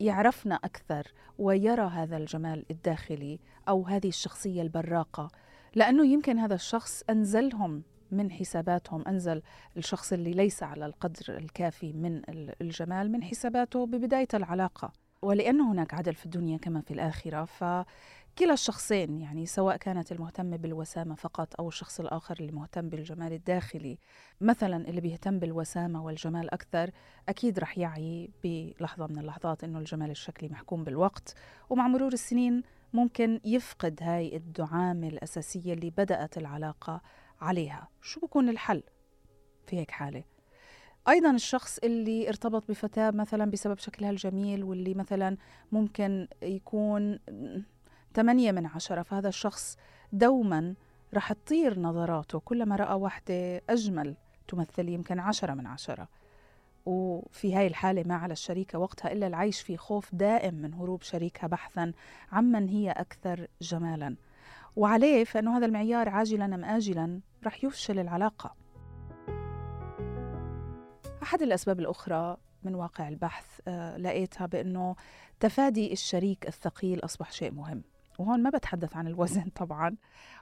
يعرفنا 0.00 0.54
أكثر 0.54 1.12
ويرى 1.38 1.82
هذا 1.82 2.16
الجمال 2.16 2.64
الداخلي 2.70 3.40
أو 3.68 3.86
هذه 3.86 4.08
الشخصية 4.08 4.62
البراقة. 4.62 5.28
لأنه 5.74 6.06
يمكن 6.06 6.38
هذا 6.38 6.54
الشخص 6.54 7.02
أنزلهم 7.10 7.82
من 8.12 8.30
حساباتهم 8.30 9.04
أنزل 9.08 9.42
الشخص 9.76 10.12
اللي 10.12 10.30
ليس 10.30 10.62
على 10.62 10.86
القدر 10.86 11.24
الكافي 11.28 11.92
من 11.92 12.22
الجمال 12.60 13.12
من 13.12 13.22
حساباته 13.22 13.86
ببداية 13.86 14.28
العلاقة. 14.34 14.92
ولأن 15.22 15.60
هناك 15.60 15.94
عدل 15.94 16.14
في 16.14 16.26
الدنيا 16.26 16.58
كما 16.58 16.80
في 16.80 16.90
الآخرة 16.94 17.44
فكلا 17.44 18.52
الشخصين 18.52 19.18
يعني 19.18 19.46
سواء 19.46 19.76
كانت 19.76 20.12
المهتمة 20.12 20.56
بالوسامة 20.56 21.14
فقط 21.14 21.54
أو 21.60 21.68
الشخص 21.68 22.00
الآخر 22.00 22.36
اللي 22.40 22.52
مهتم 22.52 22.88
بالجمال 22.88 23.32
الداخلي 23.32 23.98
مثلا 24.40 24.88
اللي 24.88 25.00
بيهتم 25.00 25.38
بالوسامة 25.38 26.04
والجمال 26.04 26.54
أكثر 26.54 26.90
أكيد 27.28 27.58
رح 27.58 27.78
يعي 27.78 28.30
بلحظة 28.44 29.06
من 29.06 29.18
اللحظات 29.18 29.64
أنه 29.64 29.78
الجمال 29.78 30.10
الشكلي 30.10 30.48
محكوم 30.48 30.84
بالوقت 30.84 31.34
ومع 31.70 31.88
مرور 31.88 32.12
السنين 32.12 32.62
ممكن 32.92 33.40
يفقد 33.44 33.98
هاي 34.02 34.36
الدعامة 34.36 35.08
الأساسية 35.08 35.72
اللي 35.72 35.90
بدأت 35.90 36.38
العلاقة 36.38 37.00
عليها. 37.40 37.88
شو 38.02 38.20
بكون 38.20 38.48
الحل؟ 38.48 38.82
في 39.66 39.76
هيك 39.76 39.90
حالة. 39.90 40.24
أيضا 41.08 41.30
الشخص 41.30 41.78
اللي 41.78 42.28
ارتبط 42.28 42.68
بفتاة 42.68 43.10
مثلا 43.10 43.50
بسبب 43.50 43.78
شكلها 43.78 44.10
الجميل 44.10 44.64
واللي 44.64 44.94
مثلا 44.94 45.36
ممكن 45.72 46.28
يكون 46.42 47.18
ثمانية 48.14 48.52
من 48.52 48.66
عشرة 48.66 49.02
فهذا 49.02 49.28
الشخص 49.28 49.76
دوما 50.12 50.74
رح 51.14 51.32
تطير 51.32 51.78
نظراته. 51.78 52.38
كلما 52.38 52.76
رأى 52.76 52.94
واحدة 52.94 53.62
أجمل 53.70 54.16
تمثل 54.48 54.88
يمكن 54.88 55.18
عشرة 55.18 55.54
من 55.54 55.66
عشرة. 55.66 56.08
وفي 56.86 57.54
هاي 57.54 57.66
الحالة 57.66 58.02
ما 58.06 58.14
على 58.14 58.32
الشريكة 58.32 58.78
وقتها 58.78 59.12
إلا 59.12 59.26
العيش 59.26 59.60
في 59.60 59.76
خوف 59.76 60.14
دائم 60.14 60.54
من 60.54 60.74
هروب 60.74 61.02
شريكها 61.02 61.46
بحثا 61.46 61.92
عمن 62.32 62.68
هي 62.68 62.90
أكثر 62.90 63.46
جمالا. 63.60 64.16
وعليه 64.76 65.24
فإنه 65.24 65.56
هذا 65.56 65.66
المعيار 65.66 66.08
عاجلا 66.08 66.44
أم 66.44 66.64
آجلا 66.64 67.20
رح 67.46 67.64
يفشل 67.64 67.98
العلاقة. 67.98 68.54
أحد 71.22 71.42
الأسباب 71.42 71.80
الأخرى 71.80 72.36
من 72.62 72.74
واقع 72.74 73.08
البحث 73.08 73.60
آه 73.68 73.96
لقيتها 73.96 74.46
بأنه 74.46 74.96
تفادي 75.40 75.92
الشريك 75.92 76.48
الثقيل 76.48 77.04
أصبح 77.04 77.32
شيء 77.32 77.52
مهم. 77.52 77.82
وهون 78.18 78.42
ما 78.42 78.50
بتحدث 78.50 78.96
عن 78.96 79.06
الوزن 79.06 79.50
طبعا 79.60 79.96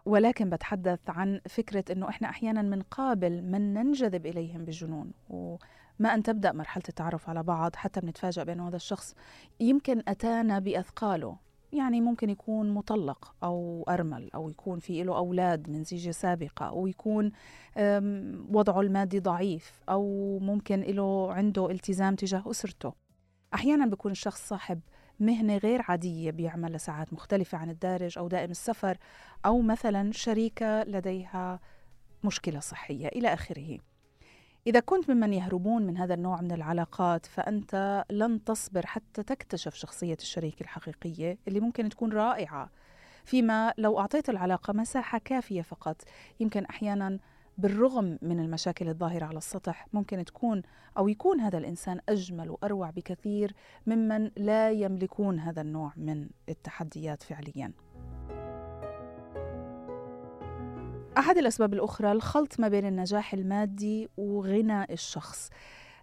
ولكن 0.06 0.50
بتحدث 0.50 0.98
عن 1.08 1.40
فكرة 1.48 1.84
أنه 1.92 2.08
إحنا 2.08 2.28
أحيانا 2.28 2.62
منقابل 2.62 3.42
من 3.42 3.74
ننجذب 3.74 4.26
إليهم 4.26 4.64
بجنون. 4.64 5.12
وما 5.28 6.14
أن 6.14 6.22
تبدأ 6.22 6.52
مرحلة 6.52 6.84
التعرف 6.88 7.28
على 7.28 7.42
بعض 7.42 7.76
حتى 7.76 8.00
بنتفاجأ 8.00 8.44
بأنه 8.44 8.68
هذا 8.68 8.76
الشخص 8.76 9.14
يمكن 9.60 10.02
أتانا 10.08 10.58
بأثقاله. 10.58 11.36
يعني 11.72 12.00
ممكن 12.00 12.30
يكون 12.30 12.70
مطلق 12.70 13.34
أو 13.42 13.84
أرمل 13.88 14.30
أو 14.34 14.50
يكون 14.50 14.78
في 14.78 15.02
له 15.02 15.16
أولاد 15.16 15.70
من 15.70 15.84
زيجة 15.84 16.10
سابقة 16.10 16.66
أو 16.66 16.86
يكون 16.86 17.32
وضعه 18.50 18.80
المادي 18.80 19.20
ضعيف 19.20 19.82
أو 19.88 20.38
ممكن 20.38 20.80
له 20.80 21.32
عنده 21.32 21.70
التزام 21.70 22.14
تجاه 22.14 22.42
أسرته. 22.50 22.92
أحيانا 23.54 23.86
بيكون 23.86 24.12
الشخص 24.12 24.48
صاحب 24.48 24.80
مهنة 25.20 25.56
غير 25.56 25.82
عادية 25.88 26.30
بيعمل 26.30 26.72
لساعات 26.72 27.12
مختلفة 27.12 27.58
عن 27.58 27.70
الدارج 27.70 28.18
أو 28.18 28.28
دائم 28.28 28.50
السفر 28.50 28.98
أو 29.46 29.60
مثلا 29.60 30.12
شريكة 30.12 30.82
لديها 30.82 31.60
مشكلة 32.24 32.60
صحية 32.60 33.08
إلى 33.08 33.32
آخره. 33.32 33.78
إذا 34.66 34.80
كنت 34.80 35.10
ممن 35.10 35.32
يهربون 35.32 35.82
من 35.82 35.96
هذا 35.96 36.14
النوع 36.14 36.40
من 36.40 36.52
العلاقات 36.52 37.26
فأنت 37.26 38.04
لن 38.10 38.44
تصبر 38.44 38.86
حتى 38.86 39.22
تكتشف 39.22 39.74
شخصية 39.74 40.16
الشريك 40.20 40.60
الحقيقية 40.60 41.38
اللي 41.48 41.60
ممكن 41.60 41.88
تكون 41.88 42.12
رائعة. 42.12 42.70
فيما 43.24 43.74
لو 43.78 43.98
أعطيت 43.98 44.30
العلاقة 44.30 44.72
مساحة 44.72 45.18
كافية 45.18 45.62
فقط. 45.62 46.02
يمكن 46.40 46.64
أحيانا 46.64 47.18
بالرغم 47.58 48.18
من 48.22 48.40
المشاكل 48.40 48.88
الظاهرة 48.88 49.24
على 49.24 49.38
السطح 49.38 49.86
ممكن 49.92 50.24
تكون 50.24 50.62
أو 50.98 51.08
يكون 51.08 51.40
هذا 51.40 51.58
الإنسان 51.58 52.00
أجمل 52.08 52.50
وأروع 52.50 52.90
بكثير 52.90 53.54
ممن 53.86 54.30
لا 54.36 54.70
يملكون 54.70 55.38
هذا 55.38 55.60
النوع 55.60 55.92
من 55.96 56.28
التحديات 56.48 57.22
فعلياً. 57.22 57.72
أحد 61.18 61.38
الأسباب 61.38 61.74
الأخرى 61.74 62.12
الخلط 62.12 62.60
ما 62.60 62.68
بين 62.68 62.86
النجاح 62.86 63.34
المادي 63.34 64.08
وغنى 64.16 64.92
الشخص. 64.92 65.50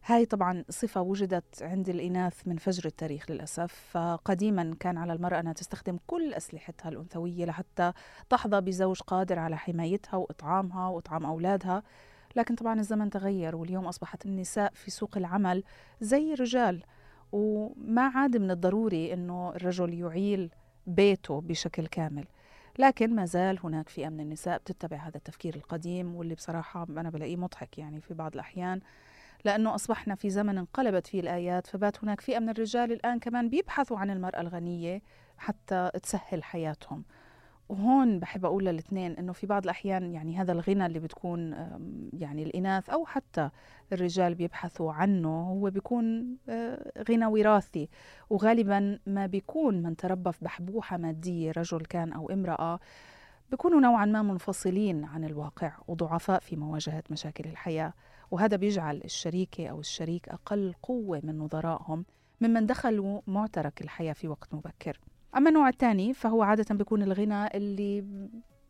هاي 0.05 0.25
طبعا 0.25 0.63
صفة 0.69 1.01
وجدت 1.01 1.63
عند 1.63 1.89
الإناث 1.89 2.47
من 2.47 2.57
فجر 2.57 2.85
التاريخ 2.85 3.31
للأسف. 3.31 3.73
فقديما 3.91 4.75
كان 4.79 4.97
على 4.97 5.13
المرأة 5.13 5.39
أنها 5.39 5.53
تستخدم 5.53 5.97
كل 6.07 6.33
أسلحتها 6.33 6.89
الأنثوية 6.89 7.45
لحتى 7.45 7.93
تحظى 8.29 8.61
بزوج 8.61 9.01
قادر 9.01 9.39
على 9.39 9.57
حمايتها 9.57 10.17
وإطعامها 10.17 10.89
وإطعام 10.89 11.25
أولادها. 11.25 11.83
لكن 12.35 12.55
طبعا 12.55 12.79
الزمن 12.79 13.09
تغير 13.09 13.55
واليوم 13.55 13.85
أصبحت 13.85 14.25
النساء 14.25 14.71
في 14.73 14.91
سوق 14.91 15.17
العمل 15.17 15.63
زي 16.01 16.33
الرجال. 16.33 16.83
وما 17.31 18.01
عاد 18.15 18.37
من 18.37 18.51
الضروري 18.51 19.13
أنه 19.13 19.49
الرجل 19.55 19.93
يعيل 19.93 20.49
بيته 20.87 21.41
بشكل 21.41 21.87
كامل. 21.87 22.25
لكن 22.79 23.15
ما 23.15 23.25
زال 23.25 23.59
هناك 23.63 23.89
فئة 23.89 24.09
من 24.09 24.19
النساء 24.19 24.57
بتتبع 24.57 24.97
هذا 24.97 25.17
التفكير 25.17 25.55
القديم 25.55 26.15
واللي 26.15 26.35
بصراحة 26.35 26.87
أنا 26.89 27.09
بلاقيه 27.09 27.35
مضحك 27.37 27.77
يعني 27.77 28.01
في 28.01 28.13
بعض 28.13 28.33
الأحيان 28.33 28.79
لأنه 29.45 29.75
أصبحنا 29.75 30.15
في 30.15 30.29
زمن 30.29 30.57
انقلبت 30.57 31.07
فيه 31.07 31.19
الآيات 31.19 31.67
فبات 31.67 32.03
هناك 32.03 32.21
فئة 32.21 32.39
من 32.39 32.49
الرجال 32.49 32.91
الآن 32.91 33.19
كمان 33.19 33.49
بيبحثوا 33.49 33.97
عن 33.97 34.09
المرأة 34.09 34.41
الغنية 34.41 35.01
حتى 35.37 35.89
تسهل 36.03 36.43
حياتهم. 36.43 37.03
وهون 37.69 38.19
بحب 38.19 38.45
أقول 38.45 38.65
للاثنين 38.65 39.11
إنه 39.11 39.33
في 39.33 39.47
بعض 39.47 39.63
الأحيان 39.63 40.11
يعني 40.13 40.37
هذا 40.37 40.51
الغنى 40.51 40.85
اللي 40.85 40.99
بتكون 40.99 41.53
يعني 42.13 42.43
الإناث 42.43 42.89
أو 42.89 43.05
حتى 43.05 43.49
الرجال 43.93 44.35
بيبحثوا 44.35 44.93
عنه 44.93 45.29
هو 45.29 45.69
بيكون 45.69 46.37
آه، 46.49 46.91
غنى 47.09 47.25
وراثي. 47.25 47.89
وغالبا 48.29 48.99
ما 49.05 49.25
بيكون 49.25 49.83
من 49.83 49.95
تربى 49.95 50.31
في 50.31 50.45
بحبوحة 50.45 50.97
مادية 50.97 51.51
رجل 51.51 51.81
كان 51.81 52.13
أو 52.13 52.29
امرأة 52.29 52.79
بيكونوا 53.51 53.79
نوعا 53.81 54.05
ما 54.05 54.21
منفصلين 54.21 55.05
عن 55.05 55.23
الواقع 55.23 55.71
وضعفاء 55.87 56.39
في 56.39 56.55
مواجهة 56.55 57.03
مشاكل 57.09 57.49
الحياة. 57.49 57.93
وهذا 58.31 58.57
بيجعل 58.57 59.01
الشريكة 59.05 59.67
أو 59.67 59.79
الشريك 59.79 60.29
أقل 60.29 60.73
قوة 60.83 61.21
من 61.23 61.37
نظرائهم 61.37 62.05
ممن 62.41 62.65
دخلوا 62.65 63.21
معترك 63.27 63.81
الحياة 63.81 64.13
في 64.13 64.27
وقت 64.27 64.53
مبكر. 64.53 64.99
أما 65.37 65.49
النوع 65.49 65.69
الثاني 65.69 66.13
فهو 66.13 66.43
عادة 66.43 66.75
بيكون 66.75 67.03
الغنى 67.03 67.47
اللي 67.57 68.05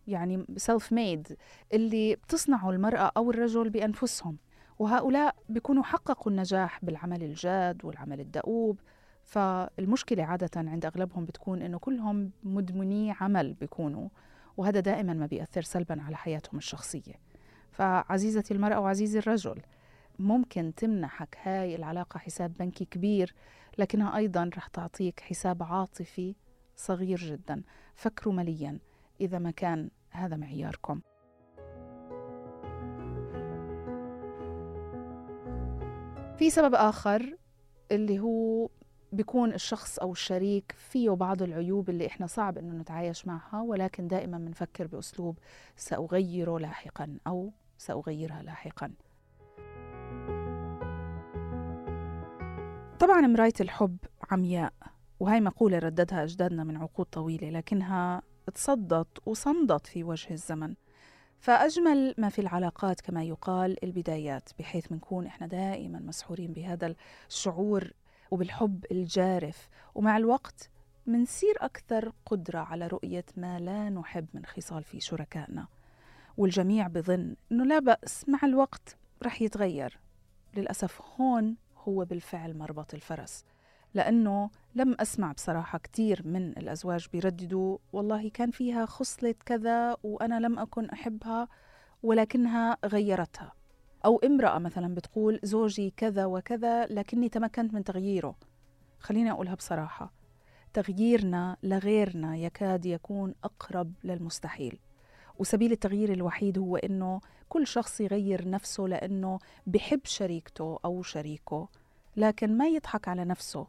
يعني 0.07 0.45
self-made 0.57 1.38
اللي 1.74 2.16
بتصنعه 2.16 2.70
المرأة 2.70 3.11
أو 3.18 3.32
الرجل 3.32 3.70
بأنفسهم. 3.70 4.38
وهؤلاء 4.80 5.36
بيكونوا 5.49 5.84
حققوا 5.84 6.32
النجاح 6.32 6.86
بالعمل 6.86 7.24
الجاد 7.24 7.86
والعمل 7.86 8.20
الدؤوب. 8.20 8.80
فالمشكلة 9.24 10.24
عادة 10.24 10.49
عند 10.55 10.86
أغلبهم 10.86 11.26
بتكون 11.26 11.61
إنه 11.61 11.80
كلهم 11.80 12.32
مدمني 12.43 13.11
عمل 13.20 13.53
بيكونوا. 13.53 14.09
وهذا 14.57 14.80
دائما 14.80 15.13
ما 15.13 15.26
بيأثر 15.26 15.61
سلبا 15.61 16.01
على 16.01 16.16
حياتهم 16.16 16.57
الشخصية. 16.57 17.13
فعزيزتي 17.72 18.53
المرأة 18.53 18.80
وعزيزي 18.80 19.20
الرجل 19.20 19.61
ممكن 20.20 20.74
تمنحك 20.76 21.38
هاي 21.43 21.76
العلاقة 21.76 22.18
حساب 22.18 22.53
بنكي 22.59 22.86
كبير 22.86 23.36
لكنها 23.78 24.18
أيضا 24.18 24.49
رح 24.57 24.68
تعطيك 24.68 25.20
حساب 25.20 25.63
عاطفي 25.63 26.36
صغير 26.76 27.17
جدا. 27.17 27.63
فكروا 27.95 28.34
مليا 28.34 28.80
إذا 29.21 29.39
ما 29.39 29.51
كان 29.51 29.89
هذا 30.09 30.36
معياركم. 30.36 31.01
في 36.38 36.49
سبب 36.49 36.76
آخر 36.76 37.38
اللي 37.91 38.19
هو 38.19 38.69
بيكون 39.11 39.53
الشخص 39.53 39.99
أو 39.99 40.11
الشريك 40.11 40.76
فيه 40.78 41.09
بعض 41.09 41.41
العيوب 41.41 41.89
اللي 41.89 42.07
إحنا 42.07 42.28
صعب 42.28 42.57
إنه 42.57 42.73
نتعايش 42.73 43.28
معها 43.28 43.61
ولكن 43.61 44.07
دائما 44.07 44.38
بنفكر 44.38 44.88
بأسلوب 44.88 45.39
سأغيره 45.76 46.59
لاحقا 46.59 47.17
أو 47.28 47.51
سأغيرها 47.78 48.43
لاحقا. 48.43 48.91
طبعا 52.99 53.21
مراية 53.21 53.53
الحب 53.61 53.97
عمياء. 54.32 54.73
وهي 55.20 55.41
مقولة 55.41 55.80
رددها 55.80 56.24
أجدادنا 56.24 56.63
من 56.63 56.78
عقود 56.78 57.05
طويلة 57.05 57.49
لكنها 57.49 58.22
تصدت 58.53 59.07
وصمدت 59.26 59.88
في 59.88 60.03
وجه 60.03 60.34
الزمن. 60.34 60.76
فأجمل 61.39 62.16
ما 62.18 62.30
في 62.30 62.39
العلاقات 62.39 63.01
كما 63.01 63.24
يقال 63.24 63.84
البدايات 63.84 64.49
بحيث 64.59 64.88
بنكون 64.88 65.26
إحنا 65.26 65.47
دائما 65.47 65.99
مسحورين 65.99 66.53
بهذا 66.53 66.95
الشعور 67.28 67.91
وبالحب 68.32 68.86
الجارف. 68.91 69.70
ومع 69.95 70.18
الوقت 70.18 70.70
منصير 71.07 71.55
أكثر 71.57 72.11
قدرة 72.26 72.59
على 72.59 72.88
رؤية 72.88 73.26
ما 73.38 73.59
لا 73.59 73.89
نحب 73.89 74.26
من 74.34 74.45
خصال 74.45 74.84
في 74.84 74.99
شركائنا. 74.99 75.68
والجميع 76.38 76.88
بظن 76.88 77.36
أنه 77.51 77.66
لا 77.66 77.80
بأس 77.80 78.30
مع 78.30 78.39
الوقت 78.43 78.97
رح 79.24 79.41
يتغير. 79.41 79.99
للأسف 80.55 81.01
هون 81.01 81.55
هو 81.78 82.05
بالفعل 82.05 82.57
مربط 82.57 82.93
الفرس. 82.93 83.45
لأنه 83.96 84.50
لم 84.76 84.96
أسمع 85.00 85.32
بصراحة 85.32 85.78
كثير 85.80 86.22
من 86.26 86.50
الأزواج 86.50 87.08
بيرددوا 87.14 87.78
والله 87.93 88.30
كان 88.30 88.52
فيها 88.52 88.86
خصلة 88.86 89.36
كذا 89.46 89.98
وأنا 90.04 90.39
لم 90.39 90.60
أكن 90.60 90.89
أحبها 90.89 91.48
ولكنها 92.04 92.78
غيرتها. 92.86 93.54
أو 94.06 94.18
امرأة 94.18 94.60
مثلا 94.60 94.96
بتقول 94.96 95.39
زوجي 95.43 95.93
كذا 95.98 96.26
وكذا 96.26 96.86
لكني 96.86 97.30
تمكنت 97.30 97.74
من 97.74 97.84
تغييره. 97.84 98.36
خليني 99.00 99.32
أقولها 99.32 99.56
بصراحة 99.56 100.12
تغييرنا 100.74 101.58
لغيرنا 101.64 102.38
يكاد 102.38 102.86
يكون 102.86 103.36
أقرب 103.43 103.93
للمستحيل. 104.04 104.80
وسبيل 105.39 105.72
التغيير 105.72 106.14
الوحيد 106.14 106.58
هو 106.60 106.76
إنه 106.76 107.22
كل 107.50 107.68
شخص 107.68 108.02
يغير 108.02 108.50
نفسه 108.50 108.84
لأنه 108.84 109.39
بحب 109.68 110.02
شريكته 110.04 110.80
أو 110.86 111.02
شريكه 111.02 111.68
لكن 112.18 112.58
ما 112.58 112.68
يضحك 112.68 113.08
على 113.08 113.26
نفسه. 113.26 113.68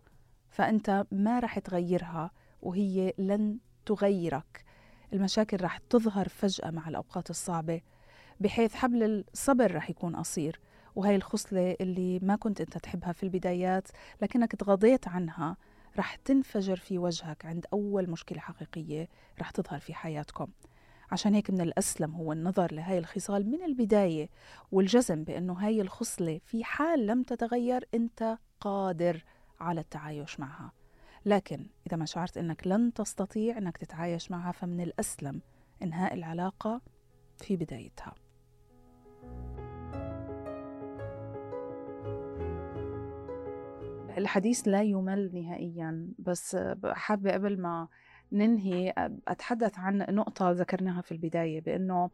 فأنت 0.51 1.07
ما 1.11 1.41
رح 1.41 1.59
تغيرها 1.59 2.31
وهي 2.63 3.13
لن 3.19 3.59
تغيرك. 3.87 4.65
المشاكل 5.13 5.61
رح 5.61 5.79
تظهر 5.79 6.29
فجأة 6.29 6.71
مع 6.71 6.89
الأوقات 6.89 7.31
الصعبة 7.31 7.81
بحيث 8.41 8.75
حبل 8.75 9.25
الصبر 9.33 9.75
رح 9.75 9.91
يكون 9.91 10.17
قصير. 10.17 10.61
وهي 10.97 11.17
الخصلة 11.17 11.77
اللي 11.81 12.19
ما 12.19 12.37
كنت 12.37 12.61
أنت 12.61 12.79
تحبها 12.79 13.13
في 13.13 13.23
البدايات 13.23 13.89
لكنك 14.23 14.53
تغاضيت 14.53 15.09
عنها 15.09 15.57
رح 15.99 16.15
تنفجر 16.15 16.77
في 16.77 16.99
وجهك 16.99 17.47
عند 17.47 17.67
أول 17.73 18.11
مشكلة 18.11 18.39
حقيقية 18.39 19.09
رح 19.41 19.51
تظهر 19.51 19.81
في 19.81 19.95
حياتكم. 19.95 20.47
عشان 21.13 21.35
هيك 21.35 21.51
من 21.51 21.61
الأسلم 21.61 22.15
هو 22.15 22.33
النظر 22.33 22.75
لهاي 22.75 22.99
الخصال 22.99 23.51
من 23.51 23.63
البداية 23.63 24.29
والجزم 24.73 25.25
بأنه 25.25 25.53
هاي 25.53 25.81
الخصلة 25.81 26.41
في 26.45 26.65
حال 26.65 27.07
لم 27.07 27.23
تتغير 27.23 27.89
أنت 27.95 28.39
قادر. 28.61 29.25
على 29.61 29.81
التعايش 29.81 30.41
معها. 30.41 30.73
لكن 31.27 31.67
إذا 31.87 31.97
ما 31.97 32.05
شعرت 32.05 32.39
أنك 32.39 32.67
لن 32.67 32.93
تستطيع 32.93 33.59
أنك 33.59 33.77
تتعايش 33.77 34.31
معها 34.31 34.53
فمن 34.53 34.81
الأسلم 34.81 35.41
إنهاء 35.83 36.15
العلاقة 36.15 36.81
في 37.37 37.57
بدايتها. 37.57 38.15
الحديث 44.19 44.69
لا 44.69 44.83
يمل 44.83 45.31
نهائيا 45.35 46.09
بس 46.19 46.57
حابة 46.85 47.33
قبل 47.33 47.61
ما 47.61 47.89
ننهي 48.33 48.93
أتحدث 49.29 49.79
عن 49.79 50.07
نقطة 50.09 50.51
ذكرناها 50.51 51.01
في 51.01 51.13
البداية 51.13 51.61
بأنه 51.61 52.11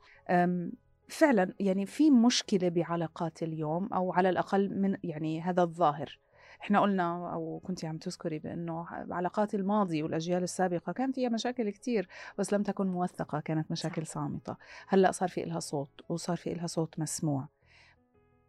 فعلا 1.09 1.55
يعني 1.61 1.87
في 1.87 2.11
مشكلة 2.11 2.69
بعلاقات 2.69 3.43
اليوم 3.43 3.93
أو 3.93 4.13
على 4.13 4.29
الأقل 4.29 4.81
من 4.81 4.97
يعني 5.05 5.41
هذا 5.41 5.63
الظاهر. 5.63 6.19
إحنا 6.63 6.81
قلنا 6.81 7.33
أو 7.33 7.61
كنت 7.65 7.85
عم 7.85 7.99
تذكري 7.99 8.39
بأنه 8.39 8.87
علاقات 9.11 9.55
الماضي 9.55 10.03
والأجيال 10.03 10.43
السابقة 10.43 10.93
كان 10.93 11.13
فيها 11.13 11.29
مشاكل 11.29 11.71
كتير 11.71 12.09
بس 12.39 12.53
لم 12.53 12.63
تكن 12.63 12.87
موثقة 12.87 13.41
كانت 13.41 13.71
مشاكل 13.71 14.07
صامتة. 14.07 14.57
هلأ 14.89 15.13
صار 15.13 15.29
في 15.29 15.45
إلها 15.45 15.61
صوت 15.61 16.01
وصار 16.09 16.37
في 16.37 16.53
إلها 16.53 16.67
صوت 16.67 16.99
مسموع. 16.99 17.49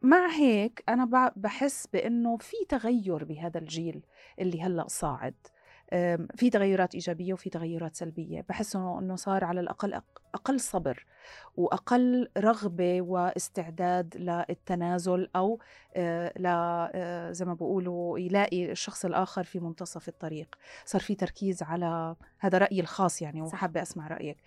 مع 0.01 0.27
هيك 0.27 0.83
أنا 0.89 1.31
بحس 1.35 1.87
بأنه 1.87 2.37
في 2.37 2.57
تغير 2.69 3.23
بهذا 3.23 3.59
الجيل 3.59 4.05
اللي 4.39 4.61
هلأ 4.61 4.87
صاعد. 4.87 5.35
في 6.35 6.49
تغيرات 6.49 6.95
إيجابية 6.95 7.33
وفي 7.33 7.49
تغيرات 7.49 7.95
سلبية. 7.95 8.45
بحس 8.49 8.75
إنه 8.75 9.15
صار 9.15 9.43
على 9.43 9.59
الأقل 9.59 10.01
أقل 10.33 10.59
صبر 10.59 11.05
وأقل 11.57 12.29
رغبة 12.37 13.01
واستعداد 13.01 14.17
للتنازل 14.17 15.29
أو 15.35 15.59
آه، 15.95 16.33
ل 16.37 16.45
آه، 16.47 17.31
زي 17.31 17.45
ما 17.45 17.53
بيقولوا 17.53 18.19
يلاقي 18.19 18.71
الشخص 18.71 19.05
الآخر 19.05 19.43
في 19.43 19.59
منتصف 19.59 20.07
الطريق. 20.07 20.55
صار 20.85 21.01
في 21.01 21.15
تركيز 21.15 21.63
على 21.63 22.15
هذا 22.39 22.57
رأيي 22.57 22.79
الخاص 22.79 23.21
يعني 23.21 23.41
وحابة 23.41 23.81
أسمع 23.81 24.07
رأيك. 24.07 24.37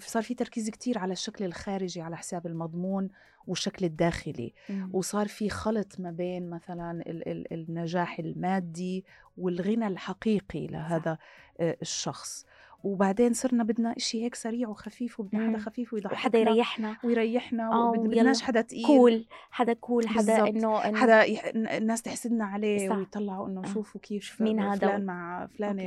صار 0.00 0.22
في 0.22 0.34
تركيز 0.34 0.70
كتير 0.70 0.98
على 0.98 1.12
الشكل 1.12 1.44
الخارجي 1.44 2.00
على 2.00 2.16
حساب 2.16 2.46
المضمون 2.46 3.10
والشكل 3.46 3.84
الداخلي. 3.84 4.52
مم. 4.70 4.90
وصار 4.92 5.28
في 5.28 5.48
خلط 5.48 6.00
ما 6.00 6.10
بين 6.10 6.50
مثلا 6.50 6.90
ال- 7.06 7.28
ال- 7.28 7.52
النجاح 7.52 8.18
المادي 8.18 9.04
والغنى 9.38 9.86
الحقيقي 9.86 10.66
لهذا 10.66 11.18
آه، 11.60 11.76
الشخص. 11.82 12.46
وبعدين 12.84 13.32
صرنا 13.32 13.64
بدنا 13.64 13.96
إشي 13.96 14.24
هيك 14.24 14.34
سريع 14.34 14.68
وخفيف 14.68 15.20
وبدنا 15.20 15.48
حدا. 15.48 15.58
خفيف 15.58 15.92
ويضحكنا 15.92 16.14
وحدا 16.18 16.38
يريحنا 16.38 16.96
ويريحنا 17.04 17.72
آه، 17.72 17.88
وبد- 17.90 17.98
ويلا. 17.98 18.10
بدناش 18.22 18.42
حدا 18.42 18.60
تقيل 18.60 18.86
كول 18.86 19.26
حدا 19.50 19.72
كول 19.72 20.08
حدا. 20.08 20.48
إنه 20.48 20.82
إنه- 20.82 20.94
حدا 20.96 21.24
يح... 21.24 21.44
الناس 21.54 22.02
تحسدنا 22.02 22.44
عليه 22.44 22.88
صح. 22.88 22.96
ويطلعوا 22.96 23.48
إنه 23.48 23.60
آه. 23.64 23.66
شوفوا 23.74 24.00
كيف 24.00 24.40
مين 24.40 24.60
هذا 24.60 24.78
فلان 24.78 25.04
مع 25.04 25.46
فلانة 25.46 25.84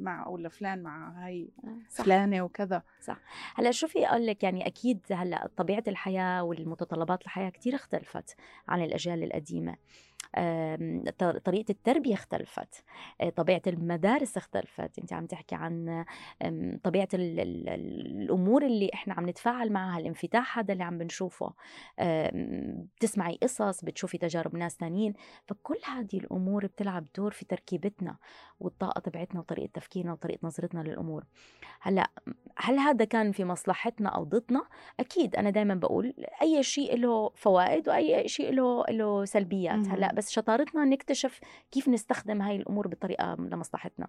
مع 0.00 0.28
ولا 0.28 0.48
فلان 0.48 0.82
مع 0.82 1.24
هاي 1.24 1.48
صح 1.90 2.04
فلانة 2.04 2.42
وكذا 2.42 2.82
هلأ 3.54 3.70
شوفي 3.70 4.06
أقول 4.06 4.26
لك 4.26 4.42
يعني 4.42 4.66
أكيد 4.66 5.00
هلأ 5.12 5.48
طبيعة 5.56 5.84
الحياة 5.88 6.42
والمتطلبات 6.42 7.22
الحياة 7.22 7.50
كتير 7.50 7.74
اختلفت 7.74 8.36
عن 8.68 8.82
الأجيال 8.82 9.22
القديمة 9.22 9.76
آم، 10.36 11.04
ط- 11.18 11.24
طريقة 11.24 11.70
التربية 11.72 12.14
اختلفت 12.14 12.84
آه، 13.20 13.28
طبيعة 13.30 13.62
المدارس 13.66 14.36
اختلفت. 14.36 14.98
انت 14.98 15.12
عم 15.12 15.26
تحكي 15.26 15.54
عن 15.54 16.04
آم، 16.42 16.80
طبيعة 16.84 17.08
ال- 17.14 17.40
ال- 17.40 17.68
ال- 17.68 18.22
الأمور 18.22 18.66
اللي 18.66 18.90
إحنا 18.94 19.14
عم 19.14 19.28
نتفاعل 19.28 19.72
معها 19.72 19.98
الانفتاح 19.98 20.58
هذا 20.58 20.72
اللي 20.72 20.84
عم 20.84 20.98
بنشوفه. 20.98 21.52
بتسمعي 22.96 23.38
قصص 23.42 23.84
بتشوفي 23.84 24.18
تجارب 24.18 24.56
ناس 24.56 24.76
تانيين. 24.76 25.14
فكل 25.46 25.76
هذه 25.84 26.18
الأمور 26.18 26.66
بتلعب 26.66 27.06
دور 27.16 27.30
في 27.30 27.44
تركيبتنا 27.44 28.16
والطاقة 28.60 28.98
تبعتنا 29.00 29.40
وطريقة 29.40 29.70
تفكيرنا 29.74 30.12
وطريقة 30.12 30.38
نظرتنا 30.42 30.80
للأمور. 30.80 31.24
هلأ 31.80 32.10
هل 32.56 32.78
هذا 32.78 33.04
كان 33.04 33.32
في 33.32 33.44
مصلحتنا 33.44 34.08
أو 34.08 34.24
ضدنا؟ 34.24 34.62
أكيد. 35.00 35.36
أنا 35.36 35.50
دائما 35.50 35.74
بقول 35.74 36.14
أي 36.42 36.62
شيء 36.62 36.96
له 36.98 37.30
فوائد 37.34 37.88
وأي 37.88 38.28
شيء 38.28 38.52
له 38.52 38.84
له 38.90 39.24
سلبيات. 39.24 39.88
هلأ 39.88 40.12
بس 40.14 40.23
شطارتنا 40.30 40.84
نكتشف 40.84 41.40
كيف 41.70 41.88
نستخدم 41.88 42.42
هاي 42.42 42.56
الأمور 42.56 42.88
بطريقة 42.88 43.34
لمصلحتنا. 43.34 44.08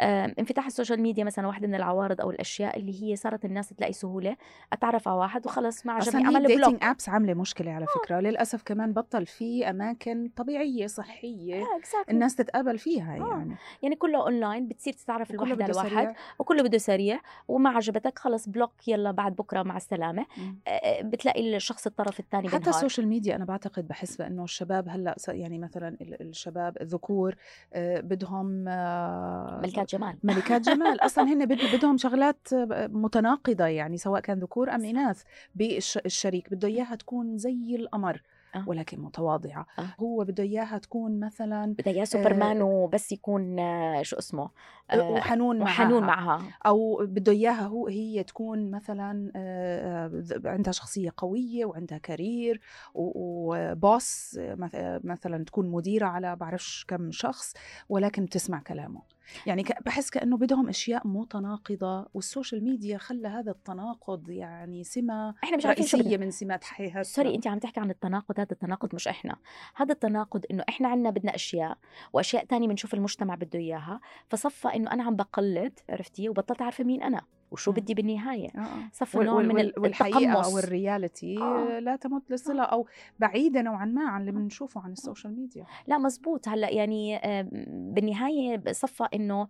انفتاح 0.00 0.66
ال 0.66 0.71
social 0.71 1.00
media 1.00 1.24
مثلا 1.24 1.46
واحدة 1.46 1.66
من 1.68 1.74
العوارض 1.74 2.20
أو 2.20 2.30
الأشياء 2.30 2.78
اللي 2.78 3.02
هي 3.02 3.16
صارت 3.16 3.44
الناس 3.44 3.68
تلاقي 3.68 3.92
سهولة 3.92 4.36
أتعرف 4.72 5.08
على 5.08 5.16
واحد 5.16 5.46
وخلص 5.46 5.86
ما 5.86 5.92
عجبني 5.92 6.08
أصلا 6.08 6.20
هي 6.20 6.26
عمل 6.26 6.36
ال 6.36 6.40
dating 6.40 6.64
block 6.66 6.82
apps 6.84 7.08
عاملة 7.08 7.34
مشكلة 7.34 7.70
على 7.70 7.86
فكرة 7.86 8.20
للاسف 8.20 8.62
كمان 8.62 8.92
بطل 8.92 9.26
في 9.26 9.70
أماكن 9.70 10.30
طبيعية 10.36 10.86
صحية 10.86 11.54
آه، 11.62 11.64
exactly. 11.80 12.10
الناس 12.10 12.36
تتقابل 12.36 12.78
فيها 12.78 13.14
آه. 13.14 13.28
يعني 13.38 13.56
يعني 13.82 13.96
كله 13.96 14.22
اونلاين 14.22 14.68
بتصير 14.68 14.92
تتعرف 14.92 15.32
على 15.40 15.54
بده 15.54 15.72
واحد 15.76 15.88
سريع. 15.90 16.14
وكله 16.38 16.62
بده 16.62 16.78
سريع 16.78 17.20
وما 17.48 17.70
عجبتك 17.70 18.18
خلص 18.18 18.48
block 18.48 18.88
يلا 18.88 19.10
بعد 19.10 19.36
بكرة 19.36 19.62
مع 19.62 19.76
السلامة 19.76 20.26
مم. 20.36 20.58
آه، 20.68 21.02
بتلاقي 21.02 21.56
الشخص 21.56 21.86
الطرف 21.86 22.20
الثاني 22.20 22.48
حتى 22.48 22.70
ال 22.70 22.75
social 22.75 23.08
media 23.08 23.36
أنا 23.36 23.44
بعتقد 23.44 23.88
بحس 23.88 24.16
بأنه 24.16 24.44
الشباب 24.44 24.88
هلأ 24.88 25.16
يعني 25.28 25.58
مثلا 25.58 25.88
ال- 25.88 26.20
الشباب 26.28 26.76
الذكور 26.80 27.34
آه، 27.74 28.00
بدهم 28.00 28.68
آه، 28.68 29.60
ملكات 29.94 30.00
جمال. 30.00 30.18
ملكات 30.36 30.60
جمال. 30.62 31.00
أصلا 31.00 31.24
هن 31.24 31.46
بد- 31.46 31.76
بدهم 31.76 31.96
شغلات 31.96 32.48
متناقضة 32.90 33.64
يعني 33.66 33.96
سواء 33.96 34.20
كان 34.20 34.38
ذكور 34.38 34.70
أم 34.74 34.84
إناث. 34.84 35.22
بالشريك 35.54 36.50
بده 36.50 36.68
إياها 36.68 36.94
تكون 36.94 37.38
زي 37.38 37.76
القمر 37.76 38.22
آه. 38.54 38.64
ولكن 38.68 39.00
متواضعة. 39.00 39.66
آه. 39.78 39.82
هو 40.00 40.24
بده 40.24 40.42
إياها 40.42 40.78
تكون 40.78 41.20
مثلا 41.20 41.74
بدها 41.78 41.92
اياه 41.94 42.04
سوبرمان 42.04 42.62
وبس 42.62 43.12
يكون 43.12 43.58
آه، 43.58 44.02
شو 44.02 44.16
اسمه 44.16 44.50
آه، 44.90 45.10
وحنون 45.10 45.58
معها. 45.58 45.68
وحنون 45.82 46.02
معها. 46.02 46.42
أو 46.66 46.96
بده 47.06 47.32
إياها 47.32 47.62
هو 47.66 47.86
هي 47.88 48.22
تكون 48.24 48.70
مثلا 48.70 49.32
آه، 49.36 50.06
آه، 50.44 50.48
عندها 50.50 50.72
شخصية 50.72 51.12
قوية 51.16 51.64
وعندها 51.64 51.98
career 51.98 52.60
و 52.94 53.23
boss 53.23 54.38
آه، 54.40 54.54
مث- 54.54 55.04
مثلا 55.04 55.44
تكون 55.44 55.70
مديرة 55.70 56.06
على 56.06 56.36
بعرفش 56.36 56.84
كم 56.88 57.10
شخص 57.10 57.54
ولكن 57.88 58.24
بتسمع 58.24 58.58
كلامه. 58.60 59.02
يعني 59.46 59.64
بحس 59.86 60.10
كأنه 60.10 60.36
بدهم 60.36 60.68
أشياء 60.68 61.06
متناقضة 61.06 62.06
وال 62.14 62.26
social 62.26 62.64
media 62.64 62.98
خلى 62.98 63.28
هذا 63.28 63.50
التناقض 63.50 64.30
يعني 64.30 64.84
سمة 64.84 65.34
إحنا 65.44 65.56
مش 65.56 65.66
رئيسية 65.66 65.98
بدنا 66.02 66.16
من 66.16 66.30
سمات 66.30 66.64
حياتنا 66.64 67.02
سوري 67.02 67.34
انت 67.34 67.46
عم 67.46 67.58
تحكي 67.58 67.80
عن 67.80 67.90
التناقض 67.90 68.40
هذا 68.40 68.52
التناقض 68.52 68.94
مش 68.94 69.08
إحنا. 69.08 69.36
هذا 69.74 69.92
التناقض 69.92 70.44
إنه 70.50 70.64
إحنا 70.68 70.88
عنا 70.88 71.10
بدنا 71.10 71.34
أشياء 71.34 71.78
وأشياء 72.12 72.44
تانية 72.44 72.68
بنشوف 72.68 72.94
المجتمع 72.94 73.34
بده 73.34 73.58
إياها. 73.58 74.00
فصفى 74.28 74.68
إنه 74.68 74.92
أنا 74.92 75.04
عم 75.04 75.16
بقلد 75.16 75.78
عرفتي؟ 75.90 76.28
وبطلت 76.28 76.62
عارفه 76.62 76.84
مين 76.84 77.02
أنا. 77.02 77.22
وشو. 77.56 77.72
بدي 77.72 77.94
بالنهاية؟ 77.94 78.48
آه، 78.56 78.58
آه. 78.60 78.90
وال- 79.18 79.26
نوع 79.26 79.42
من 79.42 79.60
التقمص 79.60 80.52
أو 80.52 80.58
ال 80.58 80.68
reality 80.68 81.38
آه. 81.42 81.78
لا 81.78 81.96
تمت 81.96 82.30
للصله 82.30 82.62
أو 82.62 82.86
بعيدة 83.18 83.62
نوعا 83.62 83.84
ما 83.84 84.08
عن 84.08 84.20
اللي 84.20 84.32
بنشوفه 84.32 84.80
عن 84.80 84.92
السوشيال 84.92 85.36
ميديا. 85.36 85.66
لا 85.86 85.98
مزبوط. 85.98 86.48
هلأ 86.48 86.70
يعني 86.70 87.16
آه، 87.16 87.48
بالنهاية 87.92 88.62
صفى 88.72 89.08
إنه 89.14 89.40
آه، 89.42 89.48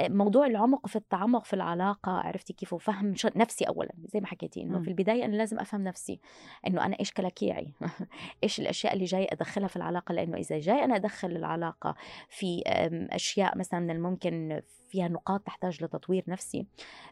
موضوع 0.00 0.46
العمق 0.46 0.86
في 0.86 0.96
التعمق 0.96 1.44
في 1.44 1.54
العلاقة 1.54 2.12
عرفتي 2.12 2.52
كيف 2.52 2.72
وفهم 2.72 3.14
نفسي 3.36 3.64
أولا 3.64 3.92
زي 4.04 4.20
ما 4.20 4.26
حكيتي 4.26 4.62
إنه 4.62 4.78
مم. 4.78 4.82
في 4.82 4.88
البداية 4.88 5.24
أنا 5.24 5.36
لازم 5.36 5.58
أفهم 5.58 5.84
نفسي 5.84 6.20
إنه 6.66 6.86
أنا 6.86 6.96
إيش 7.00 7.12
كلاكيعي 7.12 7.72
إيش 8.44 8.60
الأشياء 8.60 8.94
اللي 8.94 9.04
جاي 9.04 9.26
أدخلها 9.32 9.68
في 9.68 9.76
العلاقة 9.76 10.12
لأنه 10.12 10.36
إذا 10.36 10.58
جاي 10.58 10.84
أنا 10.84 10.96
أدخل 10.96 11.30
العلاقة 11.30 11.94
في 12.28 12.62
آم، 12.62 13.08
أشياء 13.10 13.58
مثلا 13.58 13.80
من 13.80 13.90
الممكن 13.90 14.62
فيها 14.88 15.08
نقاط 15.08 15.40
تحتاج 15.40 15.84
لتطوير 15.84 16.24
نفسي 16.28 16.66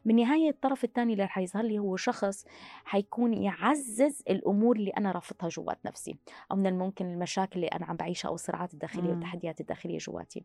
بالنهاية 0.04 0.50
الطرف 0.50 0.84
الثاني 0.84 1.12
اللي 1.12 1.28
حيظهر 1.28 1.64
لي 1.64 1.78
هو 1.78 1.96
شخص 1.96 2.44
حيكون 2.84 3.34
يعزز 3.34 4.22
الأمور 4.30 4.76
اللي 4.76 4.90
أنا 4.90 5.12
رافضها 5.12 5.48
جوات 5.48 5.78
نفسي 5.86 6.16
أو 6.52 6.56
من 6.56 6.66
الممكن 6.66 7.06
المشاكل 7.06 7.56
اللي 7.56 7.66
أنا 7.66 7.86
عم 7.86 7.96
بعيشها 7.96 8.28
أو 8.28 8.34
الصراعات 8.34 8.74
الداخلية 8.74 9.02
مم. 9.02 9.10
والتحديات 9.10 9.60
الداخلية 9.60 9.98
جواتي 9.98 10.44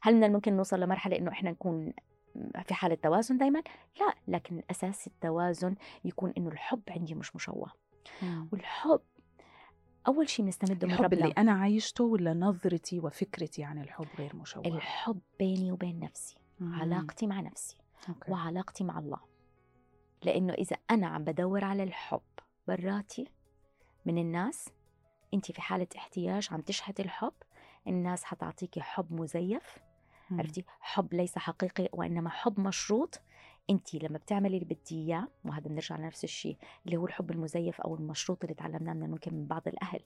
هل 0.00 0.16
من 0.16 0.24
الممكن 0.24 0.56
نوصل 0.56 0.80
لمرحلة 0.80 1.18
إنه 1.18 1.30
إحنا 1.30 1.50
نكون 1.50 1.92
في 2.64 2.74
حالة 2.74 2.94
توازن 2.94 3.38
دايما؟ 3.38 3.62
لا 4.00 4.14
لكن 4.28 4.58
الأساس 4.58 5.06
التوازن 5.06 5.74
يكون 6.04 6.32
إنه 6.38 6.48
الحب 6.48 6.82
عندي 6.90 7.14
مش 7.14 7.36
مشوه 7.36 7.72
والحب 8.52 9.00
أول 10.08 10.28
شيء 10.28 10.44
بنستمده 10.44 10.86
من 10.86 10.92
الحب 10.92 11.04
ربنا 11.04 11.24
اللي 11.24 11.34
أنا 11.38 11.52
عايشته 11.52 12.04
ولا 12.04 12.34
نظرتي 12.34 13.00
وفكرتي 13.00 13.64
عن 13.64 13.78
الحب 13.78 14.06
غير 14.18 14.36
مشوهه 14.36 14.66
الحب 14.66 15.20
بيني 15.38 15.72
وبين 15.72 16.00
نفسي 16.00 16.36
مم. 16.60 16.74
علاقتي 16.74 17.26
مع 17.26 17.40
نفسي 17.40 17.76
أوكي. 18.08 18.32
وعلاقتي 18.32 18.84
مع 18.84 18.98
الله 18.98 19.18
لأنه 20.22 20.52
إذا 20.52 20.76
أنا 20.90 21.06
عم 21.06 21.24
بدور 21.24 21.64
على 21.64 21.82
الحب 21.82 22.20
براتي 22.68 23.28
من 24.06 24.18
الناس 24.18 24.68
أنت 25.34 25.52
في 25.52 25.60
حالة 25.62 25.86
احتياج 25.96 26.48
عم 26.52 26.60
تشحتي 26.60 27.02
الحب 27.02 27.32
الناس 27.88 28.24
حتعطيكي 28.24 28.80
حب 28.80 29.12
مزيف 29.12 29.78
مم. 30.30 30.40
عرفتي 30.40 30.64
حب 30.80 31.14
ليس 31.14 31.38
حقيقي 31.38 31.88
وإنما 31.92 32.30
حب 32.30 32.60
مشروط. 32.60 33.20
أنت 33.70 33.94
لما 33.94 34.18
بتعملي 34.18 34.56
اللي 34.58 34.74
بدي 34.74 34.94
إياه 35.04 35.28
وهذا 35.44 35.68
بنرجع 35.68 35.96
لنفس 35.96 36.24
الشيء 36.24 36.56
اللي 36.86 36.96
هو 36.96 37.06
الحب 37.06 37.30
المزيف 37.30 37.80
أو 37.80 37.94
المشروط 37.94 38.42
اللي 38.44 38.54
تعلمناه 38.54 38.92
من 38.92 39.10
ممكن 39.10 39.34
من 39.34 39.46
بعض 39.46 39.68
الأهل 39.68 40.00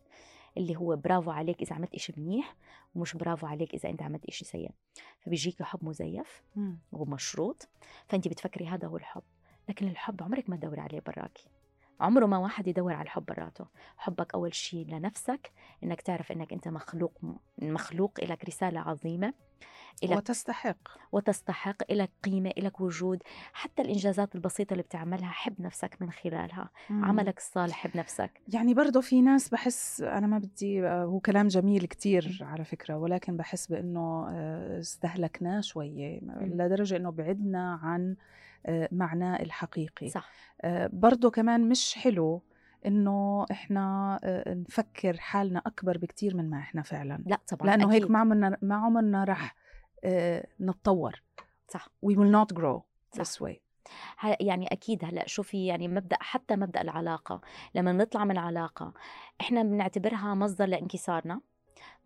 اللي 0.57 0.77
هو 0.77 0.97
برافو 0.97 1.31
عليك 1.31 1.63
إذا 1.63 1.77
عملت 1.77 1.95
إشي 1.95 2.13
منيح 2.17 2.55
ومش 2.95 3.15
برافو 3.17 3.47
عليك 3.47 3.75
إذا 3.75 3.91
أنت 3.91 4.03
عملت 4.03 4.25
إشي 4.25 4.45
سيء. 4.45 4.71
فبيجيكي 5.21 5.65
حب 5.65 5.85
مزيف 5.85 6.43
مم. 6.57 6.79
ومشروط. 6.93 7.69
فانت 8.09 8.29
بتفكري 8.29 8.67
هذا 8.67 8.89
هو 8.89 8.97
الحب 8.97 9.23
لكن 9.69 9.89
الحب 9.89 10.23
عمرك 10.23 10.51
ما 10.51 10.57
تدوري 10.57 10.81
عليه 10.81 11.01
براكي 11.01 11.49
عمره 12.03 12.27
ما 12.27 12.39
واحد 12.39 12.69
يدور 12.69 12.93
على 12.93 13.03
الحب 13.03 13.25
براته. 13.25 13.67
حبك 13.97 14.35
أول 14.35 14.55
شيء 14.55 14.87
لنفسك 14.89 15.53
إنك 15.85 16.01
تعرف 16.01 16.33
إنك 16.33 16.53
أنت 16.53 16.69
مخلوق 16.69 17.13
مخلوق 17.59 18.21
لك 18.25 18.45
رسالة 18.45 18.81
عظيمة. 18.81 19.35
إلك 20.05 20.17
وتستحق. 20.17 20.77
وتستحق 21.13 21.93
لك 21.93 22.11
قيمة 22.25 22.53
لك 22.59 22.81
وجود. 22.81 23.23
حتى 23.53 23.83
الإنجازات 23.83 24.35
البسيطة 24.35 24.73
اللي 24.73 24.83
بتعملها 24.83 25.31
حب 25.31 25.61
نفسك 25.61 25.97
من 26.01 26.11
خلالها. 26.11 26.71
مم. 26.91 27.05
عملك 27.05 27.39
الصالح 27.39 27.77
حب 27.77 27.97
نفسك. 27.97 28.31
يعني 28.49 28.75
برضه 28.75 29.01
في 29.01 29.23
ناس 29.23 29.49
بحس 29.49 30.01
أنا 30.01 30.27
ما 30.27 30.39
بدي 30.39 30.87
آه، 30.87 31.05
هو 31.05 31.21
كلام 31.21 31.49
جميل 31.49 31.87
كتير 31.87 32.39
على 32.41 32.65
فكرة 32.65 32.97
ولكن 32.97 33.37
بحس 33.37 33.67
بإنه 33.67 34.27
آه، 34.31 34.81
استهلكناه 34.81 35.61
شوية 35.61 36.21
لدرجة 36.41 36.97
إنه 36.97 37.11
بعدنا 37.11 37.81
عن 37.83 38.17
آه، 38.67 38.89
معناه 38.93 39.43
الحقيقي. 39.43 40.09
صح. 40.09 40.31
برضه 40.93 41.31
كمان 41.31 41.69
مش 41.69 41.95
حلو 41.95 42.43
إنه 42.87 43.47
إحنا 43.51 44.19
آه، 44.25 44.55
نفكر 44.55 45.17
حالنا 45.19 45.63
أكبر 45.67 45.99
بكتير 45.99 46.37
من 46.37 46.51
ما 46.51 46.59
إحنا 46.59 46.83
فعلا. 46.83 47.23
لا 47.27 47.39
طبعا 47.49 47.67
لأنه 47.67 47.93
هيك. 47.93 48.11
ما 48.11 48.19
عمرنا 48.19 48.59
ما 48.63 48.75
عمرنا 48.75 49.25
رح 49.25 49.55
آه، 50.05 50.47
نتطور. 50.61 51.23
صح. 51.69 51.89
We 52.07 52.15
will 52.15 52.33
not 52.37 52.57
grow 52.59 52.81
صح. 53.13 53.23
this 53.23 53.47
way. 53.47 53.57
يعني 54.41 54.67
أكيد 54.67 55.05
هلأ 55.05 55.27
شوفي 55.27 55.67
يعني 55.67 55.89
مبدأ 55.89 56.17
حتى 56.21 56.57
مبدأ 56.57 56.81
العلاقة. 56.81 57.41
لما 57.75 57.93
نطلع 57.93 58.25
من 58.25 58.39
علاقه 58.39 58.93
إحنا 59.41 59.63
بنعتبرها 59.63 60.35
مصدر 60.35 60.67
لانكسارنا 60.67 61.41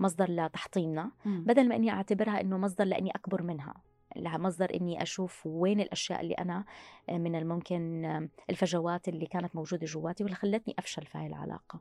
مصدر 0.00 0.30
لتحطيمنا. 0.30 1.10
بدل 1.24 1.68
ما 1.68 1.76
إني 1.76 1.90
أعتبرها 1.90 2.40
إنه 2.40 2.58
مصدر 2.58 2.84
لإني 2.84 3.10
أكبر 3.10 3.42
منها. 3.42 3.74
لها 4.22 4.38
مصدر 4.38 4.74
إني 4.74 5.02
أشوف 5.02 5.46
وين 5.46 5.80
الأشياء 5.80 6.20
اللي 6.20 6.34
أنا 6.34 6.64
من 7.08 7.36
الممكن 7.36 8.04
الفجوات 8.50 9.08
اللي 9.08 9.26
كانت 9.26 9.56
موجودة 9.56 9.86
جواتي 9.86 10.24
واللي 10.24 10.36
خلتني 10.36 10.74
أفشل 10.78 11.06
في 11.06 11.18
هاي 11.18 11.26
العلاقة. 11.26 11.80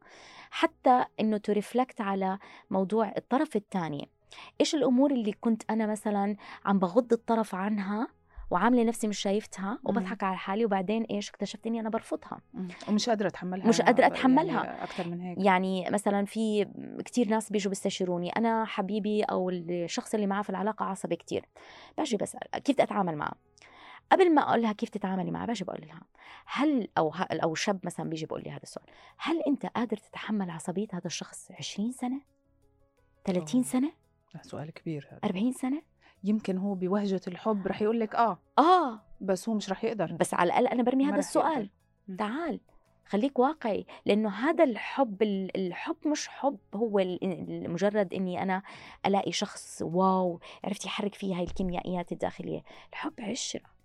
حتى 0.51 1.05
إنه 1.19 1.37
ترفلكت 1.37 2.01
على 2.01 2.39
موضوع 2.69 3.13
الطرف 3.17 3.55
الثاني 3.55 4.09
إيش 4.61 4.75
الأمور 4.75 5.11
اللي 5.11 5.33
كنت 5.33 5.63
أنا 5.69 5.87
مثلا 5.87 6.35
عم 6.65 6.79
بغض 6.79 7.13
الطرف 7.13 7.55
عنها 7.55 8.07
وعاملة 8.51 8.83
نفسي 8.83 9.07
مش 9.07 9.19
شايفتها 9.19 9.79
وبضحك 9.83 10.23
على 10.23 10.37
حالي 10.37 10.65
وبعدين 10.65 11.03
إيش 11.03 11.29
اكتشفت 11.29 11.67
اني 11.67 11.79
أنا 11.79 11.89
برفضها. 11.89 12.41
ومش 12.89 13.09
قادرة 13.09 13.27
أتحملها 13.27 13.67
مش 13.67 13.81
قادرة 13.81 14.05
أتحملها. 14.05 14.63
يعني 14.65 14.83
أكثر 14.83 15.07
من 15.07 15.21
هيك. 15.21 15.37
يعني 15.37 15.89
مثلا 15.89 16.25
في 16.25 16.65
كتير 17.05 17.27
ناس 17.27 17.51
بيجوا 17.51 17.69
بيستشيروني. 17.69 18.29
أنا 18.29 18.65
حبيبي 18.65 19.23
أو 19.23 19.49
الشخص 19.49 20.13
اللي 20.13 20.27
معاه 20.27 20.41
في 20.41 20.49
العلاقة 20.49 20.85
عصبي 20.85 21.15
كتير. 21.15 21.45
باجي 21.97 22.17
بسأل 22.17 22.47
كيف 22.63 22.75
بدي 22.75 22.83
اتعامل 22.83 23.15
معه؟ 23.15 23.33
قبل 24.11 24.33
ما 24.33 24.41
أقول 24.41 24.61
لها 24.61 24.73
كيف 24.73 24.89
تتعاملي 24.89 25.31
معه؟ 25.31 25.45
باجي 25.45 25.63
بقول 25.63 25.81
لها 25.87 26.01
هل 26.45 26.87
أو 26.97 27.13
أو 27.31 27.55
شاب 27.55 27.79
مثلا 27.83 28.09
بيجي 28.09 28.25
بقول 28.25 28.41
لي 28.43 28.51
هذا 28.51 28.63
السؤال 28.63 28.85
هل 29.17 29.41
أنت 29.47 29.65
قادر 29.65 29.97
تتحمل 29.97 30.49
عصبية 30.49 30.87
هذا 30.93 31.05
الشخص 31.05 31.51
20 31.51 31.91
سنة؟ 31.91 32.21
30 33.25 33.55
أوه. 33.55 33.63
سنة؟ 33.63 33.91
سؤال 34.41 34.71
كبير 34.71 35.07
هذا. 35.11 35.19
40 35.23 35.51
سنة؟ 35.51 35.81
يمكن 36.25 36.57
هو 36.57 36.73
بوهجة 36.75 37.21
الحب 37.27 37.67
رح 37.67 37.81
يقول 37.81 37.99
لك 37.99 38.15
آه 38.15 38.37
آه. 38.59 38.99
بس 39.21 39.49
هو 39.49 39.55
مش 39.55 39.69
رح 39.69 39.83
يقدر. 39.83 40.11
بس 40.19 40.33
على 40.33 40.47
الأقل 40.47 40.67
أنا 40.67 40.83
برمي 40.83 41.05
هذا 41.05 41.19
السؤال. 41.19 41.69
يقدر. 42.07 42.17
تعال 42.17 42.59
خليك 43.07 43.39
واقعي 43.39 43.85
لأنه 44.05 44.29
هذا 44.29 44.63
الحب 44.63 45.21
ال- 45.21 45.57
الحب 45.67 45.95
مش 46.07 46.27
حب 46.27 46.57
هو 46.75 47.17
مجرد 47.67 48.13
إني 48.13 48.41
أنا 48.41 48.61
ألاقي 49.05 49.31
شخص 49.31 49.81
واو 49.81 50.39
عرفت 50.63 50.85
يحرك 50.85 51.15
فيه 51.15 51.35
هاي 51.37 51.43
الكيميائيات 51.43 52.11
الداخلية. 52.11 52.63
الحب 52.93 53.13
عشرة. 53.19 53.75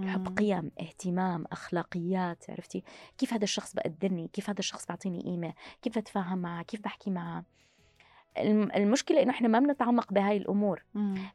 الحب 0.00 0.28
مم. 0.28 0.34
قيم 0.34 0.70
اهتمام 0.80 1.44
أخلاقيات 1.52 2.50
عرفتي؟ 2.50 2.82
كيف 3.18 3.34
هذا 3.34 3.44
الشخص 3.44 3.74
بقدرني؟ 3.74 4.28
كيف 4.32 4.50
هذا 4.50 4.58
الشخص 4.58 4.86
بيعطيني 4.86 5.20
قيمة؟ 5.22 5.54
كيف 5.82 5.98
بتفاهم 5.98 6.38
معه؟ 6.38 6.62
كيف 6.62 6.80
بحكي 6.80 7.10
معه؟ 7.10 7.44
المشكلة 8.76 9.22
إنه 9.22 9.30
إحنا 9.30 9.48
ما 9.48 9.58
بنتعمق 9.58 10.12
بهاي 10.12 10.36
الأمور. 10.36 10.84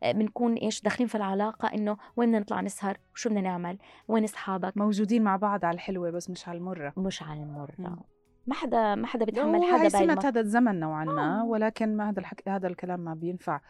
آه، 0.04 0.12
بنكون 0.12 0.54
إيش 0.54 0.82
داخلين 0.82 1.08
في 1.08 1.16
العلاقة 1.16 1.68
إنه 1.68 1.98
وين 2.18 2.30
بدنا 2.30 2.40
نطلع 2.40 2.62
نسهر 2.62 2.98
شو 3.16 3.30
بدنا 3.30 3.42
نعمل 3.42 3.78
وين 4.08 4.24
أصحابك 4.24 4.78
موجودين 4.78 5.24
مع 5.24 5.36
بعض 5.36 5.66
على 5.66 5.76
الحلوة 5.76 6.12
بس 6.12 6.30
مش 6.30 6.48
على 6.48 6.58
المرة 6.58 6.94
مش 6.98 7.24
على 7.24 7.44
المرة 7.44 7.74
مم. 7.80 7.96
ما 8.48 8.56
حدا 8.56 8.96
ما 8.96 9.08
حدا 9.08 9.26
بيتحمل 9.26 9.64
حدا 9.64 9.76
هي 9.76 9.90
بهاي 9.90 9.90
سمة. 9.90 10.20
هذا 10.26 10.40
الزمن 10.40 10.80
نوعا 10.80 11.06
ما 11.06 11.40
آه. 11.42 11.46
ولكن 11.46 11.98
ما 11.98 12.10
هذا 12.10 12.20
الحك... 12.20 12.50
هذا 12.50 12.68
الكلام 12.68 13.00
ما 13.00 13.14
بينفع 13.14 13.62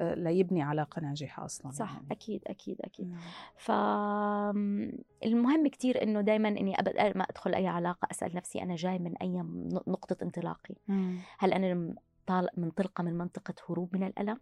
آه، 0.00 0.14
ليبني 0.14 0.62
علاقة 0.62 1.00
ناجحة 1.00 1.44
أصلا 1.44 1.70
صح 1.70 1.92
يعني. 1.94 2.06
أكيد 2.10 2.42
أكيد 2.46 2.76
أكيد 2.80 3.10
نعم. 3.10 3.20
ف 3.56 3.70
المهم 5.24 5.68
كتير 5.68 6.02
إنه 6.02 6.20
دائما 6.20 6.48
إني 6.48 6.80
ابدا 6.80 7.12
ما 7.18 7.24
أدخل 7.24 7.54
أي 7.54 7.66
علاقة 7.66 8.08
أسأل 8.10 8.36
نفسي 8.36 8.62
أنا 8.62 8.74
جاي 8.76 8.98
من 8.98 9.16
أي 9.16 9.28
ن- 9.28 9.80
نقطة 9.86 10.16
انطلاقي 10.22 10.74
مم. 10.88 11.16
هل 11.38 11.52
أنا 11.52 11.94
م- 12.28 12.40
طال- 12.40 12.48
منطلقه 12.56 13.02
من 13.04 13.18
منطقة 13.18 13.54
هروب 13.70 13.96
من 13.96 14.02
الألم 14.06 14.40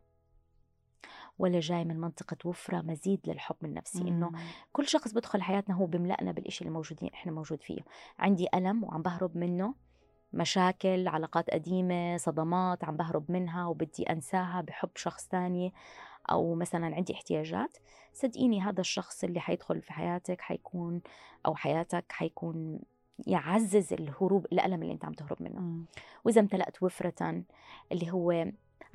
ولا 1.38 1.60
جاي 1.60 1.84
من 1.84 2.00
منطقة 2.00 2.36
وفرة 2.44 2.80
مزيد 2.82 3.20
للحب 3.24 3.56
من 3.62 3.74
نفسي 3.74 4.00
إنه. 4.08 4.30
كل 4.72 4.86
شخص 4.88 5.12
بدخل 5.12 5.42
حياتنا 5.42 5.74
هو 5.74 5.86
بملأنا 5.86 6.32
بالإشي 6.32 6.60
اللي 6.64 6.74
موجودين 6.74 7.10
إحنا 7.14 7.32
موجود 7.32 7.62
فيه. 7.62 7.78
عندي 8.18 8.46
ألم 8.54 8.84
وعم 8.84 9.02
بهرب 9.02 9.36
منه 9.36 9.74
مشاكل 10.32 11.08
علاقات 11.08 11.50
قديمة 11.50 12.16
صدمات 12.16 12.84
عم 12.84 12.96
بهرب 12.96 13.30
منها 13.30 13.66
وبدي 13.66 14.02
أنساها 14.02 14.60
بحب 14.60 14.90
شخص 14.94 15.26
تاني 15.28 15.72
أو 16.30 16.54
مثلا 16.54 16.94
عندي 16.96 17.14
احتياجات. 17.14 17.76
صدقيني 18.12 18.60
هذا 18.62 18.80
الشخص 18.80 19.24
اللي 19.24 19.40
حيدخل 19.40 19.82
في 19.82 19.92
حياتك 19.92 20.40
حيكون 20.40 21.00
أو 21.46 21.54
حياتك 21.54 22.04
حيكون 22.12 22.80
يعزز 23.26 23.92
الهروب 23.92 24.46
الألم 24.52 24.82
اللي 24.82 24.92
أنت 24.92 25.04
عم 25.04 25.12
تهرب 25.12 25.42
منه 25.42 25.60
مم. 25.60 25.84
وإذا 26.24 26.40
امتلأت 26.40 26.82
وفرة 26.82 27.42
اللي 27.92 28.10
هو 28.12 28.30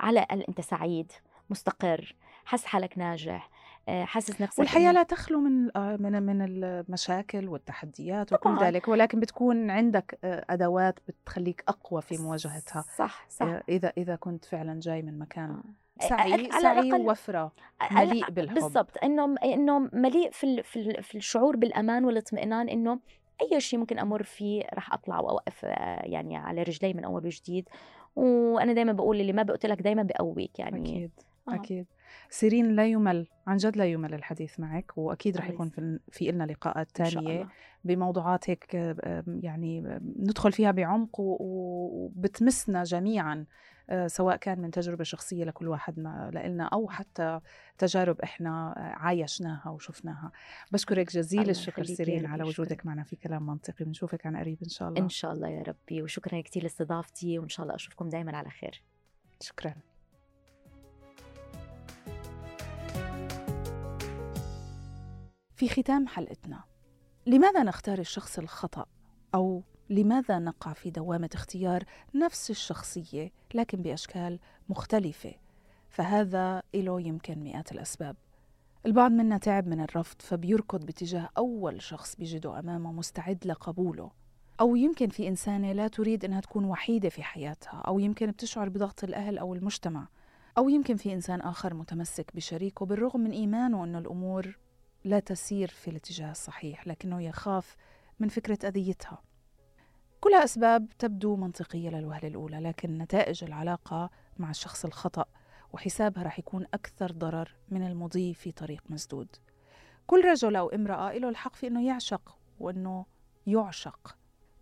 على 0.00 0.20
الأقل 0.20 0.40
أنت 0.48 0.60
سعيد 0.60 1.12
مستقر 1.50 2.14
حاسس 2.44 2.64
حالك 2.64 2.98
ناجح 2.98 3.50
آه، 3.88 4.04
حاسس 4.04 4.40
نفسك 4.40 4.58
والحياة 4.58 4.90
إنه- 4.92 4.94
لا 4.94 5.02
تخلو 5.02 5.40
من 5.40 5.76
آه، 5.76 5.96
من 5.96 6.22
من 6.22 6.42
المشاكل 6.42 7.48
والتحديات 7.48 8.32
وكل 8.32 8.56
طبعاً. 8.56 8.64
ذلك 8.70 8.88
ولكن 8.88 9.20
بتكون 9.20 9.70
عندك 9.70 10.18
آه، 10.24 10.44
أدوات 10.50 10.98
بتخليك 11.08 11.64
أقوى 11.68 12.02
في 12.02 12.18
مواجهتها 12.18 12.84
صح 12.96 13.26
صح 13.30 13.60
إذا 13.68 13.92
إذا 13.98 14.16
كنت 14.16 14.44
فعلا 14.44 14.80
جاي 14.80 15.02
من 15.02 15.18
مكان. 15.18 15.62
سعي 16.00 16.32
على 16.32 16.48
سعي 16.62 16.90
على- 17.82 17.92
مليء 17.92 18.30
بالحب 18.30 18.54
بالضبط 18.54 19.04
إنه 19.04 19.34
إنه 19.44 19.78
مليء 19.92 20.30
في 20.30 20.62
في 21.02 21.14
الشعور 21.18 21.56
بالأمان 21.56 22.04
والإطمئنان 22.04 22.68
إنه 22.68 22.98
أي 23.42 23.60
شيء 23.60 23.78
ممكن 23.78 23.98
أمر 23.98 24.22
فيه 24.22 24.64
رح 24.74 24.92
أطلع 24.92 25.20
وأوقف 25.20 25.64
آه، 25.64 26.02
يعني 26.04 26.36
على 26.36 26.62
رجلي 26.62 26.94
من 26.94 27.04
أول 27.04 27.26
وجديد 27.26 27.68
وأنا 28.16 28.72
دائما 28.72 28.92
بقول 28.92 29.20
اللي 29.20 29.32
ما 29.32 29.42
بقتلك 29.42 29.82
دائما 29.82 30.02
بقويك 30.02 30.58
يعني 30.58 30.80
أكيد 30.80 31.10
آه. 31.48 31.54
أكيد 31.54 31.86
سيرين 32.30 32.76
لا 32.76 32.86
يمل 32.86 33.26
عن 33.46 33.56
جد 33.56 33.76
لا 33.76 33.84
يمل 33.84 34.14
الحديث 34.14 34.60
معك 34.60 34.98
وأكيد 34.98 35.36
رح 35.36 35.48
يكون 35.48 35.68
في 35.68 35.98
في 36.10 36.30
لنا 36.30 36.44
لقاءات 36.44 36.90
تانية. 36.90 37.48
بموضوعات 37.84 38.50
هيك 38.50 38.76
آه، 38.76 39.24
يعني 39.26 40.00
ندخل 40.18 40.52
فيها 40.52 40.70
بعمق 40.70 41.20
وبتمسنا 41.20 42.82
جميعا 42.82 43.46
سواء 44.06 44.36
كان 44.36 44.60
من 44.60 44.70
تجربة 44.70 45.04
شخصية 45.04 45.44
لكل 45.44 45.68
واحد 45.68 45.98
ما 45.98 46.30
لنا 46.34 46.64
أو 46.64 46.88
حتى 46.88 47.40
تجارب 47.78 48.20
إحنا 48.20 48.74
آه، 48.76 48.80
عايشناها 48.80 49.70
وشفناها. 49.70 50.32
بشكرك 50.72 51.12
جزيل 51.12 51.50
الشكر 51.50 51.84
سيرين 51.84 52.26
على. 52.26 52.44
وجودك 52.44 52.86
معنا 52.86 53.02
في 53.02 53.16
كلام 53.16 53.46
منطقي 53.46 53.84
بنشوفك 53.84 54.26
عن 54.26 54.36
قريب 54.36 54.58
إن 54.62 54.68
شاء 54.68 54.88
الله. 54.88 55.00
إن 55.00 55.08
شاء 55.08 55.32
الله 55.32 55.48
يا 55.48 55.62
ربي 55.62 56.02
وشكرا 56.02 56.40
كثير 56.40 56.62
لاستضافتي 56.62 57.38
وإن 57.38 57.48
شاء 57.48 57.64
الله 57.64 57.74
أشوفكم 57.74 58.08
دائما 58.08 58.36
على 58.36 58.50
خير. 58.50 58.82
شكرا. 59.40 59.74
في 65.56 65.68
ختام 65.68 66.06
حلقتنا 66.06 66.64
لماذا 67.26 67.62
نختار 67.62 67.98
الشخص 67.98 68.38
الخطأ 68.38 68.86
أو 69.34 69.62
لماذا 69.92 70.38
نقع 70.38 70.72
في 70.72 70.90
دوامة 70.90 71.30
اختيار 71.34 71.84
نفس 72.14 72.50
الشخصية 72.50 73.32
لكن 73.54 73.82
بأشكال 73.82 74.38
مختلفة؟ 74.68 75.34
فهذا 75.88 76.62
له 76.74 77.00
يمكن 77.00 77.38
مئات 77.38 77.72
الأسباب. 77.72 78.16
البعض 78.86 79.10
منا 79.10 79.38
تعب 79.38 79.66
من 79.66 79.80
الرفض 79.80 80.16
فبيركض 80.22 80.86
باتجاه 80.86 81.28
أول 81.38 81.82
شخص 81.82 82.16
بيجده 82.16 82.58
أمامه 82.58 82.92
مستعد 82.92 83.46
لقبوله. 83.46 84.10
أو 84.60 84.76
يمكن 84.76 85.08
في 85.08 85.28
إنسانة 85.28 85.72
لا 85.72 85.88
تريد 85.88 86.24
أنها 86.24 86.40
تكون 86.40 86.64
وحيدة 86.64 87.08
في 87.08 87.22
حياتها 87.22 87.82
أو 87.86 87.98
يمكن 87.98 88.30
بتشعر 88.30 88.68
بضغط 88.68 89.04
الأهل 89.04 89.38
أو 89.38 89.54
المجتمع. 89.54 90.08
أو 90.58 90.68
يمكن 90.68 90.96
في 90.96 91.12
إنسان 91.12 91.40
آخر 91.40 91.74
متمسك 91.74 92.36
بشريكه 92.36 92.86
بالرغم 92.86 93.20
من 93.20 93.30
إيمانه 93.30 93.84
أن 93.84 93.96
الأمور 93.96 94.58
لا 95.04 95.20
تسير 95.20 95.68
في 95.68 95.88
الاتجاه 95.90 96.30
الصحيح 96.30 96.86
لكنه 96.86 97.22
يخاف 97.22 97.76
من 98.20 98.28
فكرة 98.28 98.68
أذيتها. 98.68 99.31
كلها 100.22 100.44
أسباب 100.44 100.88
تبدو 100.98 101.36
منطقية 101.36 101.90
للوهلة 101.90 102.28
الأولى 102.28 102.60
لكن 102.60 102.98
نتائج 102.98 103.44
العلاقة 103.44 104.10
مع 104.38 104.50
الشخص 104.50 104.84
الخطأ 104.84 105.24
وحسابها 105.72 106.22
رح 106.22 106.38
يكون 106.38 106.66
أكثر 106.74 107.12
ضرر 107.12 107.54
من 107.68 107.86
المضي 107.86 108.34
في 108.34 108.52
طريق 108.52 108.82
مسدود. 108.88 109.28
كل 110.06 110.24
رجل 110.24 110.56
أو 110.56 110.68
امرأة 110.68 111.12
له 111.12 111.28
الحق 111.28 111.54
في 111.54 111.66
أنه 111.66 111.86
يعشق 111.86 112.38
وأنه 112.60 113.06
يعشق. 113.46 114.16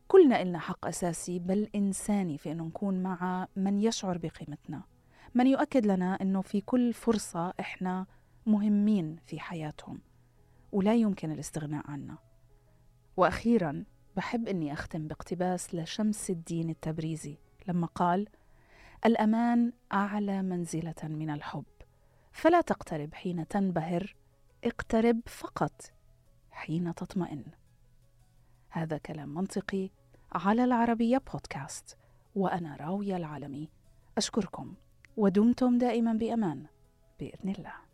كلنا 0.09 0.43
إلنا 0.43 0.59
حق 0.59 0.87
أساسي 0.87 1.39
بل 1.39 1.69
إنساني 1.75 2.39
في 2.39 2.53
أنه 2.53 2.65
نكون 2.65 3.03
مع 3.03 3.49
من 3.57 3.81
يشعر 3.81 4.19
بقيمتنا. 4.19 4.83
من 5.35 5.47
يؤكد 5.47 5.87
لنا 5.87 6.15
أنه 6.23 6.41
في 6.41 6.61
كل 6.61 6.93
فرصة 6.93 7.55
إحنا 7.61 8.07
مهمين 8.47 9.17
في 9.27 9.41
حياتهم 9.41 10.01
ولا 10.73 10.95
يمكن 10.95 11.33
الاستغناء 11.33 11.91
عنا. 11.91 12.19
وأخيرا 13.17 13.85
بحب 14.17 14.49
أني 14.49 14.73
أختم 14.73 15.09
باقتباس 15.09 15.75
لشمس 15.75 16.31
الدين 16.31 16.71
التبريزي 16.71 17.39
لما 17.69 17.87
قال 17.87 18.29
الأمان 19.07 19.73
أعلى 19.93 20.43
منزلة 20.43 20.95
من 21.03 21.31
الحب 21.31 21.65
فلا 22.33 22.61
تقترب 22.61 23.15
حين 23.15 23.49
تنبهر 23.49 24.17
اقترب 24.65 25.21
فقط 25.27 25.93
حين 26.51 26.95
تطمئن. 26.95 27.45
هذا 28.71 28.99
كلام 28.99 29.35
منطقي 29.35 29.91
على 30.33 30.65
العربية 30.65 31.23
بودكاست 31.33 31.97
وأنا 32.35 32.77
راوية 32.77 33.17
العالمي 33.17 33.69
أشكركم 34.19 34.75
ودمتم 35.17 35.79
دائما 35.79 36.13
بأمان 36.13 36.67
بإذن 37.21 37.49
الله. 37.49 37.90